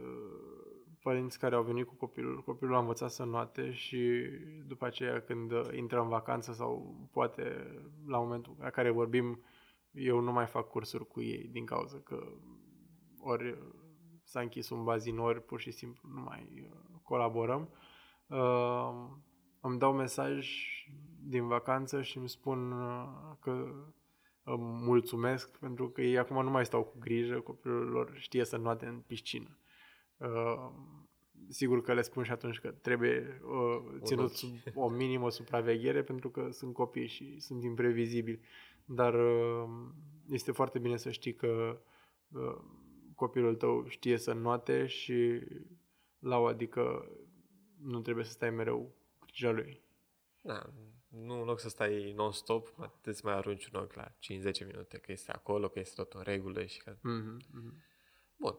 părinți 1.06 1.40
care 1.40 1.56
au 1.56 1.64
venit 1.64 1.88
cu 1.88 1.96
copilul. 1.96 2.44
Copilul 2.44 2.76
a 2.76 2.80
învățat 2.80 3.12
să 3.12 3.24
noate 3.24 3.72
și 3.72 4.30
după 4.68 4.86
aceea 4.86 5.22
când 5.22 5.52
uh, 5.52 5.68
intră 5.76 6.02
în 6.02 6.08
vacanță 6.08 6.54
sau 6.54 6.96
poate 7.12 7.44
la 8.08 8.18
momentul 8.18 8.56
la 8.60 8.70
care 8.70 8.90
vorbim, 8.90 9.44
eu 9.92 10.20
nu 10.20 10.32
mai 10.32 10.46
fac 10.46 10.68
cursuri 10.70 11.08
cu 11.08 11.22
ei 11.22 11.48
din 11.52 11.66
cauza 11.66 11.98
că 12.04 12.28
ori 13.20 13.50
uh, 13.50 13.58
s-a 14.24 14.40
închis 14.40 14.70
un 14.70 14.84
bazin, 14.84 15.18
ori 15.18 15.42
pur 15.42 15.60
și 15.60 15.72
simplu 15.72 16.10
nu 16.14 16.22
mai 16.22 16.70
uh, 16.72 17.00
colaborăm. 17.04 17.70
Uh, 18.28 18.94
îmi 19.62 19.80
dau 19.80 19.94
mesaj 19.94 20.48
din 21.24 21.48
vacanță 21.48 22.02
și 22.02 22.18
îmi 22.18 22.30
spun 22.30 22.72
uh, 22.72 23.08
că 23.40 23.74
îmi 24.44 24.64
mulțumesc 24.64 25.58
pentru 25.58 25.90
că 25.90 26.02
ei 26.02 26.18
acum 26.18 26.44
nu 26.44 26.50
mai 26.50 26.66
stau 26.66 26.84
cu 26.84 26.98
grijă, 27.00 27.40
copilul 27.40 27.90
lor 27.90 28.12
știe 28.16 28.46
să 28.46 28.58
noate 28.58 28.86
în 28.86 29.00
piscină. 29.00 29.58
Uh, 30.18 30.72
sigur 31.50 31.82
că 31.82 31.94
le 31.94 32.02
spun 32.02 32.24
și 32.24 32.32
atunci 32.32 32.60
că 32.60 32.72
trebuie 32.72 33.42
uh, 33.44 34.00
ținut 34.04 34.26
ochi. 34.26 34.36
sub 34.36 34.58
o 34.74 34.90
minimă 34.90 35.30
supraveghere 35.30 36.04
pentru 36.04 36.30
că 36.30 36.50
sunt 36.52 36.74
copii 36.74 37.08
și 37.08 37.40
sunt 37.40 37.64
imprevizibili. 37.64 38.40
Dar 38.86 39.14
uh, 39.14 39.70
este 40.30 40.52
foarte 40.52 40.80
bine 40.80 40.98
să 40.98 41.12
știi 41.12 41.34
că 41.34 41.82
uh, 42.32 42.58
copilul 43.16 43.56
tău 43.56 43.88
știe 43.88 44.18
să 44.18 44.34
noate 44.34 44.86
și 44.86 45.42
la 46.20 46.38
o 46.38 46.46
adică 46.46 47.12
nu 47.82 48.02
trebuie 48.02 48.26
să 48.26 48.32
stai 48.32 48.50
mereu 48.50 48.96
cu 49.20 49.26
grija 49.26 49.52
lui. 49.52 49.84
Da, 50.42 50.74
nu 51.08 51.40
în 51.40 51.46
loc 51.46 51.60
să 51.60 51.70
stai 51.70 52.14
non-stop, 52.16 52.74
mai- 52.78 52.92
îți 53.04 53.26
mai 53.26 53.34
arunci 53.34 53.66
un 53.66 53.80
ochi 53.80 53.94
la 53.94 54.12
5-10 54.20 54.66
minute, 54.68 54.98
că 54.98 55.12
este 55.12 55.32
acolo, 55.32 55.68
că 55.68 55.80
este 55.80 55.94
tot 55.96 56.14
în 56.14 56.22
regulă 56.22 56.66
și 56.66 56.82
că... 56.84 56.92
Mm-hmm. 56.92 57.38
mm-hmm. 57.38 57.84
Bun. 58.36 58.58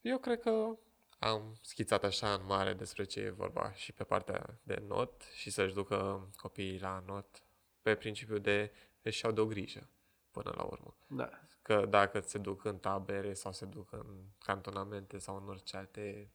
Eu 0.00 0.18
cred 0.18 0.40
că 0.40 0.78
am 1.18 1.58
schițat 1.60 2.04
așa 2.04 2.32
în 2.32 2.44
mare 2.46 2.74
despre 2.74 3.04
ce 3.04 3.20
e 3.20 3.30
vorba 3.30 3.72
și 3.72 3.92
pe 3.92 4.04
partea 4.04 4.58
de 4.62 4.82
not 4.86 5.22
și 5.34 5.50
să-și 5.50 5.74
ducă 5.74 6.28
copiii 6.36 6.80
la 6.80 7.02
not 7.06 7.42
pe 7.82 7.94
principiu 7.94 8.38
de 8.38 8.72
își 9.02 9.24
iau 9.24 9.32
de 9.32 9.40
o 9.40 9.46
grijă 9.46 9.88
până 10.30 10.52
la 10.56 10.62
urmă. 10.62 10.96
Da. 11.06 11.30
Că 11.62 11.86
dacă 11.88 12.20
se 12.20 12.38
duc 12.38 12.64
în 12.64 12.78
tabere 12.78 13.32
sau 13.32 13.52
se 13.52 13.64
duc 13.64 13.92
în 13.92 14.06
cantonamente 14.38 15.18
sau 15.18 15.36
în 15.36 15.48
orice 15.48 15.76
alte 15.76 16.30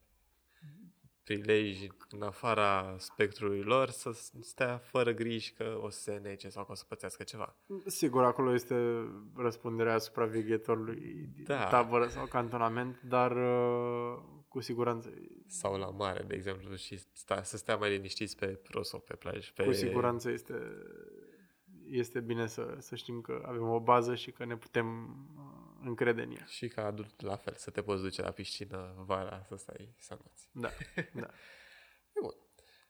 prileji 1.24 1.88
în 2.10 2.22
afara 2.22 2.94
spectrului 2.98 3.62
lor 3.62 3.90
să 3.90 4.10
stea 4.40 4.78
fără 4.78 5.12
griji 5.12 5.52
că 5.52 5.78
o 5.82 5.90
să 5.90 6.00
se 6.00 6.20
nece 6.22 6.48
sau 6.48 6.64
că 6.64 6.72
o 6.72 6.74
să 6.74 6.84
pățească 6.88 7.22
ceva. 7.22 7.56
Sigur, 7.86 8.24
acolo 8.24 8.54
este 8.54 8.76
răspunderea 9.36 9.98
supraveghetorului 9.98 11.28
din 11.34 11.44
Da. 11.46 11.66
tabără 11.66 12.08
sau 12.08 12.26
cantonament, 12.26 13.00
dar 13.02 13.36
uh, 13.36 14.22
cu 14.54 14.60
siguranță, 14.60 15.12
Sau 15.46 15.76
la 15.76 15.90
mare, 15.90 16.22
de 16.22 16.34
exemplu, 16.34 16.74
și 16.74 16.98
sta, 17.12 17.42
să 17.42 17.56
stea 17.56 17.76
mai 17.76 17.90
liniștiți 17.90 18.36
pe 18.36 18.46
prosop, 18.46 19.04
pe 19.04 19.14
plaj. 19.14 19.50
Pe... 19.50 19.64
cu 19.64 19.72
siguranță 19.72 20.30
este, 20.30 20.54
este 21.86 22.20
bine 22.20 22.46
să, 22.46 22.76
să 22.78 22.94
știm 22.94 23.20
că 23.20 23.42
avem 23.46 23.68
o 23.68 23.80
bază 23.80 24.14
și 24.14 24.30
că 24.30 24.44
ne 24.44 24.56
putem 24.56 25.08
uh, 25.36 25.86
încrede 25.86 26.22
în 26.22 26.30
ea. 26.30 26.44
Și 26.44 26.68
ca 26.68 26.84
adult, 26.84 27.20
la 27.20 27.36
fel, 27.36 27.54
să 27.56 27.70
te 27.70 27.82
poți 27.82 28.02
duce 28.02 28.22
la 28.22 28.30
piscină 28.30 29.04
vara, 29.06 29.44
să 29.48 29.56
stai 29.56 29.94
să 29.98 30.12
învăți. 30.12 30.48
Da, 30.52 30.70
da. 31.22 31.30
Bun. 32.20 32.34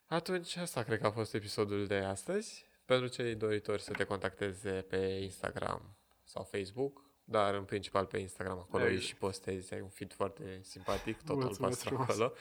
Atunci, 0.06 0.56
asta 0.56 0.82
cred 0.82 0.98
că 0.98 1.06
a 1.06 1.10
fost 1.10 1.34
episodul 1.34 1.86
de 1.86 1.96
astăzi. 1.96 2.64
Pentru 2.84 3.08
cei 3.08 3.34
doritori 3.34 3.82
să 3.82 3.92
te 3.92 4.04
contacteze 4.04 4.70
pe 4.70 4.96
Instagram 5.22 5.96
sau 6.24 6.44
Facebook, 6.44 7.03
dar 7.24 7.54
în 7.54 7.64
principal 7.64 8.06
pe 8.06 8.18
Instagram, 8.18 8.58
acolo 8.58 8.84
Exact. 8.84 9.02
și 9.04 9.16
postezi, 9.16 9.74
ai 9.74 9.80
un 9.80 9.88
feed 9.88 10.12
foarte 10.12 10.60
simpatic, 10.62 11.16
tot 11.22 11.28
al 11.28 11.34
Mulțumesc 11.36 11.58
pastru 11.60 11.88
frumos. 11.88 12.08
acolo. 12.08 12.32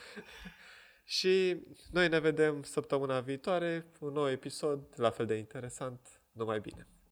și 1.16 1.56
noi 1.90 2.08
ne 2.08 2.18
vedem 2.18 2.62
săptămâna 2.62 3.20
viitoare, 3.20 3.86
un 4.00 4.12
nou 4.12 4.30
episod, 4.30 4.86
la 4.96 5.10
fel 5.10 5.26
de 5.26 5.34
interesant, 5.34 6.20
numai 6.32 6.60
bine. 6.60 6.88